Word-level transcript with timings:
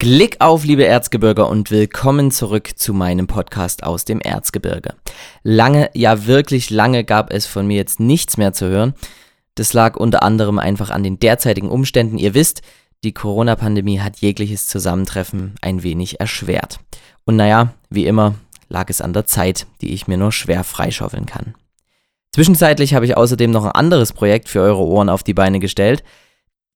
Glück 0.00 0.36
auf, 0.38 0.64
liebe 0.64 0.86
Erzgebirger, 0.86 1.50
und 1.50 1.70
willkommen 1.70 2.30
zurück 2.30 2.70
zu 2.78 2.94
meinem 2.94 3.26
Podcast 3.26 3.84
aus 3.84 4.06
dem 4.06 4.18
Erzgebirge. 4.22 4.94
Lange, 5.42 5.90
ja 5.92 6.24
wirklich 6.24 6.70
lange 6.70 7.04
gab 7.04 7.30
es 7.30 7.44
von 7.44 7.66
mir 7.66 7.76
jetzt 7.76 8.00
nichts 8.00 8.38
mehr 8.38 8.54
zu 8.54 8.64
hören. 8.64 8.94
Das 9.56 9.74
lag 9.74 9.96
unter 9.96 10.22
anderem 10.22 10.58
einfach 10.58 10.88
an 10.88 11.02
den 11.02 11.18
derzeitigen 11.18 11.68
Umständen. 11.68 12.16
Ihr 12.16 12.32
wisst, 12.32 12.62
die 13.04 13.12
Corona-Pandemie 13.12 14.00
hat 14.00 14.16
jegliches 14.16 14.68
Zusammentreffen 14.68 15.56
ein 15.60 15.82
wenig 15.82 16.18
erschwert. 16.18 16.80
Und 17.26 17.36
naja, 17.36 17.74
wie 17.90 18.06
immer 18.06 18.36
lag 18.70 18.88
es 18.88 19.02
an 19.02 19.12
der 19.12 19.26
Zeit, 19.26 19.66
die 19.82 19.92
ich 19.92 20.08
mir 20.08 20.16
nur 20.16 20.32
schwer 20.32 20.64
freischaufeln 20.64 21.26
kann. 21.26 21.54
Zwischenzeitlich 22.34 22.94
habe 22.94 23.04
ich 23.04 23.18
außerdem 23.18 23.50
noch 23.50 23.66
ein 23.66 23.72
anderes 23.72 24.14
Projekt 24.14 24.48
für 24.48 24.62
eure 24.62 24.82
Ohren 24.82 25.10
auf 25.10 25.22
die 25.22 25.34
Beine 25.34 25.60
gestellt. 25.60 26.02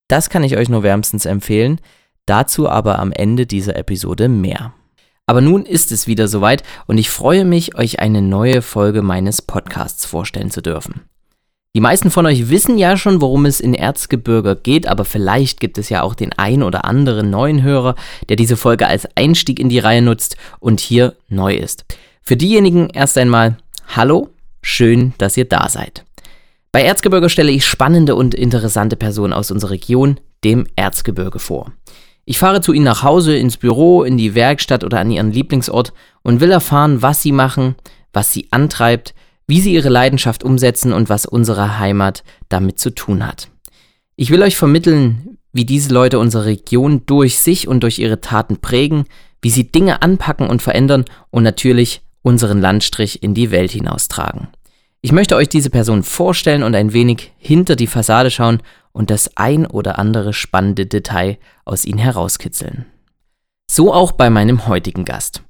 Das 0.09 0.29
kann 0.29 0.45
ich 0.45 0.59
euch 0.59 0.69
nur 0.69 0.83
wärmstens 0.83 1.25
empfehlen. 1.25 1.81
Dazu 2.27 2.69
aber 2.69 2.99
am 2.99 3.13
Ende 3.13 3.47
dieser 3.47 3.77
Episode 3.77 4.29
mehr. 4.29 4.73
Aber 5.27 5.41
nun 5.41 5.65
ist 5.65 5.93
es 5.93 6.07
wieder 6.07 6.29
soweit 6.29 6.63
und 6.87 6.99
ich 6.99 7.11
freue 7.11 7.45
mich, 7.45 7.77
euch 7.77 8.01
eine 8.01 8.23
neue 8.23 8.63
Folge 8.63 9.03
meines 9.03 9.43
Podcasts 9.43 10.05
vorstellen 10.05 10.51
zu 10.51 10.61
dürfen. 10.61 11.03
Die 11.77 11.81
meisten 11.81 12.11
von 12.11 12.25
euch 12.25 12.51
wissen 12.51 12.79
ja 12.79 12.97
schon, 12.97 13.21
worum 13.21 13.47
es 13.47 13.59
in 13.59 13.75
Erzgebirge 13.75 14.55
geht, 14.55 14.87
aber 14.87 15.05
vielleicht 15.05 15.59
gibt 15.59 15.77
es 15.77 15.89
ja 15.89 16.03
auch 16.03 16.15
den 16.15 16.33
ein 16.33 16.63
oder 16.63 16.85
anderen 16.85 17.31
neuen 17.31 17.63
Hörer, 17.63 17.97
der 18.29 18.37
diese 18.37 18.57
Folge 18.57 18.87
als 18.87 19.09
Einstieg 19.17 19.59
in 19.59 19.69
die 19.69 19.81
Reihe 19.81 20.01
nutzt 20.01 20.37
und 20.61 20.79
hier 20.79 21.17
neu 21.29 21.55
ist. 21.55 21.85
Für 22.23 22.37
diejenigen 22.37 22.91
erst 22.91 23.19
einmal 23.19 23.57
Hallo, 23.89 24.31
schön, 24.63 25.15
dass 25.19 25.37
ihr 25.37 25.47
da 25.47 25.69
seid. 25.69 26.05
Bei 26.71 26.83
Erzgebirge 26.83 27.29
stelle 27.29 27.51
ich 27.51 27.67
spannende 27.67 28.15
und 28.15 28.35
interessante 28.35 28.97
Personen 28.97 29.33
aus 29.33 29.51
unserer 29.51 29.73
Region, 29.73 30.21
dem 30.45 30.67
Erzgebirge, 30.77 31.39
vor. 31.39 31.73
Ich 32.25 32.39
fahre 32.39 32.61
zu 32.61 32.73
ihnen 32.73 32.85
nach 32.85 33.03
Hause, 33.03 33.37
ins 33.37 33.57
Büro, 33.57 34.03
in 34.03 34.17
die 34.17 34.35
Werkstatt 34.35 34.83
oder 34.83 34.99
an 34.99 35.11
ihren 35.11 35.33
Lieblingsort 35.33 35.93
und 36.23 36.41
will 36.41 36.51
erfahren, 36.51 37.03
was 37.03 37.21
sie 37.21 37.33
machen, 37.33 37.75
was 38.13 38.33
sie 38.33 38.49
antreibt, 38.51 39.15
wie 39.47 39.61
sie 39.61 39.75
ihre 39.75 39.91
Leidenschaft 39.91 40.43
umsetzen 40.43 40.93
und 40.93 41.11
was 41.11 41.27
unsere 41.27 41.79
Heimat 41.79 42.25
damit 42.49 42.79
zu 42.79 42.91
tun 42.91 43.27
hat. 43.27 43.49
Ich 44.17 44.31
will 44.31 44.43
euch 44.43 44.57
vermitteln, 44.57 45.39
wie 45.53 45.67
diese 45.67 45.93
Leute 45.93 46.19
unsere 46.19 46.47
Region 46.47 47.03
durch 47.07 47.39
sich 47.39 47.69
und 47.69 47.83
durch 47.83 47.99
ihre 47.99 48.21
Taten 48.21 48.59
prägen, 48.59 49.05
wie 49.43 49.51
sie 49.51 49.71
Dinge 49.71 50.01
anpacken 50.03 50.49
und 50.49 50.63
verändern 50.63 51.05
und 51.31 51.43
natürlich 51.43 52.01
unseren 52.23 52.61
Landstrich 52.61 53.23
in 53.23 53.35
die 53.35 53.51
Welt 53.51 53.71
hinaustragen. 53.71 54.49
Ich 55.03 55.13
möchte 55.13 55.37
euch 55.37 55.51
diese 55.51 55.69
Person 55.69 56.03
vorstellen 56.03 56.63
und 56.63 56.75
ein 56.75 56.95
wenig 56.95 57.33
hinter 57.37 57.77
die 57.77 57.87
Fassade 57.87 58.31
schauen 58.31 58.63
und 58.95 59.11
das 59.11 59.37
ein 59.37 59.67
oder 59.67 59.99
andere 59.99 60.33
spannende 60.33 60.87
Detail 60.87 61.37
aus 61.67 61.85
ihnen 61.85 61.99
herauskitzeln. 61.99 62.87
So 63.71 63.93
auch 63.93 64.13
bei 64.13 64.31
meinem 64.31 64.67
heutigen 64.67 65.05
Gast. 65.05 65.43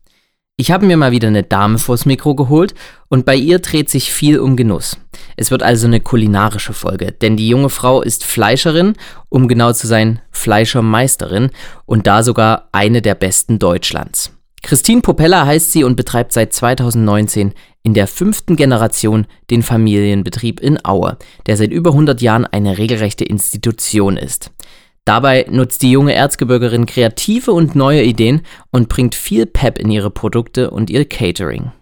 Ich 0.56 0.70
habe 0.70 0.86
mir 0.86 0.96
mal 0.96 1.10
wieder 1.10 1.28
eine 1.28 1.42
Dame 1.42 1.78
vors 1.78 2.06
Mikro 2.06 2.36
geholt 2.36 2.74
und 3.08 3.26
bei 3.26 3.34
ihr 3.34 3.58
dreht 3.58 3.90
sich 3.90 4.12
viel 4.12 4.38
um 4.38 4.56
Genuss. 4.56 4.96
Es 5.36 5.50
wird 5.50 5.64
also 5.64 5.88
eine 5.88 6.00
kulinarische 6.00 6.72
Folge, 6.72 7.10
denn 7.10 7.36
die 7.36 7.48
junge 7.48 7.70
Frau 7.70 8.02
ist 8.02 8.24
Fleischerin, 8.24 8.94
um 9.28 9.48
genau 9.48 9.72
zu 9.72 9.88
sein, 9.88 10.20
Fleischermeisterin 10.30 11.50
und 11.86 12.06
da 12.06 12.22
sogar 12.22 12.68
eine 12.70 13.02
der 13.02 13.16
besten 13.16 13.58
Deutschlands. 13.58 14.33
Christine 14.64 15.02
Popella 15.02 15.44
heißt 15.44 15.72
sie 15.72 15.84
und 15.84 15.94
betreibt 15.94 16.32
seit 16.32 16.54
2019 16.54 17.52
in 17.82 17.92
der 17.92 18.06
fünften 18.06 18.56
Generation 18.56 19.26
den 19.50 19.62
Familienbetrieb 19.62 20.58
in 20.58 20.82
Aue, 20.82 21.18
der 21.46 21.58
seit 21.58 21.70
über 21.70 21.90
100 21.90 22.22
Jahren 22.22 22.46
eine 22.46 22.78
regelrechte 22.78 23.26
Institution 23.26 24.16
ist. 24.16 24.52
Dabei 25.04 25.44
nutzt 25.50 25.82
die 25.82 25.90
junge 25.90 26.14
Erzgebirgerin 26.14 26.86
kreative 26.86 27.52
und 27.52 27.74
neue 27.74 28.02
Ideen 28.04 28.40
und 28.70 28.88
bringt 28.88 29.14
viel 29.14 29.44
Pep 29.44 29.78
in 29.78 29.90
ihre 29.90 30.08
Produkte 30.08 30.70
und 30.70 30.88
ihr 30.88 31.04
Catering. 31.04 31.72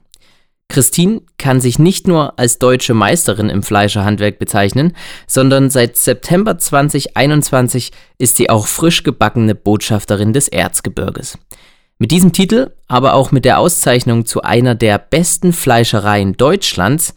Christine 0.68 1.20
kann 1.38 1.60
sich 1.60 1.78
nicht 1.78 2.08
nur 2.08 2.36
als 2.36 2.58
deutsche 2.58 2.94
Meisterin 2.94 3.48
im 3.48 3.62
Fleischerhandwerk 3.62 4.40
bezeichnen, 4.40 4.96
sondern 5.28 5.70
seit 5.70 5.96
September 5.96 6.58
2021 6.58 7.92
ist 8.18 8.38
sie 8.38 8.50
auch 8.50 8.66
frisch 8.66 9.04
gebackene 9.04 9.54
Botschafterin 9.54 10.32
des 10.32 10.48
Erzgebirges. 10.48 11.38
Mit 12.02 12.10
diesem 12.10 12.32
Titel, 12.32 12.72
aber 12.88 13.14
auch 13.14 13.30
mit 13.30 13.44
der 13.44 13.60
Auszeichnung 13.60 14.26
zu 14.26 14.42
einer 14.42 14.74
der 14.74 14.98
besten 14.98 15.52
Fleischereien 15.52 16.36
Deutschlands, 16.36 17.14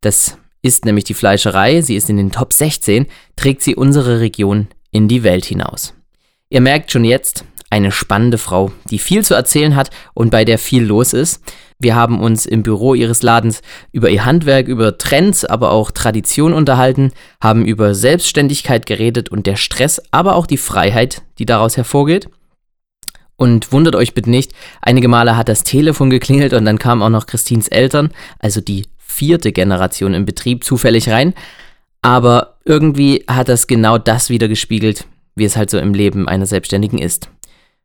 das 0.00 0.38
ist 0.62 0.84
nämlich 0.84 1.02
die 1.02 1.14
Fleischerei, 1.14 1.80
sie 1.80 1.96
ist 1.96 2.08
in 2.08 2.18
den 2.18 2.30
Top 2.30 2.52
16, 2.52 3.06
trägt 3.34 3.62
sie 3.62 3.74
unsere 3.74 4.20
Region 4.20 4.68
in 4.92 5.08
die 5.08 5.24
Welt 5.24 5.44
hinaus. 5.44 5.92
Ihr 6.50 6.60
merkt 6.60 6.92
schon 6.92 7.02
jetzt, 7.02 7.44
eine 7.68 7.90
spannende 7.90 8.38
Frau, 8.38 8.70
die 8.88 9.00
viel 9.00 9.24
zu 9.24 9.34
erzählen 9.34 9.74
hat 9.74 9.90
und 10.14 10.30
bei 10.30 10.44
der 10.44 10.60
viel 10.60 10.84
los 10.84 11.14
ist. 11.14 11.42
Wir 11.80 11.96
haben 11.96 12.20
uns 12.20 12.46
im 12.46 12.62
Büro 12.62 12.94
ihres 12.94 13.24
Ladens 13.24 13.60
über 13.90 14.08
ihr 14.08 14.24
Handwerk, 14.24 14.68
über 14.68 14.98
Trends, 14.98 15.44
aber 15.44 15.72
auch 15.72 15.90
Tradition 15.90 16.52
unterhalten, 16.52 17.10
haben 17.42 17.64
über 17.64 17.92
Selbstständigkeit 17.92 18.86
geredet 18.86 19.30
und 19.30 19.48
der 19.48 19.56
Stress, 19.56 20.00
aber 20.12 20.36
auch 20.36 20.46
die 20.46 20.58
Freiheit, 20.58 21.22
die 21.40 21.44
daraus 21.44 21.76
hervorgeht. 21.76 22.30
Und 23.40 23.70
wundert 23.70 23.94
euch 23.94 24.14
bitte 24.14 24.30
nicht, 24.30 24.52
einige 24.82 25.06
Male 25.06 25.36
hat 25.36 25.48
das 25.48 25.62
Telefon 25.62 26.10
geklingelt 26.10 26.52
und 26.52 26.64
dann 26.64 26.80
kamen 26.80 27.02
auch 27.02 27.08
noch 27.08 27.26
Christins 27.26 27.68
Eltern, 27.68 28.10
also 28.40 28.60
die 28.60 28.86
vierte 28.98 29.52
Generation 29.52 30.12
im 30.12 30.24
Betrieb, 30.24 30.64
zufällig 30.64 31.08
rein. 31.08 31.34
Aber 32.02 32.58
irgendwie 32.64 33.24
hat 33.28 33.48
das 33.48 33.68
genau 33.68 33.96
das 33.96 34.28
wieder 34.28 34.48
gespiegelt, 34.48 35.06
wie 35.36 35.44
es 35.44 35.56
halt 35.56 35.70
so 35.70 35.78
im 35.78 35.94
Leben 35.94 36.28
einer 36.28 36.46
Selbstständigen 36.46 36.98
ist. 36.98 37.30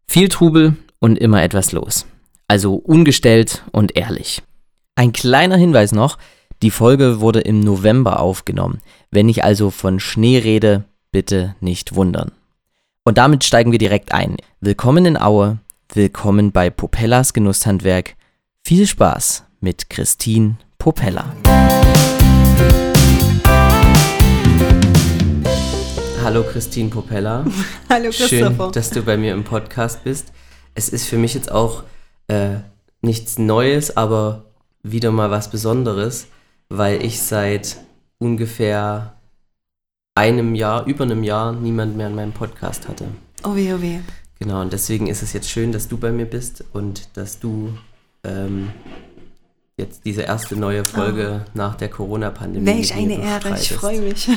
Viel 0.08 0.28
Trubel 0.28 0.76
und 1.00 1.20
immer 1.20 1.44
etwas 1.44 1.72
los. 1.72 2.08
Also 2.48 2.74
ungestellt 2.74 3.64
und 3.72 3.96
ehrlich. 3.96 4.42
Ein 4.96 5.14
kleiner 5.14 5.58
Hinweis 5.58 5.92
noch, 5.92 6.18
die 6.64 6.72
Folge 6.72 7.20
wurde 7.20 7.42
im 7.42 7.60
November 7.60 8.20
aufgenommen. 8.20 8.80
Wenn 9.12 9.30
ich 9.30 9.44
also 9.44 9.70
von 9.70 10.00
Schnee 10.00 10.40
rede, 10.40 10.86
bitte 11.12 11.56
nicht 11.60 11.94
wundern. 11.94 12.32
Und 13.06 13.18
damit 13.18 13.44
steigen 13.44 13.74
wir 13.74 13.80
direkt 13.80 14.14
ein. 14.14 14.38
Willkommen 14.62 15.06
in 15.06 15.18
Aue, 15.18 15.60
willkommen 15.92 16.54
bei 16.54 16.70
Popellas 16.70 17.34
Genusshandwerk. 17.34 18.16
Viel 18.64 18.88
Spaß 18.88 19.44
mit 19.60 19.90
Christine 19.90 20.56
Popella. 20.78 21.36
Hallo 26.24 26.44
Christine 26.44 26.90
Popella. 26.90 27.46
Hallo 27.90 28.06
Christopher. 28.06 28.56
Schön, 28.56 28.72
dass 28.72 28.90
du 28.92 29.02
bei 29.02 29.18
mir 29.18 29.34
im 29.34 29.44
Podcast 29.44 30.06
bist. 30.06 30.32
Es 30.74 30.88
ist 30.88 31.06
für 31.06 31.18
mich 31.18 31.34
jetzt 31.34 31.52
auch 31.52 31.84
äh, 32.30 32.60
nichts 33.02 33.38
Neues, 33.38 33.98
aber 33.98 34.46
wieder 34.82 35.12
mal 35.12 35.30
was 35.30 35.52
Besonderes, 35.52 36.28
weil 36.70 37.04
ich 37.04 37.22
seit 37.22 37.76
ungefähr 38.18 39.18
einem 40.16 40.56
Jahr, 40.56 40.86
über 40.86 41.04
einem 41.04 41.24
Jahr 41.24 41.54
niemand 41.54 41.98
mehr 41.98 42.08
in 42.08 42.16
meinem 42.16 42.34
Podcast 42.34 42.88
hatte. 42.88 43.06
Oh 43.44 43.56
weh, 43.56 43.74
oh 43.74 43.82
weh. 43.82 44.00
Genau, 44.40 44.62
und 44.62 44.74
deswegen 44.74 45.08
ist 45.08 45.24
es 45.24 45.34
jetzt 45.34 45.50
schön, 45.50 45.72
dass 45.72 45.88
du 45.88 45.98
bei 45.98 46.12
mir 46.12 46.26
bist 46.26 46.64
und 46.74 47.18
dass 47.18 47.40
du 47.40 47.70
ähm, 48.24 48.72
jetzt 49.78 50.06
diese 50.06 50.22
erste 50.22 50.56
neue 50.56 50.86
Folge 50.86 51.46
oh. 51.46 51.50
nach 51.54 51.76
der 51.76 51.90
Corona-Pandemie. 51.90 52.66
Welch 52.66 52.94
eine 52.94 53.22
Ehre, 53.22 53.58
ich 53.60 53.74
freue 53.74 54.02
mich. 54.02 54.30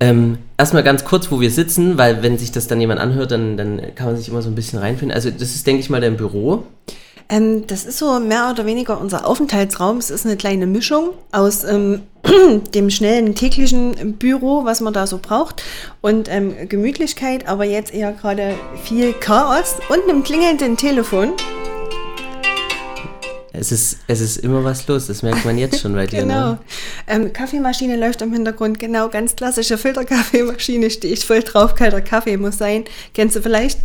Ähm, 0.00 0.38
erstmal 0.58 0.82
ganz 0.82 1.04
kurz, 1.04 1.30
wo 1.30 1.40
wir 1.40 1.50
sitzen, 1.50 1.96
weil 1.96 2.24
wenn 2.24 2.36
sich 2.36 2.50
das 2.50 2.66
dann 2.66 2.80
jemand 2.80 2.98
anhört, 2.98 3.30
dann, 3.30 3.56
dann 3.56 3.94
kann 3.94 4.06
man 4.06 4.16
sich 4.16 4.28
immer 4.28 4.42
so 4.42 4.48
ein 4.48 4.56
bisschen 4.56 4.80
reinfinden. 4.80 5.14
Also 5.14 5.30
das 5.30 5.54
ist, 5.54 5.64
denke 5.64 5.80
ich 5.80 5.90
mal, 5.90 6.00
dein 6.00 6.16
Büro. 6.16 6.66
Ähm, 7.28 7.66
das 7.66 7.84
ist 7.84 7.98
so 7.98 8.18
mehr 8.20 8.50
oder 8.50 8.66
weniger 8.66 9.00
unser 9.00 9.26
Aufenthaltsraum. 9.26 9.98
Es 9.98 10.10
ist 10.10 10.26
eine 10.26 10.36
kleine 10.36 10.66
Mischung 10.66 11.10
aus 11.32 11.64
ähm, 11.64 12.02
dem 12.74 12.90
schnellen 12.90 13.34
täglichen 13.34 14.14
Büro, 14.18 14.64
was 14.64 14.80
man 14.80 14.92
da 14.92 15.06
so 15.06 15.18
braucht, 15.18 15.62
und 16.00 16.28
ähm, 16.28 16.68
Gemütlichkeit, 16.68 17.48
aber 17.48 17.64
jetzt 17.64 17.92
eher 17.92 18.12
gerade 18.12 18.54
viel 18.84 19.12
Chaos 19.12 19.76
und 19.88 20.08
einem 20.08 20.22
klingelnden 20.22 20.76
Telefon. 20.76 21.32
Es 23.54 23.70
ist, 23.70 23.98
es 24.06 24.20
ist 24.20 24.38
immer 24.38 24.64
was 24.64 24.86
los, 24.88 25.08
das 25.08 25.22
merkt 25.22 25.44
man 25.44 25.58
jetzt 25.58 25.80
schon 25.80 25.92
bei 25.92 26.06
dir. 26.08 26.22
genau. 26.22 26.52
Ne? 26.52 26.58
Ähm, 27.06 27.32
Kaffeemaschine 27.32 27.96
läuft 27.96 28.22
im 28.22 28.32
Hintergrund, 28.32 28.78
genau, 28.78 29.08
ganz 29.08 29.36
klassische 29.36 29.76
Filterkaffeemaschine, 29.76 30.90
stehe 30.90 31.12
ich 31.12 31.24
voll 31.24 31.42
drauf, 31.42 31.74
kalter 31.74 32.00
Kaffee 32.00 32.36
muss 32.38 32.56
sein. 32.56 32.84
Kennst 33.14 33.36
du 33.36 33.42
vielleicht? 33.42 33.78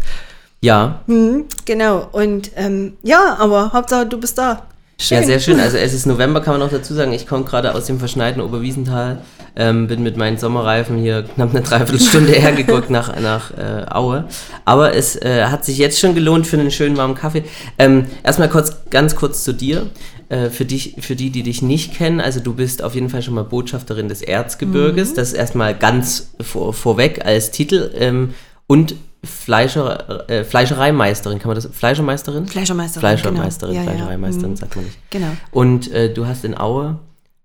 Ja. 0.67 0.99
Mhm, 1.07 1.45
genau, 1.63 2.09
und 2.11 2.51
ähm, 2.57 2.97
ja, 3.01 3.37
aber 3.39 3.71
Hauptsache 3.71 4.05
du 4.05 4.19
bist 4.19 4.37
da. 4.37 4.63
Schön. 4.99 5.19
Ja, 5.19 5.23
sehr 5.25 5.39
schön. 5.39 5.61
Also 5.61 5.77
es 5.77 5.93
ist 5.93 6.05
November, 6.05 6.41
kann 6.41 6.55
man 6.55 6.59
noch 6.59 6.71
dazu 6.71 6.93
sagen. 6.93 7.13
Ich 7.13 7.25
komme 7.25 7.45
gerade 7.45 7.73
aus 7.73 7.85
dem 7.85 7.99
verschneiten 7.99 8.41
Oberwiesental, 8.41 9.21
ähm, 9.55 9.87
bin 9.87 10.03
mit 10.03 10.17
meinen 10.17 10.37
Sommerreifen 10.37 10.97
hier 10.97 11.23
knapp 11.23 11.51
eine 11.51 11.61
Dreiviertelstunde 11.61 12.31
hergeguckt 12.33 12.89
nach, 12.89 13.17
nach 13.17 13.51
äh, 13.51 13.85
Aue. 13.89 14.25
Aber 14.65 14.93
es 14.93 15.15
äh, 15.15 15.45
hat 15.45 15.63
sich 15.63 15.77
jetzt 15.77 15.99
schon 16.01 16.15
gelohnt 16.15 16.47
für 16.47 16.59
einen 16.59 16.71
schönen 16.71 16.97
warmen 16.97 17.15
Kaffee. 17.15 17.45
Ähm, 17.79 18.07
erstmal 18.23 18.49
kurz, 18.49 18.75
ganz 18.89 19.15
kurz 19.15 19.45
zu 19.45 19.53
dir. 19.53 19.89
Äh, 20.27 20.49
für, 20.49 20.65
dich, 20.65 20.95
für 20.99 21.15
die, 21.15 21.29
die 21.29 21.43
dich 21.43 21.61
nicht 21.61 21.93
kennen, 21.93 22.19
also 22.19 22.41
du 22.41 22.53
bist 22.53 22.83
auf 22.83 22.93
jeden 22.93 23.07
Fall 23.07 23.21
schon 23.21 23.35
mal 23.35 23.45
Botschafterin 23.45 24.09
des 24.09 24.21
Erzgebirges. 24.21 25.11
Mhm. 25.11 25.15
Das 25.15 25.29
ist 25.29 25.35
erstmal 25.35 25.75
ganz 25.75 26.31
vor, 26.41 26.73
vorweg 26.73 27.23
als 27.23 27.51
Titel. 27.51 27.91
Ähm, 27.97 28.33
und 28.67 28.95
Fleischer, 29.27 30.29
äh, 30.29 30.43
Fleischereimeisterin, 30.43 31.39
kann 31.39 31.49
man 31.49 31.55
das? 31.55 31.67
Fleischermeisterin? 31.71 32.47
Fleischermeisterin. 32.47 33.01
Fleischermeisterin, 33.01 33.73
genau. 33.75 33.85
Ja, 33.85 33.91
ja. 33.91 33.95
Fleischereimeisterin, 33.97 34.51
Mhm. 34.51 34.55
sagt 34.55 34.75
man 34.75 34.85
nicht. 34.85 34.97
Genau. 35.09 35.27
Und 35.51 35.91
äh, 35.91 36.13
du 36.13 36.25
hast 36.25 36.43
in 36.45 36.57
Aue 36.57 36.99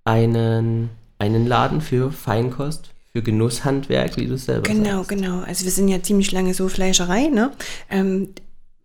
einen, 0.04 0.90
einen 1.18 1.46
Laden 1.46 1.80
für 1.80 2.10
Feinkost, 2.12 2.90
für 3.12 3.22
Genusshandwerk, 3.22 4.16
wie 4.16 4.26
du 4.26 4.34
es 4.34 4.46
selber 4.46 4.62
Genau, 4.62 4.96
sagst. 4.98 5.08
genau. 5.10 5.40
Also 5.40 5.64
wir 5.64 5.70
sind 5.72 5.88
ja 5.88 6.02
ziemlich 6.02 6.32
lange 6.32 6.54
so 6.54 6.68
Fleischerei, 6.68 7.28
ne? 7.28 7.50
Ähm, 7.90 8.28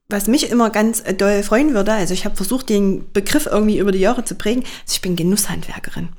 was 0.09 0.27
mich 0.27 0.49
immer 0.51 0.69
ganz 0.69 1.01
äh, 1.01 1.13
doll 1.13 1.43
freuen 1.43 1.73
würde, 1.73 1.91
also 1.93 2.13
ich 2.13 2.23
habe 2.23 2.35
versucht, 2.37 2.69
den 2.69 3.11
Begriff 3.11 3.45
irgendwie 3.45 3.77
über 3.79 3.91
die 3.91 3.99
Jahre 3.99 4.23
zu 4.23 4.35
prägen. 4.35 4.63
Also 4.63 4.93
ich 4.93 5.01
bin 5.01 5.15
Genusshandwerkerin. 5.17 6.09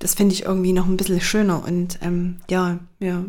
Das 0.00 0.14
finde 0.14 0.34
ich 0.34 0.42
irgendwie 0.44 0.72
noch 0.74 0.86
ein 0.86 0.98
bisschen 0.98 1.20
schöner 1.22 1.64
und 1.66 1.98
ähm, 2.02 2.36
ja, 2.50 2.78
wir 2.98 3.24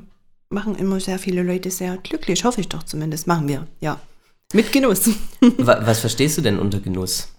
machen 0.49 0.75
immer 0.75 0.99
sehr 0.99 1.19
viele 1.19 1.43
Leute 1.43 1.69
sehr 1.71 1.97
glücklich, 1.97 2.43
hoffe 2.43 2.61
ich 2.61 2.69
doch 2.69 2.83
zumindest. 2.83 3.27
Machen 3.27 3.47
wir, 3.47 3.67
ja. 3.79 3.99
Mit 4.53 4.71
Genuss. 4.71 5.09
Wa- 5.41 5.81
Was 5.85 5.99
verstehst 5.99 6.37
du 6.37 6.41
denn 6.41 6.57
unter 6.57 6.79
Genuss? 6.79 7.29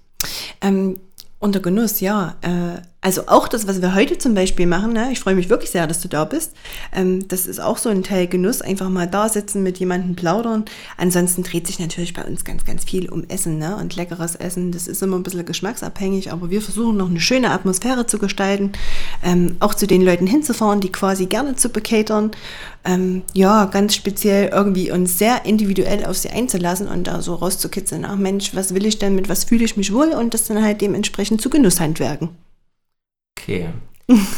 Ähm, 0.61 1.01
unter 1.41 1.61
Genuss, 1.61 2.01
ja. 2.01 2.37
Äh, 2.43 2.83
also 3.03 3.29
auch 3.29 3.49
das, 3.49 3.67
was 3.67 3.81
wir 3.81 3.95
heute 3.95 4.19
zum 4.19 4.35
Beispiel 4.35 4.67
machen, 4.67 4.93
ne? 4.93 5.09
ich 5.11 5.21
freue 5.21 5.35
mich 5.35 5.49
wirklich 5.49 5.71
sehr, 5.71 5.87
dass 5.87 6.01
du 6.01 6.09
da 6.09 6.27
bist. 6.27 6.53
Ähm, 6.95 7.27
das 7.29 7.47
ist 7.47 7.59
auch 7.59 7.79
so 7.79 7.89
ein 7.89 8.03
Teil 8.03 8.27
Genuss, 8.27 8.61
einfach 8.61 8.91
mal 8.91 9.07
da 9.07 9.31
sitzen, 9.31 9.63
mit 9.63 9.79
jemandem 9.79 10.17
plaudern. 10.17 10.67
Ansonsten 10.99 11.43
dreht 11.43 11.67
sich 11.67 11.79
natürlich 11.79 12.13
bei 12.13 12.25
uns 12.25 12.45
ganz, 12.45 12.67
ganz 12.67 12.85
viel 12.85 13.09
um 13.09 13.25
Essen 13.29 13.57
ne? 13.57 13.77
und 13.77 13.97
leckeres 13.97 14.35
Essen. 14.35 14.71
Das 14.71 14.87
ist 14.87 15.03
immer 15.03 15.17
ein 15.17 15.23
bisschen 15.23 15.47
geschmacksabhängig, 15.47 16.31
aber 16.31 16.51
wir 16.51 16.61
versuchen 16.61 16.99
noch 16.99 17.09
eine 17.09 17.21
schöne 17.21 17.53
Atmosphäre 17.53 18.07
zu 18.07 18.19
gestalten, 18.19 18.73
ähm, 19.25 19.57
auch 19.61 19.75
zu 19.75 19.87
den 19.87 20.03
Leuten 20.03 20.27
hinzufahren, 20.27 20.81
die 20.81 20.93
quasi 20.93 21.25
gerne 21.25 21.57
zu 21.57 21.71
bekatern. 21.71 22.33
Ähm, 22.85 23.23
ja, 23.33 23.65
ganz 23.65 23.95
speziell 23.95 24.49
irgendwie 24.49 24.91
uns 24.91 25.17
sehr 25.17 25.47
individuell 25.47 26.05
auf 26.05 26.19
sie 26.19 26.29
einzulassen 26.29 26.87
und 26.87 27.07
da 27.07 27.23
so 27.23 27.35
rauszukitzeln, 27.35 28.05
ach 28.05 28.17
Mensch, 28.17 28.55
was 28.55 28.75
will 28.75 28.85
ich 28.85 28.99
denn, 28.99 29.15
mit 29.15 29.31
was 29.31 29.45
fühle 29.45 29.65
ich 29.65 29.79
mich 29.79 29.93
wohl 29.93 30.09
und 30.09 30.35
das 30.35 30.45
dann 30.45 30.63
halt 30.63 30.83
dementsprechend 30.83 31.41
zu 31.41 31.49
Genusshandwerken. 31.49 32.29
Okay. 33.43 33.69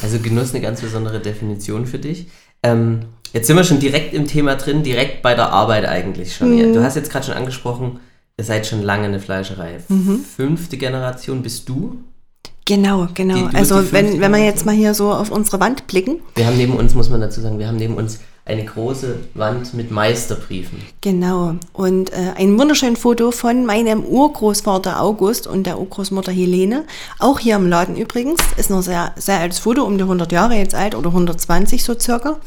Also 0.03 0.19
Genuss 0.19 0.53
eine 0.53 0.63
ganz 0.63 0.81
besondere 0.81 1.21
Definition 1.21 1.87
für 1.87 1.99
dich. 1.99 2.27
Ähm, 2.63 3.01
jetzt 3.33 3.47
sind 3.47 3.57
wir 3.57 3.65
schon 3.65 3.81
direkt 3.81 4.15
im 4.15 4.27
Thema 4.27 4.57
drin, 4.57 4.83
direkt 4.83 5.23
bei 5.23 5.35
der 5.35 5.51
Arbeit 5.51 5.87
eigentlich 5.87 6.37
schon. 6.37 6.57
Ja, 6.59 6.73
Du 6.73 6.83
hast 6.83 6.97
jetzt 6.97 7.11
gerade 7.11 7.27
schon 7.27 7.35
angesprochen, 7.35 8.01
ihr 8.37 8.45
seid 8.45 8.67
schon 8.67 8.83
lange 8.83 9.05
eine 9.05 9.21
Fleischerei. 9.21 9.79
Fünfte 10.37 10.77
Generation 10.77 11.43
bist 11.43 11.69
du. 11.69 12.03
Genau, 12.65 13.09
genau. 13.13 13.49
die 13.49 13.57
also 13.57 13.93
wenn, 13.93 14.21
wenn 14.21 14.31
wir 14.31 14.45
jetzt 14.45 14.65
mal 14.65 14.75
hier 14.75 14.95
so 14.95 15.13
auf 15.13 15.31
unsere 15.31 15.59
Wand 15.59 15.87
blicken, 15.89 16.21
Wir 16.37 16.47
haben 16.47 16.57
neben 16.57 16.75
uns, 16.75 16.95
muss 16.95 17.11
man 17.11 17.21
dazu 17.21 17.41
sagen, 17.41 17.59
wir 17.59 17.67
haben 17.67 17.77
neben 17.77 17.95
uns 17.95 18.21
eine 18.45 18.65
große 18.65 19.21
Wand 19.35 19.73
mit 19.75 19.93
Meisterbriefen. 19.93 20.83
genau, 21.01 21.55
und 21.73 22.13
äh, 22.13 22.33
ein 22.37 22.59
wunderschönes 22.59 22.99
Foto 22.99 23.31
von 23.31 23.65
meinem 23.65 24.05
Urgroßvater 24.05 25.01
August 25.01 25.47
und 25.47 25.65
der 25.65 25.79
Urgroßmutter 25.79 26.33
Helene, 26.33 26.85
auch 27.21 27.39
hier 27.39 27.55
im 27.55 27.69
Laden 27.69 27.97
übrigens, 27.97 28.41
ist 28.57 28.69
noch 28.69 28.83
sehr, 28.83 29.13
sehr 29.15 29.39
altes 29.39 29.61
Foto, 29.61 29.85
um 29.85 29.97
die 29.97 30.03
100 30.03 30.33
Jahre 30.33 30.55
jetzt 30.55 30.75
alt 30.75 30.97
oder 30.97 31.11
120 31.11 31.85
so 31.85 31.97
circa, 31.97 32.41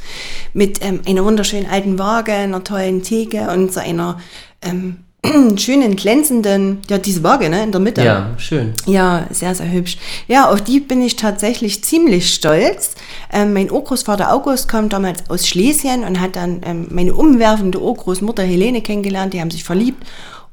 mit 0.51 0.83
ähm, 0.83 1.00
einer 1.07 1.24
wunderschönen 1.24 1.69
alten 1.69 1.98
Waage, 1.98 2.33
einer 2.33 2.63
tollen 2.63 3.01
Theke 3.01 3.50
und 3.50 3.71
so 3.71 3.80
einer 3.80 4.19
ähm, 4.62 5.04
schönen 5.57 5.95
glänzenden, 5.95 6.81
ja 6.89 6.98
diese 6.98 7.24
Waage 7.24 7.50
ne, 7.50 7.63
in 7.63 7.72
der 7.72 7.81
Mitte. 7.81 8.04
Ja, 8.04 8.33
schön. 8.38 8.74
Ja, 8.86 9.27
sehr, 9.31 9.56
sehr 9.56 9.72
hübsch. 9.72 9.98
Ja, 10.27 10.50
auf 10.50 10.62
die 10.62 10.80
bin 10.80 11.01
ich 11.01 11.16
tatsächlich 11.16 11.83
ziemlich 11.83 12.33
stolz. 12.33 12.95
Ähm, 13.31 13.54
mein 13.54 13.72
Urgroßvater 13.72 14.33
August 14.33 14.68
kam 14.68 14.89
damals 14.89 15.30
aus 15.30 15.48
Schlesien 15.48 16.04
und 16.04 16.19
hat 16.19 16.36
dann 16.36 16.62
ähm, 16.66 16.88
meine 16.89 17.13
umwerfende 17.13 17.81
Urgroßmutter 17.81 18.44
Helene 18.44 18.81
kennengelernt. 18.81 19.33
Die 19.33 19.42
haben 19.42 19.51
sich 19.51 19.63
verliebt. 19.63 20.04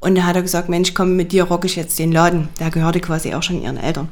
Und 0.03 0.15
da 0.15 0.23
hat 0.23 0.35
er 0.35 0.41
gesagt, 0.41 0.67
Mensch, 0.67 0.93
komm, 0.93 1.15
mit 1.15 1.31
dir 1.31 1.45
rocke 1.45 1.65
ich 1.65 1.77
jetzt 1.77 1.97
den 1.97 2.11
Laden. 2.11 2.49
Der 2.59 2.71
gehörte 2.71 2.99
quasi 2.99 3.33
auch 3.33 3.41
schon 3.41 3.61
ihren 3.61 3.77
Eltern. 3.77 4.09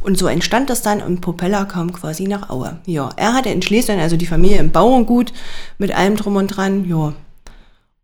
Und 0.00 0.16
so 0.16 0.28
entstand 0.28 0.70
das 0.70 0.80
dann 0.80 1.02
und 1.02 1.20
Propeller 1.20 1.66
kam 1.66 1.92
quasi 1.92 2.26
nach 2.26 2.48
Aue. 2.48 2.78
Ja, 2.86 3.10
er 3.16 3.34
hatte 3.34 3.50
in 3.50 3.60
Schlesien, 3.60 4.00
also 4.00 4.16
die 4.16 4.24
Familie 4.24 4.56
im 4.56 4.70
Bauerngut 4.70 5.34
mit 5.76 5.94
allem 5.94 6.16
drum 6.16 6.36
und 6.36 6.46
dran. 6.46 6.88
Ja, 6.88 7.12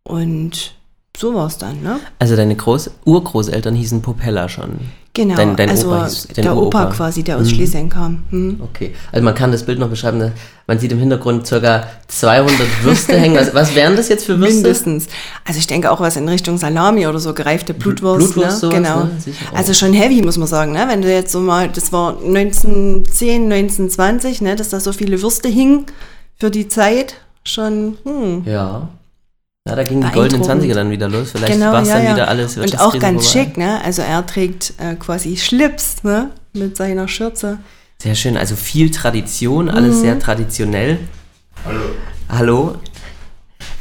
und 0.03 0.75
so 1.15 1.33
war 1.35 1.47
es 1.47 1.57
dann, 1.57 1.81
ne? 1.81 1.99
Also 2.19 2.35
deine 2.35 2.55
Groß 2.55 2.89
Urgroßeltern 3.05 3.75
hießen 3.75 4.01
Propeller 4.01 4.49
schon. 4.49 4.79
Genau, 5.15 5.35
Dein, 5.35 5.55
dein 5.55 5.69
also 5.69 5.89
Opa 5.89 6.05
hieß, 6.05 6.27
der 6.35 6.45
Opa 6.45 6.53
Uropa. 6.55 6.85
quasi, 6.87 7.21
der 7.21 7.37
aus 7.37 7.51
Schlesien 7.51 7.87
kam. 7.87 8.23
Hm. 8.31 8.59
Okay, 8.63 8.95
also 9.11 9.23
man 9.23 9.35
kann 9.35 9.51
das 9.51 9.61
Bild 9.61 9.77
noch 9.77 9.89
beschreiben. 9.89 10.31
Man 10.65 10.79
sieht 10.79 10.91
im 10.91 10.97
Hintergrund 10.97 11.47
ca. 11.47 11.87
200 12.07 12.83
Würste 12.83 13.19
hängen. 13.19 13.35
Was, 13.35 13.53
was 13.53 13.75
wären 13.75 13.95
das 13.95 14.09
jetzt 14.09 14.25
für 14.25 14.39
Würste? 14.39 14.55
Mindestens. 14.55 15.05
Also 15.45 15.59
ich 15.59 15.67
denke 15.67 15.91
auch 15.91 15.99
was 15.99 16.17
in 16.17 16.27
Richtung 16.27 16.57
Salami 16.57 17.05
oder 17.05 17.19
so 17.19 17.35
gereifte 17.35 17.75
Blutwurst. 17.75 18.33
Blutwurst, 18.33 18.63
ne? 18.63 18.69
sowas, 18.71 18.75
genau. 18.75 19.03
ne? 19.03 19.11
Also 19.53 19.75
schon 19.75 19.93
heavy, 19.93 20.23
muss 20.23 20.39
man 20.39 20.47
sagen. 20.47 20.71
Ne? 20.71 20.83
Wenn 20.87 21.03
du 21.03 21.13
jetzt 21.13 21.31
so 21.31 21.41
mal, 21.41 21.69
das 21.69 21.91
war 21.91 22.17
1910, 22.17 23.53
1920, 23.53 24.41
ne? 24.41 24.55
dass 24.55 24.69
da 24.69 24.79
so 24.79 24.91
viele 24.93 25.21
Würste 25.21 25.47
hingen 25.47 25.85
für 26.39 26.49
die 26.49 26.69
Zeit. 26.69 27.17
Schon, 27.45 27.97
hm. 28.03 28.43
Ja. 28.45 28.87
Ja, 29.67 29.77
da 29.77 29.83
gingen 29.83 30.01
die 30.01 30.11
goldenen 30.11 30.41
Beeindruckend. 30.41 30.71
20er 30.71 30.75
dann 30.75 30.91
wieder 30.91 31.07
los. 31.07 31.31
Vielleicht 31.31 31.53
Genau, 31.53 31.71
war 31.71 31.81
es 31.83 31.87
ja, 31.87 31.95
dann 31.95 32.03
ja. 32.03 32.13
wieder 32.15 32.27
alles 32.27 32.57
Und 32.57 32.79
auch 32.81 32.99
ganz 32.99 33.25
vorbei. 33.31 33.45
schick, 33.45 33.57
ne? 33.57 33.81
Also 33.83 34.01
er 34.01 34.25
trägt 34.25 34.73
äh, 34.77 34.95
quasi 34.95 35.37
Schlips, 35.37 36.03
ne? 36.03 36.31
Mit 36.51 36.75
seiner 36.75 37.07
Schürze. 37.07 37.59
Sehr 38.01 38.15
schön. 38.15 38.35
Also 38.35 38.57
viel 38.57 38.91
Tradition, 38.91 39.65
Mhm. 39.65 39.71
alles 39.71 40.01
sehr 40.01 40.19
traditionell. 40.19 40.99
Hallo. 41.65 41.79
Hallo. 42.27 42.75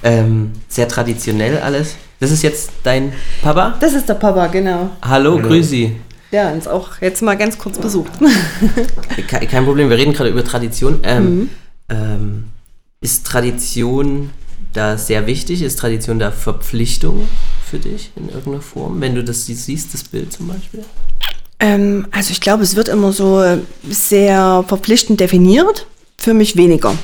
Ähm, 0.04 0.52
sehr 0.68 0.86
traditionell 0.86 1.58
alles. 1.58 1.96
Das 2.20 2.30
ist 2.30 2.42
jetzt 2.42 2.70
dein 2.84 3.12
Papa? 3.42 3.74
Das 3.80 3.92
ist 3.94 4.08
der 4.08 4.14
Papa, 4.14 4.46
genau. 4.46 4.90
Hallo, 5.02 5.36
grüß 5.38 5.68
Sie. 5.68 5.96
Der 6.30 6.52
uns 6.52 6.68
auch 6.68 7.00
jetzt 7.00 7.22
mal 7.22 7.36
ganz 7.36 7.58
kurz 7.58 7.78
besucht. 7.78 8.12
Ke- 9.26 9.46
Kein 9.48 9.64
Problem, 9.64 9.90
wir 9.90 9.96
reden 9.98 10.12
gerade 10.12 10.30
über 10.30 10.44
Tradition. 10.44 11.00
Ähm, 11.02 11.24
Mhm. 11.40 11.48
ähm, 11.88 12.44
ist 13.00 13.26
Tradition 13.26 14.30
da 14.72 14.96
sehr 14.98 15.26
wichtig? 15.26 15.62
Ist 15.62 15.78
Tradition 15.78 16.18
da 16.18 16.30
Verpflichtung 16.30 17.28
für 17.70 17.78
dich 17.78 18.10
in 18.16 18.28
irgendeiner 18.28 18.60
Form? 18.62 19.00
Wenn 19.00 19.14
du 19.14 19.22
das 19.24 19.46
sie- 19.46 19.54
siehst, 19.54 19.92
das 19.94 20.04
Bild 20.04 20.32
zum 20.32 20.48
Beispiel? 20.48 20.84
Ähm, 21.60 22.06
also 22.10 22.30
ich 22.32 22.40
glaube, 22.40 22.62
es 22.62 22.74
wird 22.76 22.88
immer 22.88 23.12
so 23.12 23.42
sehr 23.88 24.64
verpflichtend 24.66 25.20
definiert. 25.20 25.86
Für 26.18 26.34
mich 26.34 26.56
weniger. 26.56 26.94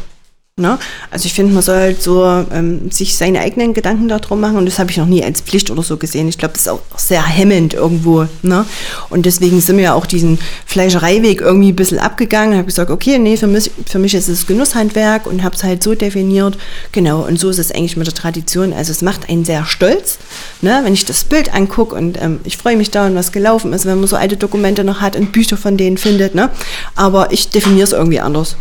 Ne? 0.59 0.79
Also 1.11 1.27
ich 1.27 1.35
finde, 1.35 1.55
man 1.55 1.63
soll 1.63 1.77
halt 1.77 2.03
so 2.03 2.25
ähm, 2.25 2.91
sich 2.91 3.17
seine 3.17 3.41
eigenen 3.41 3.75
Gedanken 3.75 4.09
darum 4.09 4.41
machen 4.41 4.57
und 4.57 4.67
das 4.67 4.79
habe 4.79 4.91
ich 4.91 4.97
noch 4.97 5.07
nie 5.07 5.23
als 5.23 5.41
Pflicht 5.41 5.71
oder 5.71 5.83
so 5.83 5.97
gesehen. 5.97 6.29
Ich 6.29 6.37
glaube, 6.37 6.55
das 6.55 6.63
ist 6.63 6.69
auch 6.69 6.81
sehr 6.97 7.25
hemmend 7.25 7.75
irgendwo. 7.75 8.27
Ne? 8.43 8.65
Und 9.09 9.25
deswegen 9.25 9.61
sind 9.61 9.77
wir 9.77 9.85
ja 9.85 9.95
auch 9.95 10.07
diesen 10.07 10.39
Fleischereiweg 10.67 11.41
irgendwie 11.41 11.71
ein 11.71 11.77
bisschen 11.77 12.01
abgegangen. 12.01 12.57
habe 12.57 12.67
gesagt, 12.67 12.91
okay, 12.91 13.19
nee, 13.19 13.37
für 13.37 13.47
mich, 13.47 13.71
für 13.87 14.01
mich 14.01 14.15
ist 14.15 14.29
es 14.29 14.47
Genusshandwerk 14.47 15.27
und 15.27 15.45
habe 15.45 15.55
es 15.55 15.63
halt 15.63 15.83
so 15.83 15.95
definiert. 15.95 16.59
Genau, 16.93 17.27
und 17.27 17.39
so 17.39 17.51
ist 17.51 17.59
es 17.59 17.71
eigentlich 17.71 17.97
mit 17.97 18.09
der 18.09 18.15
Tradition. 18.15 18.73
Also 18.73 18.91
es 18.91 19.03
macht 19.03 19.29
einen 19.29 19.45
sehr 19.45 19.65
stolz, 19.65 20.19
ne? 20.61 20.81
wenn 20.83 20.93
ich 20.93 21.05
das 21.05 21.23
Bild 21.25 21.55
angucke 21.55 21.95
und 21.95 22.21
ähm, 22.21 22.41
ich 22.45 22.57
freue 22.57 22.77
mich 22.77 22.91
da, 22.91 23.07
und 23.07 23.15
was 23.15 23.31
gelaufen 23.31 23.73
ist, 23.73 23.87
wenn 23.87 24.01
man 24.01 24.09
so 24.09 24.17
alte 24.17 24.37
Dokumente 24.37 24.83
noch 24.83 25.01
hat 25.01 25.15
und 25.15 25.33
Bücher 25.33 25.57
von 25.57 25.77
denen 25.77 25.99
findet. 25.99 26.35
Ne? 26.35 26.51
Aber 26.97 27.33
ich 27.33 27.49
definiere 27.51 27.85
es 27.85 27.93
irgendwie 27.93 28.21
anders. 28.21 28.57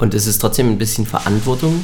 Und 0.00 0.14
ist 0.14 0.26
es 0.26 0.38
trotzdem 0.38 0.70
ein 0.70 0.78
bisschen 0.78 1.06
Verantwortung, 1.06 1.82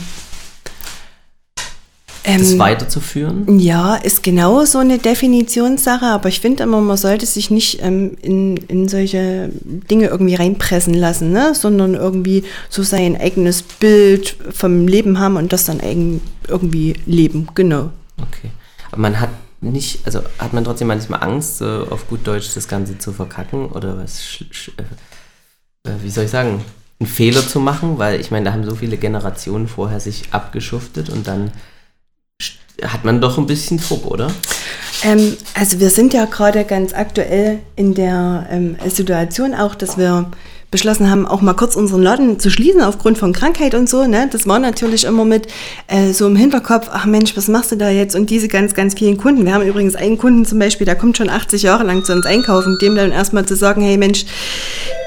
Ähm, 2.24 2.40
das 2.40 2.58
weiterzuführen? 2.58 3.58
Ja, 3.58 3.94
ist 3.94 4.22
genau 4.22 4.64
so 4.64 4.78
eine 4.78 4.98
Definitionssache, 4.98 6.06
aber 6.06 6.28
ich 6.28 6.40
finde 6.40 6.64
immer, 6.64 6.80
man 6.80 6.96
sollte 6.96 7.24
sich 7.24 7.50
nicht 7.50 7.80
ähm, 7.82 8.16
in, 8.22 8.56
in 8.56 8.88
solche 8.88 9.50
Dinge 9.62 10.06
irgendwie 10.08 10.34
reinpressen 10.34 10.94
lassen, 10.94 11.30
ne? 11.30 11.54
sondern 11.54 11.94
irgendwie 11.94 12.42
so 12.68 12.82
sein 12.82 13.20
eigenes 13.20 13.62
Bild 13.62 14.36
vom 14.50 14.88
Leben 14.88 15.20
haben 15.20 15.36
und 15.36 15.52
das 15.52 15.66
dann 15.66 15.80
eigen, 15.80 16.20
irgendwie 16.48 16.96
leben, 17.06 17.48
genau. 17.54 17.90
Okay. 18.20 18.50
Aber 18.90 19.02
man 19.02 19.20
hat 19.20 19.30
nicht, 19.60 20.06
also 20.06 20.20
hat 20.38 20.52
man 20.52 20.64
trotzdem 20.64 20.88
manchmal 20.88 21.22
Angst, 21.22 21.58
so 21.58 21.86
auf 21.90 22.08
gut 22.08 22.26
Deutsch 22.26 22.54
das 22.54 22.66
Ganze 22.66 22.98
zu 22.98 23.12
verkacken 23.12 23.66
oder 23.66 23.98
was, 23.98 24.20
äh, 24.78 25.88
äh, 25.88 25.94
wie 26.02 26.10
soll 26.10 26.24
ich 26.24 26.30
sagen, 26.30 26.64
einen 26.98 27.08
Fehler 27.08 27.46
zu 27.46 27.60
machen, 27.60 27.98
weil 27.98 28.20
ich 28.20 28.30
meine, 28.30 28.46
da 28.46 28.52
haben 28.52 28.64
so 28.64 28.76
viele 28.76 28.96
Generationen 28.96 29.68
vorher 29.68 30.00
sich 30.00 30.24
abgeschuftet 30.32 31.10
und 31.10 31.26
dann 31.26 31.50
hat 32.82 33.04
man 33.04 33.20
doch 33.20 33.38
ein 33.38 33.46
bisschen 33.46 33.78
Druck, 33.78 34.06
oder? 34.06 34.30
Ähm, 35.02 35.36
also 35.54 35.80
wir 35.80 35.90
sind 35.90 36.14
ja 36.14 36.24
gerade 36.26 36.64
ganz 36.64 36.94
aktuell 36.94 37.60
in 37.74 37.94
der 37.94 38.46
ähm, 38.50 38.76
Situation 38.86 39.54
auch, 39.54 39.74
dass 39.74 39.98
wir 39.98 40.30
beschlossen 40.70 41.10
haben, 41.10 41.26
auch 41.26 41.42
mal 41.42 41.54
kurz 41.54 41.76
unseren 41.76 42.02
Laden 42.02 42.40
zu 42.40 42.50
schließen 42.50 42.82
aufgrund 42.82 43.18
von 43.18 43.32
Krankheit 43.32 43.74
und 43.74 43.88
so. 43.88 44.04
Ne? 44.06 44.28
Das 44.30 44.46
war 44.46 44.58
natürlich 44.58 45.04
immer 45.04 45.24
mit 45.24 45.46
äh, 45.86 46.12
so 46.12 46.26
im 46.26 46.36
Hinterkopf, 46.36 46.88
ach 46.92 47.06
Mensch, 47.06 47.36
was 47.36 47.48
machst 47.48 47.72
du 47.72 47.76
da 47.76 47.88
jetzt? 47.88 48.16
Und 48.16 48.30
diese 48.30 48.48
ganz, 48.48 48.74
ganz 48.74 48.94
vielen 48.94 49.16
Kunden. 49.16 49.44
Wir 49.44 49.54
haben 49.54 49.66
übrigens 49.66 49.94
einen 49.94 50.18
Kunden 50.18 50.44
zum 50.44 50.58
Beispiel, 50.58 50.84
der 50.84 50.96
kommt 50.96 51.16
schon 51.16 51.30
80 51.30 51.62
Jahre 51.62 51.84
lang 51.84 52.04
zu 52.04 52.12
uns 52.12 52.26
einkaufen, 52.26 52.78
dem 52.80 52.96
dann 52.96 53.12
erstmal 53.12 53.46
zu 53.46 53.54
sagen, 53.54 53.82
hey 53.82 53.96
Mensch, 53.96 54.26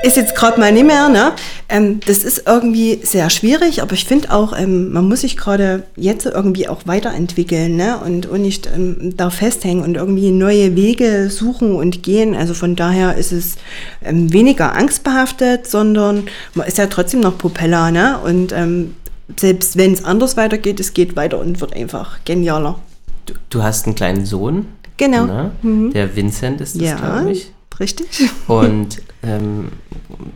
ist 0.02 0.16
jetzt 0.16 0.36
gerade 0.36 0.60
mal 0.60 0.72
nicht 0.72 0.86
mehr, 0.86 1.10
ne? 1.10 1.34
Ähm, 1.68 2.00
das 2.06 2.24
ist 2.24 2.44
irgendwie 2.48 3.00
sehr 3.04 3.30
schwierig, 3.30 3.82
aber 3.82 3.94
ich 3.94 4.06
finde 4.06 4.32
auch, 4.32 4.58
ähm, 4.58 4.92
man 4.92 5.08
muss 5.08 5.22
sich 5.22 5.36
gerade 5.36 5.84
jetzt 5.96 6.26
irgendwie 6.26 6.68
auch 6.70 6.82
weiterentwickeln, 6.86 7.76
ne? 7.76 8.00
Und, 8.04 8.26
und 8.26 8.42
nicht 8.42 8.68
ähm, 8.74 9.14
da 9.18 9.30
festhängen 9.30 9.84
und 9.84 9.96
irgendwie 9.96 10.32
neue 10.32 10.76
Wege 10.76 11.30
suchen 11.30 11.76
und 11.76 12.02
gehen. 12.02 12.34
Also 12.34 12.54
von 12.54 12.76
daher 12.76 13.16
ist 13.16 13.34
es 13.34 13.56
ähm, 14.04 14.32
weniger 14.32 14.74
angstbehaftet, 14.74 15.49
sondern 15.64 16.28
man 16.54 16.68
ist 16.68 16.78
ja 16.78 16.88
trotzdem 16.88 17.20
noch 17.22 17.38
Propeller, 17.38 17.92
ne? 17.92 18.20
Und 18.20 18.52
ähm, 18.52 18.96
selbst 19.38 19.78
wenn 19.78 19.94
es 19.94 20.04
anders 20.04 20.38
weitergeht, 20.38 20.80
es 20.80 20.94
geht 20.94 21.16
weiter 21.16 21.40
und 21.40 21.62
wird 21.62 21.76
einfach 21.76 22.20
genialer. 22.26 22.80
Du, 23.26 23.34
du 23.50 23.64
hast 23.64 23.86
einen 23.86 23.96
kleinen 23.96 24.26
Sohn. 24.26 24.68
Genau. 24.98 25.26
Ne? 25.26 25.52
Mhm. 25.62 25.94
Der 25.94 26.16
Vincent 26.16 26.62
ist 26.62 26.76
das, 26.76 26.82
ja, 26.82 26.96
glaube 26.96 27.32
ich. 27.32 27.52
Richtig. 27.80 28.30
Und 28.48 29.02
ähm, 29.24 29.70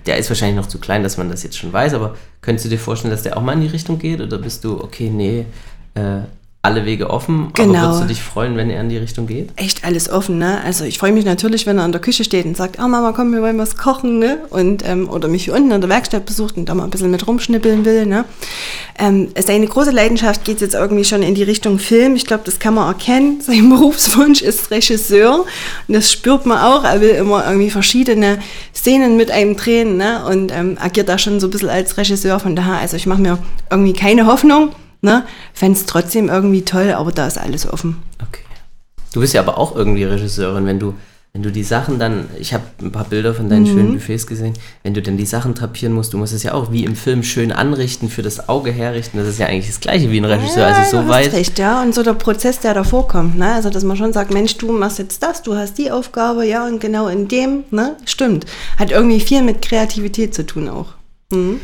der 0.06 0.18
ist 0.18 0.30
wahrscheinlich 0.30 0.56
noch 0.56 0.68
zu 0.68 0.80
klein, 0.80 1.04
dass 1.04 1.18
man 1.18 1.30
das 1.30 1.44
jetzt 1.44 1.58
schon 1.58 1.74
weiß, 1.74 1.94
aber 1.94 2.16
könntest 2.42 2.66
du 2.66 2.70
dir 2.70 2.80
vorstellen, 2.80 3.12
dass 3.12 3.24
der 3.24 3.36
auch 3.36 3.42
mal 3.42 3.54
in 3.54 3.62
die 3.62 3.68
Richtung 3.68 4.00
geht? 4.00 4.22
Oder 4.22 4.38
bist 4.38 4.64
du, 4.64 4.80
okay, 4.82 5.10
nee, 5.10 5.46
äh, 5.96 6.22
alle 6.66 6.86
Wege 6.86 7.10
offen, 7.10 7.50
Genau. 7.56 7.74
aber 7.78 7.88
würdest 7.88 8.04
du 8.04 8.08
dich 8.08 8.22
freuen, 8.24 8.56
wenn 8.56 8.70
er 8.70 8.80
in 8.80 8.88
die 8.88 8.96
Richtung 8.96 9.28
geht? 9.28 9.50
echt 9.58 9.84
alles 9.84 10.10
offen, 10.10 10.38
ne? 10.38 10.62
Also 10.64 10.86
ich 10.86 10.98
freue 10.98 11.12
mich 11.12 11.26
natürlich, 11.26 11.66
wenn 11.68 11.78
er 11.78 11.84
in 11.84 11.92
der 11.92 12.00
Küche 12.00 12.24
steht 12.24 12.46
und 12.46 12.56
sagt, 12.56 12.78
oh 12.80 12.88
Mama, 12.88 13.12
komm, 13.12 13.34
wir 13.34 13.42
wollen 13.42 13.58
was 13.58 13.76
kochen, 13.76 14.18
ne? 14.18 14.38
Und, 14.50 14.82
ähm, 14.88 15.10
oder 15.10 15.28
mich 15.28 15.44
hier 15.44 15.56
unten 15.56 15.72
in 15.72 15.82
der 15.82 15.90
Werkstatt 15.90 16.26
besucht 16.26 16.56
und 16.56 16.70
da 16.70 16.74
mal 16.74 16.86
ein 16.86 16.90
bisschen 16.90 17.12
mit 17.12 17.28
rumschnippeln 17.28 17.84
will, 17.84 18.06
ne? 18.06 18.24
Ähm, 18.98 19.28
seine 19.46 19.68
große 19.68 19.92
Leidenschaft 19.92 20.46
geht 20.46 20.62
jetzt 20.62 20.74
irgendwie 20.74 21.04
schon 21.04 21.22
in 21.22 21.36
die 21.36 21.44
Richtung 21.44 21.80
Film. 21.80 22.16
Ich 22.16 22.26
glaube, 22.26 22.44
das 22.46 22.60
kann 22.60 22.76
man 22.76 22.88
erkennen. 22.88 23.42
Sein 23.46 23.70
Berufswunsch 23.70 24.42
ist 24.42 24.72
Regisseur 24.72 25.40
und 25.90 25.94
das 25.94 26.14
spürt 26.14 26.46
man 26.46 26.60
auch. 26.60 26.86
Er 26.86 27.02
will 27.02 27.10
immer 27.10 27.46
irgendwie 27.46 27.72
verschiedene 27.72 28.40
Szenen 28.74 29.18
mit 29.18 29.32
einem 29.32 29.58
drehen, 29.58 29.98
ne? 29.98 30.24
Und 30.30 30.54
ähm, 30.54 30.78
agiert 30.80 31.10
da 31.10 31.18
schon 31.18 31.42
so 31.42 31.48
ein 31.48 31.50
bisschen 31.50 31.68
als 31.70 31.98
Regisseur. 31.98 32.40
Von 32.40 32.56
daher, 32.56 32.78
also 32.78 32.96
ich 32.96 33.06
mache 33.06 33.20
mir 33.22 33.38
irgendwie 33.70 33.92
keine 33.94 34.28
Hoffnung, 34.28 34.70
ne? 35.04 35.24
Fände 35.54 35.78
es 35.78 35.86
trotzdem 35.86 36.30
irgendwie 36.30 36.64
toll, 36.64 36.92
aber 36.94 37.12
da 37.12 37.28
ist 37.28 37.38
alles 37.38 37.72
offen. 37.72 38.02
Okay. 38.28 38.42
Du 39.14 39.20
bist 39.20 39.34
ja 39.36 39.42
aber 39.42 39.60
auch 39.60 39.76
irgendwie 39.76 40.04
Regisseurin, 40.06 40.66
wenn 40.66 40.80
du, 40.80 40.96
wenn 41.34 41.44
du 41.44 41.52
die 41.52 41.64
Sachen 41.64 41.98
dann, 42.00 42.26
ich 42.40 42.54
habe 42.54 42.64
ein 42.82 42.92
paar 42.92 43.06
Bilder 43.06 43.34
von 43.34 43.46
Mhm. 43.46 43.50
deinen 43.50 43.66
schönen 43.68 43.94
Buffets 43.94 44.26
gesehen, 44.28 44.54
wenn 44.84 44.94
du 44.94 45.02
dann 45.02 45.18
die 45.18 45.26
Sachen 45.26 45.54
drapieren 45.56 45.94
musst, 45.94 46.14
du 46.14 46.18
musst 46.18 46.34
es 46.34 46.44
ja 46.44 46.54
auch 46.54 46.72
wie 46.72 46.84
im 46.84 46.96
Film 46.96 47.22
schön 47.24 47.52
anrichten, 47.52 48.10
für 48.10 48.22
das 48.24 48.50
Auge 48.50 48.72
herrichten. 48.72 49.18
Das 49.18 49.28
ist 49.28 49.40
ja 49.40 49.48
eigentlich 49.48 49.68
das 49.68 49.80
gleiche 49.80 50.10
wie 50.12 50.18
ein 50.20 50.26
Regisseur. 50.26 50.68
Ja, 50.70 50.76
also 50.76 51.02
so 51.02 51.08
weit. 51.08 51.34
recht, 51.34 51.58
ja. 51.60 51.82
Und 51.84 51.94
so 51.96 52.02
der 52.04 52.14
Prozess, 52.14 52.60
der 52.60 52.74
davor 52.76 53.08
kommt, 53.08 53.38
ne? 53.38 53.54
Also, 53.54 53.70
dass 53.72 53.84
man 53.84 53.98
schon 53.98 54.14
sagt, 54.14 54.32
Mensch, 54.34 54.58
du 54.58 54.72
machst 54.72 55.00
jetzt 55.00 55.22
das, 55.24 55.42
du 55.44 55.56
hast 55.56 55.78
die 55.80 55.92
Aufgabe, 55.92 56.46
ja, 56.46 56.66
und 56.68 56.80
genau 56.80 57.08
in 57.08 57.28
dem, 57.28 57.64
ne? 57.72 57.98
Stimmt. 58.06 58.46
Hat 58.80 58.92
irgendwie 58.92 59.20
viel 59.20 59.42
mit 59.44 59.62
Kreativität 59.64 60.34
zu 60.36 60.46
tun 60.46 60.70
auch. 60.70 60.94
Mhm. 61.32 61.60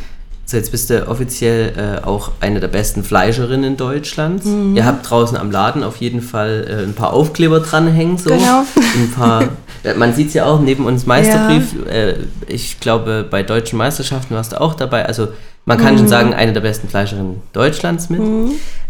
So, 0.50 0.58
jetzt 0.58 0.72
bist 0.72 0.90
du 0.90 1.08
offiziell 1.08 2.00
äh, 2.02 2.04
auch 2.04 2.32
eine 2.40 2.60
der 2.60 2.70
besten 2.70 3.04
Fleischerinnen 3.04 3.78
Deutschlands. 3.78 4.46
Mhm. 4.48 4.76
Ihr 4.76 4.84
habt 4.84 5.08
draußen 5.08 5.38
am 5.38 5.52
Laden 5.52 5.84
auf 5.84 5.98
jeden 5.98 6.24
Fall 6.24 6.66
äh, 6.68 6.84
ein 6.86 6.96
paar 6.96 7.14
Aufkleber 7.14 7.60
dranhängen. 7.60 8.18
So. 8.18 8.32
Genau. 8.32 8.64
Ein 8.96 9.12
paar, 9.12 9.44
äh, 9.84 9.94
man 9.94 10.16
sieht 10.16 10.30
es 10.30 10.34
ja 10.34 10.46
auch 10.46 10.60
neben 10.60 10.88
uns 10.88 11.06
Meisterbrief. 11.06 11.76
Äh, 11.88 12.16
ich 12.48 12.80
glaube, 12.80 13.28
bei 13.30 13.44
deutschen 13.44 13.78
Meisterschaften 13.78 14.34
warst 14.34 14.54
du 14.54 14.60
auch 14.60 14.74
dabei. 14.74 15.06
Also 15.06 15.28
man 15.66 15.78
kann 15.78 15.94
Mhm. 15.94 15.98
schon 16.00 16.08
sagen, 16.08 16.34
eine 16.34 16.52
der 16.52 16.62
besten 16.62 16.90
Fleischerinnen 16.90 17.42
Deutschlands 17.54 18.10
mit. 18.10 18.20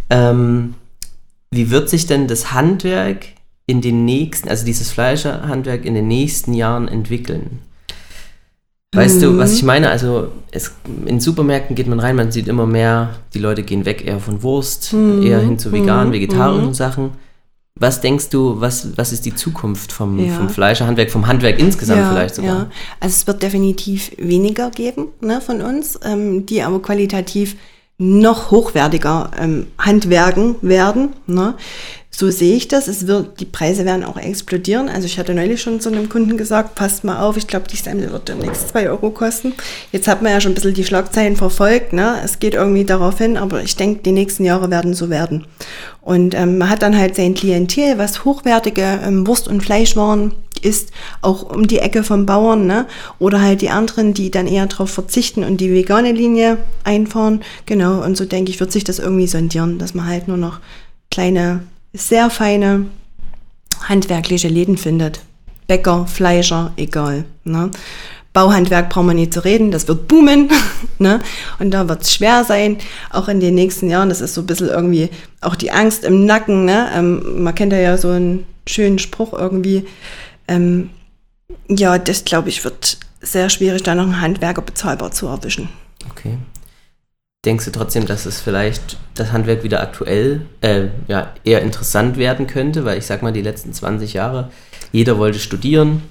Ähm, 0.10 0.75
wie 1.51 1.72
wird 1.72 1.89
sich 1.89 2.08
denn 2.08 2.28
das 2.30 2.54
Handwerk 2.54 3.25
in 3.66 3.82
den 3.82 4.06
nächsten, 4.06 4.48
also 4.48 4.63
dieses 4.66 4.94
Fleischerhandwerk 4.94 5.84
in 5.84 5.94
den 5.94 6.08
nächsten 6.08 6.54
Jahren 6.54 6.88
entwickeln? 6.88 7.60
Weißt 8.96 9.22
du, 9.22 9.38
was 9.38 9.53
ich 9.53 9.63
meine? 9.63 9.89
Also 9.91 10.29
es, 10.51 10.74
in 11.05 11.19
Supermärkten 11.19 11.75
geht 11.75 11.88
man 11.88 12.00
rein, 12.00 12.15
man 12.15 12.31
sieht 12.31 12.48
immer 12.48 12.65
mehr, 12.65 13.15
die 13.36 13.39
Leute 13.39 13.62
gehen 13.62 13.86
weg 13.86 14.03
eher 14.05 14.19
von 14.19 14.41
Wurst, 14.41 14.93
eher 14.93 15.39
hin 15.39 15.60
zu 15.60 15.72
veganen, 15.72 16.12
vegetarischen 16.12 16.74
Sachen. 16.74 17.12
Was 17.75 18.01
denkst 18.01 18.29
du, 18.29 18.60
was, 18.60 18.98
was 18.98 19.13
ist 19.13 19.25
die 19.25 19.34
Zukunft 19.36 19.91
vom, 19.93 20.19
Ja. 20.19 20.34
vom 20.34 20.50
Fleischerhandwerk, 20.50 21.12
vom 21.12 21.27
Handwerk 21.27 21.60
insgesamt 21.60 22.08
vielleicht 22.10 22.36
sogar? 22.36 22.58
Ja. 22.58 22.72
Also 23.00 23.13
es 23.13 23.27
wird 23.27 23.43
definitiv 23.43 24.12
weniger 24.17 24.69
geben 24.72 25.10
ne, 25.22 25.39
von 25.39 25.62
uns, 25.62 25.98
ähm, 26.03 26.46
die 26.46 26.62
aber 26.63 26.81
qualitativ 26.81 27.55
noch 28.00 28.50
hochwertiger 28.50 29.29
ähm, 29.38 29.68
handwerken 29.77 30.56
werden. 30.62 31.10
Ne? 31.27 31.53
So 32.10 32.32
sehe 32.32 32.56
ich 32.56 32.68
das. 32.68 32.88
Es 32.88 33.08
wird, 33.08 33.39
die 33.39 33.46
Preise 33.46 33.86
werden 33.86 34.03
auch 34.03 34.18
explodieren. 34.18 34.89
Also 34.89 35.06
ich 35.06 35.20
hatte 35.20 35.34
neulich 35.34 35.62
schon 35.62 35.79
zu 35.79 35.89
einem 35.89 36.10
Kunden 36.10 36.38
gesagt, 36.38 36.75
passt 36.75 37.03
mal 37.03 37.22
auf, 37.22 37.38
ich 37.38 37.46
glaube, 37.46 37.68
die 37.68 37.75
Semmel 37.77 38.12
wird 38.12 38.29
demnächst 38.29 38.70
2 38.70 38.89
Euro 38.89 39.10
kosten. 39.12 39.53
Jetzt 39.91 40.08
hat 40.08 40.22
man 40.22 40.32
ja 40.32 40.41
schon 40.41 40.53
ein 40.53 40.56
bisschen 40.56 40.74
die 40.74 40.86
Schlagzeilen 40.86 41.36
verfolgt. 41.36 41.94
Ne? 41.94 42.15
Es 42.24 42.39
geht 42.39 42.56
irgendwie 42.56 42.86
darauf 42.86 43.18
hin, 43.18 43.38
aber 43.38 43.62
ich 43.62 43.75
denke, 43.75 44.01
die 44.03 44.13
nächsten 44.13 44.46
Jahre 44.46 44.72
werden 44.72 44.94
so 44.94 45.10
werden. 45.10 45.46
Und 46.01 46.36
ähm, 46.36 46.58
man 46.58 46.70
hat 46.70 46.82
dann 46.82 46.98
halt 46.98 47.15
sein 47.15 47.36
Klientel, 47.36 47.98
was 47.98 48.24
hochwertige 48.24 49.00
ähm, 49.06 49.27
Wurst- 49.27 49.48
und 49.48 49.62
Fleischwaren 49.62 50.34
ist, 50.63 50.92
auch 51.22 51.44
um 51.44 51.68
die 51.68 51.80
Ecke 51.80 52.04
vom 52.04 52.25
Bauern, 52.25 52.68
ne? 52.68 52.86
Oder 53.20 53.42
halt 53.42 53.62
die 53.62 53.70
anderen, 53.70 54.13
die 54.13 54.32
dann 54.32 54.48
eher 54.48 54.68
darauf 54.68 54.89
verzichten 54.89 55.44
und 55.44 55.58
die 55.58 55.72
vegane 55.72 56.12
Linie 56.12 56.58
einfahren. 56.84 57.42
Genau, 57.66 58.04
und 58.04 58.18
so 58.18 58.25
denke 58.25 58.51
ich, 58.51 58.60
wird 58.60 58.72
sich 58.72 58.84
das 58.84 59.00
irgendwie 59.00 59.28
sondieren, 59.28 59.80
dass 59.80 59.94
man 59.94 60.08
halt 60.08 60.28
nur 60.28 60.38
noch 60.38 60.60
kleine, 61.12 61.63
sehr 61.94 62.30
feine 62.30 62.86
handwerkliche 63.88 64.48
Läden 64.48 64.78
findet. 64.78 65.22
Bäcker, 65.68 66.08
Fleischer, 66.08 66.74
egal. 66.78 67.25
Ne? 67.44 67.72
Bauhandwerk 68.34 68.89
brauchen 68.89 69.08
wir 69.08 69.13
nicht 69.13 69.34
zu 69.34 69.44
reden, 69.44 69.72
das 69.72 69.88
wird 69.88 70.08
boomen. 70.08 70.50
ne? 71.00 71.20
Und 71.60 71.72
da 71.72 71.89
wird 71.89 72.04
es 72.04 72.13
schwer 72.13 72.44
sein, 72.44 72.78
auch 73.10 73.28
in 73.28 73.39
den 73.39 73.56
nächsten 73.56 73.89
Jahren. 73.89 74.10
Das 74.10 74.22
ist 74.22 74.34
so 74.34 74.42
ein 74.42 74.48
bisschen 74.48 74.70
irgendwie 74.70 75.10
auch 75.42 75.56
die 75.56 75.72
Angst 75.72 76.04
im 76.04 76.25
Nacken. 76.25 76.66
Ne? 76.66 76.89
Ähm, 76.96 77.44
man 77.44 77.56
kennt 77.56 77.74
ja, 77.74 77.80
ja 77.80 77.98
so 77.98 78.10
einen 78.10 78.46
schönen 78.68 79.00
Spruch 79.00 79.34
irgendwie. 79.34 79.86
Ähm, 80.50 80.89
ja, 81.68 81.98
das 81.98 82.25
glaube 82.25 82.50
ich 82.50 82.63
wird 82.63 82.98
sehr 83.22 83.50
schwierig, 83.50 83.84
da 83.84 83.96
noch 83.96 84.03
einen 84.03 84.22
Handwerker 84.22 84.62
bezahlbar 84.62 85.12
zu 85.12 85.27
erwischen. 85.27 85.70
Okay. 86.10 86.38
Denkst 87.46 87.65
du 87.65 87.72
trotzdem, 87.72 88.06
dass 88.06 88.25
es 88.25 88.41
vielleicht 88.41 88.98
das 89.15 89.32
Handwerk 89.32 89.63
wieder 89.63 89.82
aktuell, 89.82 90.41
äh, 90.60 90.88
ja, 91.08 91.34
eher 91.46 91.62
interessant 91.62 92.18
werden 92.18 92.48
könnte? 92.48 92.84
Weil 92.84 92.98
ich 92.98 93.06
sag 93.06 93.22
mal, 93.22 93.32
die 93.32 93.41
letzten 93.41 93.72
20 93.72 94.13
Jahre, 94.13 94.51
jeder 94.91 95.18
wollte 95.18 95.39
studieren. 95.39 96.01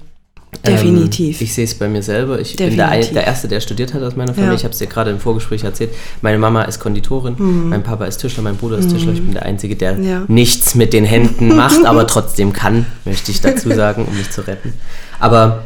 Definitiv. 0.65 1.39
Ähm, 1.39 1.45
ich 1.45 1.53
sehe 1.53 1.63
es 1.63 1.75
bei 1.75 1.87
mir 1.87 2.03
selber. 2.03 2.39
Ich 2.39 2.55
bin 2.55 2.75
der, 2.75 2.87
ein, 2.87 2.99
Definitiv. 2.99 3.13
der 3.13 3.27
Erste, 3.27 3.47
der 3.47 3.59
studiert 3.61 3.93
hat 3.93 4.03
aus 4.03 4.15
meiner 4.15 4.33
Familie. 4.33 4.51
Ja. 4.53 4.57
Ich 4.57 4.63
habe 4.63 4.73
es 4.73 4.79
dir 4.79 4.87
gerade 4.87 5.09
im 5.11 5.19
Vorgespräch 5.19 5.63
erzählt. 5.63 5.91
Meine 6.21 6.37
Mama 6.37 6.63
ist 6.63 6.79
Konditorin, 6.79 7.35
mein 7.69 7.83
Papa 7.83 8.05
ist 8.05 8.17
Tischler, 8.17 8.43
mein 8.43 8.57
Bruder 8.57 8.77
ist 8.77 8.89
Tischler. 8.89 9.13
Ich 9.13 9.21
bin 9.21 9.33
der 9.33 9.43
Einzige, 9.43 9.75
der 9.75 9.93
Mhm. 9.95 10.03
Ja. 10.09 10.21
nichts 10.27 10.75
mit 10.75 10.93
den 10.93 11.05
Händen 11.05 11.47
macht, 11.55 11.85
aber 11.85 12.05
trotzdem 12.07 12.53
kann, 12.53 12.85
möchte 13.05 13.31
ich 13.31 13.41
dazu 13.41 13.69
sagen, 13.73 14.05
um 14.05 14.15
mich 14.17 14.29
zu 14.31 14.41
retten. 14.45 14.73
Aber 15.19 15.63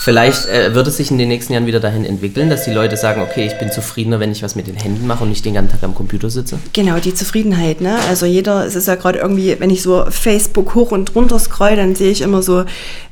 vielleicht 0.00 0.46
äh, 0.46 0.74
wird 0.74 0.86
es 0.86 0.96
sich 0.96 1.10
in 1.10 1.18
den 1.18 1.28
nächsten 1.28 1.52
Jahren 1.52 1.66
wieder 1.66 1.78
dahin 1.78 2.04
entwickeln, 2.06 2.48
dass 2.48 2.64
die 2.64 2.72
Leute 2.72 2.96
sagen, 2.96 3.20
okay, 3.20 3.46
ich 3.46 3.58
bin 3.58 3.70
zufriedener, 3.70 4.18
wenn 4.18 4.32
ich 4.32 4.42
was 4.42 4.56
mit 4.56 4.66
den 4.66 4.76
Händen 4.76 5.06
mache 5.06 5.22
und 5.22 5.28
nicht 5.28 5.44
den 5.44 5.54
ganzen 5.54 5.72
Tag 5.72 5.82
am 5.82 5.94
Computer 5.94 6.30
sitze. 6.30 6.58
Genau, 6.72 6.98
die 6.98 7.14
Zufriedenheit, 7.14 7.82
ne? 7.82 7.98
Also 8.08 8.24
jeder, 8.24 8.64
es 8.64 8.74
ist 8.74 8.88
ja 8.88 8.94
gerade 8.94 9.18
irgendwie, 9.18 9.56
wenn 9.58 9.68
ich 9.68 9.82
so 9.82 10.06
Facebook 10.08 10.74
hoch 10.74 10.90
und 10.90 11.14
runter 11.14 11.38
scroll, 11.38 11.76
dann 11.76 11.94
sehe 11.94 12.10
ich 12.10 12.22
immer 12.22 12.42
so 12.42 12.64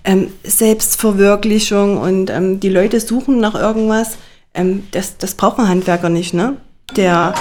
ähm, 0.05 0.29
Selbstverwirklichung 0.45 1.99
und 1.99 2.31
ähm, 2.31 2.59
die 2.59 2.71
Leute 2.71 3.01
suchen 3.01 3.39
nach 3.39 3.55
irgendwas. 3.55 4.17
Ähm, 4.55 4.85
das, 4.93 5.19
das 5.19 5.35
braucht 5.35 5.59
ein 5.59 5.69
Handwerker 5.69 6.09
nicht, 6.09 6.33
ne? 6.33 6.57
Der 6.97 7.35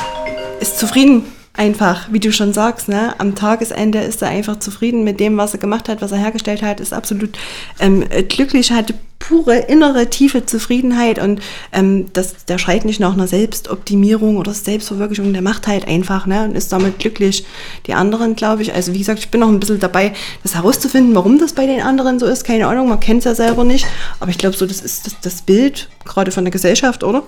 ist 0.59 0.77
zufrieden 0.77 1.23
einfach, 1.57 2.11
wie 2.11 2.19
du 2.19 2.31
schon 2.31 2.53
sagst, 2.53 2.87
ne? 2.87 3.15
Am 3.19 3.35
Tagesende 3.35 3.99
ist 3.99 4.21
er 4.21 4.29
einfach 4.29 4.59
zufrieden 4.59 5.03
mit 5.03 5.19
dem, 5.19 5.37
was 5.37 5.53
er 5.53 5.59
gemacht 5.59 5.89
hat, 5.89 6.01
was 6.01 6.11
er 6.11 6.19
hergestellt 6.19 6.61
hat, 6.61 6.79
ist 6.79 6.93
absolut 6.93 7.37
ähm, 7.79 8.05
glücklich, 8.29 8.71
hat 8.71 8.93
pure 9.19 9.57
innere 9.57 10.09
tiefe 10.09 10.45
Zufriedenheit 10.45 11.19
und 11.19 11.41
ähm, 11.73 12.05
das, 12.13 12.45
der 12.45 12.57
schreit 12.57 12.85
nicht 12.85 12.99
nach 12.99 13.13
einer 13.13 13.27
Selbstoptimierung 13.27 14.37
oder 14.37 14.53
Selbstverwirklichung, 14.53 15.33
der 15.33 15.41
macht 15.41 15.67
halt 15.67 15.87
einfach 15.87 16.27
ne? 16.27 16.43
und 16.43 16.55
ist 16.55 16.71
damit 16.71 16.99
glücklich. 16.99 17.43
Die 17.87 17.93
anderen, 17.93 18.35
glaube 18.35 18.61
ich, 18.61 18.73
also 18.73 18.93
wie 18.93 18.99
gesagt, 18.99 19.19
ich 19.19 19.29
bin 19.29 19.41
noch 19.41 19.49
ein 19.49 19.59
bisschen 19.59 19.79
dabei, 19.79 20.13
das 20.43 20.55
herauszufinden, 20.55 21.15
warum 21.15 21.39
das 21.39 21.53
bei 21.53 21.65
den 21.65 21.81
anderen 21.81 22.19
so 22.19 22.25
ist, 22.25 22.43
keine 22.43 22.67
Ahnung, 22.67 22.89
man 22.89 22.99
kennt 22.99 23.19
es 23.19 23.25
ja 23.25 23.35
selber 23.35 23.63
nicht, 23.63 23.87
aber 24.19 24.29
ich 24.29 24.37
glaube 24.37 24.55
so, 24.55 24.65
das 24.65 24.81
ist 24.81 25.07
das, 25.07 25.19
das 25.21 25.41
Bild 25.41 25.89
gerade 26.05 26.31
von 26.31 26.45
der 26.45 26.51
Gesellschaft, 26.51 27.03
oder? 27.03 27.23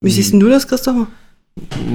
Wie 0.00 0.10
siehst 0.10 0.32
denn 0.32 0.40
du 0.40 0.48
das, 0.48 0.68
Christopher? 0.68 1.06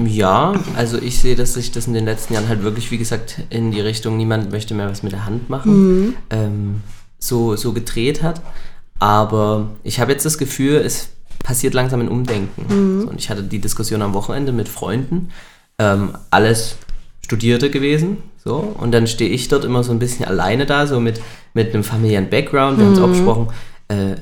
Ja, 0.05 0.53
also 0.75 0.97
ich 0.97 1.19
sehe, 1.19 1.35
dass 1.35 1.53
sich 1.53 1.71
das 1.71 1.85
in 1.87 1.93
den 1.93 2.05
letzten 2.05 2.33
Jahren 2.33 2.47
halt 2.49 2.63
wirklich, 2.63 2.89
wie 2.91 2.97
gesagt, 2.97 3.41
in 3.49 3.71
die 3.71 3.81
Richtung, 3.81 4.17
niemand 4.17 4.51
möchte 4.51 4.73
mehr 4.73 4.89
was 4.89 5.03
mit 5.03 5.11
der 5.11 5.25
Hand 5.25 5.49
machen, 5.49 6.15
ähm, 6.31 6.81
so, 7.19 7.55
so 7.55 7.71
gedreht 7.71 8.23
hat. 8.23 8.41
Aber 8.99 9.69
ich 9.83 9.99
habe 9.99 10.11
jetzt 10.11 10.25
das 10.25 10.37
Gefühl, 10.37 10.75
es 10.77 11.09
passiert 11.43 11.73
langsam 11.73 11.99
ein 12.01 12.09
Umdenken. 12.09 13.01
So, 13.01 13.09
und 13.09 13.19
ich 13.19 13.29
hatte 13.29 13.43
die 13.43 13.59
Diskussion 13.59 14.01
am 14.01 14.13
Wochenende 14.13 14.51
mit 14.51 14.67
Freunden, 14.67 15.29
ähm, 15.79 16.11
alles 16.31 16.77
Studierte 17.23 17.69
gewesen, 17.69 18.17
so, 18.43 18.55
und 18.57 18.91
dann 18.91 19.05
stehe 19.07 19.29
ich 19.29 19.47
dort 19.47 19.63
immer 19.63 19.83
so 19.83 19.91
ein 19.91 19.99
bisschen 19.99 20.25
alleine 20.25 20.65
da, 20.65 20.87
so 20.87 20.99
mit, 20.99 21.21
mit 21.53 21.73
einem 21.73 21.83
familiären 21.83 22.29
Background, 22.29 22.77
wir 22.79 22.85
haben 22.85 22.93
es 22.93 22.99
auch 22.99 23.09
besprochen, 23.09 23.47
äh, 23.87 24.15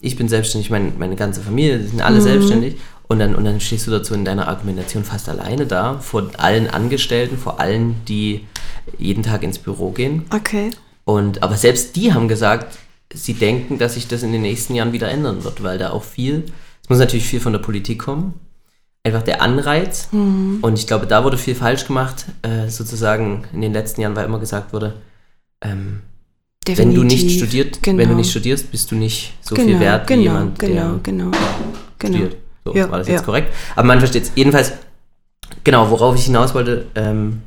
ich 0.00 0.16
bin 0.16 0.28
selbstständig, 0.28 0.70
mein, 0.70 0.92
meine 0.98 1.16
ganze 1.16 1.40
Familie, 1.40 1.78
die 1.78 1.86
sind 1.86 2.02
alle 2.02 2.18
Mhm. 2.18 2.22
selbstständig. 2.24 2.76
Und 3.06 3.18
dann, 3.18 3.34
und 3.34 3.44
dann 3.44 3.60
stehst 3.60 3.86
du 3.86 3.90
dazu 3.90 4.14
in 4.14 4.24
deiner 4.24 4.48
Argumentation 4.48 5.04
fast 5.04 5.28
alleine 5.28 5.66
da, 5.66 5.98
vor 5.98 6.30
allen 6.38 6.68
Angestellten, 6.68 7.36
vor 7.36 7.60
allen, 7.60 7.96
die 8.08 8.46
jeden 8.98 9.22
Tag 9.22 9.42
ins 9.42 9.58
Büro 9.58 9.90
gehen. 9.90 10.24
Okay. 10.30 10.70
Und, 11.04 11.42
aber 11.42 11.56
selbst 11.56 11.96
die 11.96 12.14
haben 12.14 12.28
gesagt, 12.28 12.78
sie 13.12 13.34
denken, 13.34 13.78
dass 13.78 13.94
sich 13.94 14.08
das 14.08 14.22
in 14.22 14.32
den 14.32 14.42
nächsten 14.42 14.74
Jahren 14.74 14.92
wieder 14.92 15.10
ändern 15.10 15.44
wird, 15.44 15.62
weil 15.62 15.78
da 15.78 15.90
auch 15.90 16.02
viel, 16.02 16.44
es 16.82 16.88
muss 16.88 16.98
natürlich 16.98 17.26
viel 17.26 17.40
von 17.40 17.52
der 17.52 17.60
Politik 17.60 17.98
kommen, 17.98 18.34
einfach 19.04 19.22
der 19.22 19.42
Anreiz. 19.42 20.08
Mhm. 20.12 20.58
Und 20.62 20.78
ich 20.78 20.86
glaube, 20.86 21.06
da 21.06 21.24
wurde 21.24 21.36
viel 21.36 21.54
falsch 21.54 21.86
gemacht, 21.86 22.26
äh, 22.42 22.68
sozusagen 22.68 23.44
in 23.52 23.60
den 23.60 23.72
letzten 23.72 24.00
Jahren, 24.00 24.16
weil 24.16 24.24
immer 24.24 24.40
gesagt 24.40 24.72
wurde, 24.72 24.94
ähm, 25.60 26.00
wenn 26.66 26.94
du 26.94 27.02
nicht 27.02 27.30
studiert, 27.30 27.82
genau. 27.82 27.98
wenn 27.98 28.08
du 28.08 28.14
nicht 28.14 28.30
studierst, 28.30 28.70
bist 28.70 28.90
du 28.90 28.94
nicht 28.94 29.34
so 29.42 29.54
genau, 29.54 29.68
viel 29.68 29.80
wert 29.80 30.06
genau, 30.06 30.18
wie 30.18 30.24
jemand, 30.24 30.58
genau, 30.58 30.72
der 30.72 31.00
genau, 31.02 31.30
genau. 31.98 32.18
studiert. 32.18 32.43
So, 32.64 32.74
Ja, 32.74 32.90
war 32.90 32.98
das 32.98 33.08
jetzt 33.08 33.20
ja. 33.20 33.24
korrekt? 33.24 33.52
Aber 33.76 33.86
man 33.86 33.98
versteht 33.98 34.24
es. 34.24 34.32
Jedenfalls, 34.34 34.72
genau, 35.64 35.90
worauf 35.90 36.14
ich 36.16 36.24
hinaus 36.24 36.54
wollte, 36.54 36.86
ähm, 36.94 37.42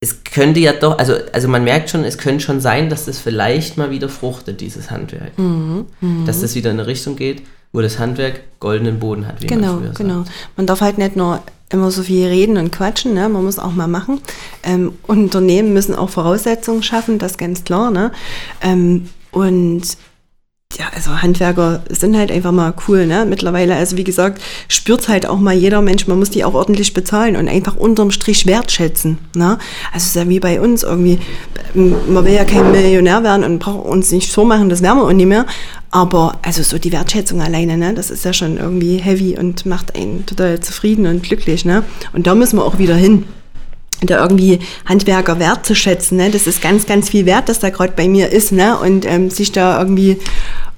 es 0.00 0.22
könnte 0.24 0.60
ja 0.60 0.72
doch, 0.74 0.98
also, 0.98 1.14
also 1.32 1.48
man 1.48 1.64
merkt 1.64 1.88
schon, 1.88 2.04
es 2.04 2.18
könnte 2.18 2.44
schon 2.44 2.60
sein, 2.60 2.90
dass 2.90 3.06
das 3.06 3.18
vielleicht 3.18 3.78
mal 3.78 3.90
wieder 3.90 4.10
fruchtet, 4.10 4.60
dieses 4.60 4.90
Handwerk. 4.90 5.38
Mhm. 5.38 5.86
Mhm. 6.00 6.26
Dass 6.26 6.42
das 6.42 6.54
wieder 6.54 6.70
in 6.70 6.78
eine 6.78 6.86
Richtung 6.86 7.16
geht, 7.16 7.42
wo 7.72 7.80
das 7.80 7.98
Handwerk 7.98 8.40
goldenen 8.60 8.98
Boden 8.98 9.26
hat, 9.26 9.40
wie 9.42 9.46
Genau, 9.46 9.74
man 9.74 9.78
früher 9.84 9.92
genau. 9.94 10.18
sagt. 10.24 10.30
Man 10.56 10.66
darf 10.66 10.82
halt 10.82 10.98
nicht 10.98 11.16
nur 11.16 11.42
immer 11.70 11.90
so 11.90 12.02
viel 12.02 12.26
reden 12.26 12.58
und 12.58 12.70
quatschen, 12.70 13.14
ne? 13.14 13.28
man 13.30 13.42
muss 13.44 13.58
auch 13.58 13.72
mal 13.72 13.88
machen. 13.88 14.20
Ähm, 14.62 14.92
Unternehmen 15.06 15.72
müssen 15.72 15.94
auch 15.94 16.10
Voraussetzungen 16.10 16.82
schaffen, 16.82 17.18
das 17.18 17.38
ganz 17.38 17.64
klar. 17.64 17.90
Ne? 17.90 18.12
Ähm, 18.60 19.08
und 19.30 19.82
ja, 20.78 20.86
also 20.94 21.22
Handwerker 21.22 21.82
sind 21.88 22.16
halt 22.16 22.32
einfach 22.32 22.52
mal 22.52 22.74
cool, 22.88 23.06
ne? 23.06 23.26
Mittlerweile, 23.26 23.76
also 23.76 23.96
wie 23.96 24.04
gesagt, 24.04 24.42
spürt 24.68 25.08
halt 25.08 25.26
auch 25.26 25.38
mal 25.38 25.54
jeder 25.54 25.82
Mensch, 25.82 26.06
man 26.06 26.18
muss 26.18 26.30
die 26.30 26.44
auch 26.44 26.54
ordentlich 26.54 26.94
bezahlen 26.94 27.36
und 27.36 27.48
einfach 27.48 27.76
unterm 27.76 28.10
Strich 28.10 28.46
wertschätzen. 28.46 29.18
Ne? 29.34 29.58
Also 29.92 29.96
es 29.96 30.06
ist 30.06 30.16
ja 30.16 30.28
wie 30.28 30.40
bei 30.40 30.60
uns 30.60 30.82
irgendwie, 30.82 31.18
ähm, 31.74 31.94
man 32.08 32.24
will 32.24 32.34
ja 32.34 32.44
kein 32.44 32.72
Millionär 32.72 33.22
werden 33.22 33.44
und 33.44 33.58
braucht 33.58 33.86
uns 33.86 34.10
nicht 34.10 34.32
so 34.32 34.44
machen, 34.44 34.68
das 34.68 34.82
werden 34.82 34.98
wir 34.98 35.04
auch 35.04 35.12
nicht 35.12 35.26
mehr. 35.26 35.46
Aber 35.90 36.38
also 36.42 36.62
so 36.62 36.78
die 36.78 36.92
Wertschätzung 36.92 37.40
alleine, 37.40 37.76
ne, 37.76 37.94
das 37.94 38.10
ist 38.10 38.24
ja 38.24 38.32
schon 38.32 38.56
irgendwie 38.56 38.96
heavy 38.96 39.38
und 39.38 39.64
macht 39.66 39.94
einen 39.94 40.26
total 40.26 40.58
zufrieden 40.60 41.06
und 41.06 41.22
glücklich, 41.22 41.64
ne? 41.64 41.84
Und 42.12 42.26
da 42.26 42.34
müssen 42.34 42.58
wir 42.58 42.64
auch 42.64 42.78
wieder 42.78 42.96
hin 42.96 43.24
da 44.06 44.20
irgendwie 44.22 44.58
Handwerker 44.86 45.38
wertzuschätzen. 45.38 46.16
Ne? 46.18 46.30
Das 46.30 46.46
ist 46.46 46.60
ganz, 46.62 46.86
ganz 46.86 47.10
viel 47.10 47.26
wert, 47.26 47.48
dass 47.48 47.58
da 47.60 47.70
gerade 47.70 47.92
bei 47.96 48.08
mir 48.08 48.30
ist. 48.30 48.52
Ne? 48.52 48.76
Und 48.78 49.04
ähm, 49.06 49.30
sich 49.30 49.52
da 49.52 49.78
irgendwie 49.78 50.18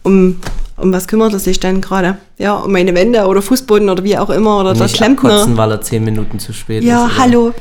um, 0.02 0.36
um 0.76 0.92
was 0.92 1.08
kümmert 1.08 1.32
er 1.32 1.38
sich 1.38 1.58
dann 1.60 1.80
gerade? 1.80 2.18
Ja, 2.38 2.54
um 2.56 2.72
meine 2.72 2.94
Wände 2.94 3.24
oder 3.26 3.42
Fußboden 3.42 3.88
oder 3.88 4.04
wie 4.04 4.16
auch 4.18 4.30
immer. 4.30 4.60
Oder 4.60 4.74
der 4.74 4.82
Nicht 4.84 4.96
Klempner. 4.96 5.30
abkotzen, 5.32 5.56
weil 5.56 5.70
er 5.72 5.80
zehn 5.80 6.04
Minuten 6.04 6.38
zu 6.38 6.52
spät 6.52 6.82
ist. 6.82 6.88
Ja, 6.88 7.10
hallo. 7.18 7.52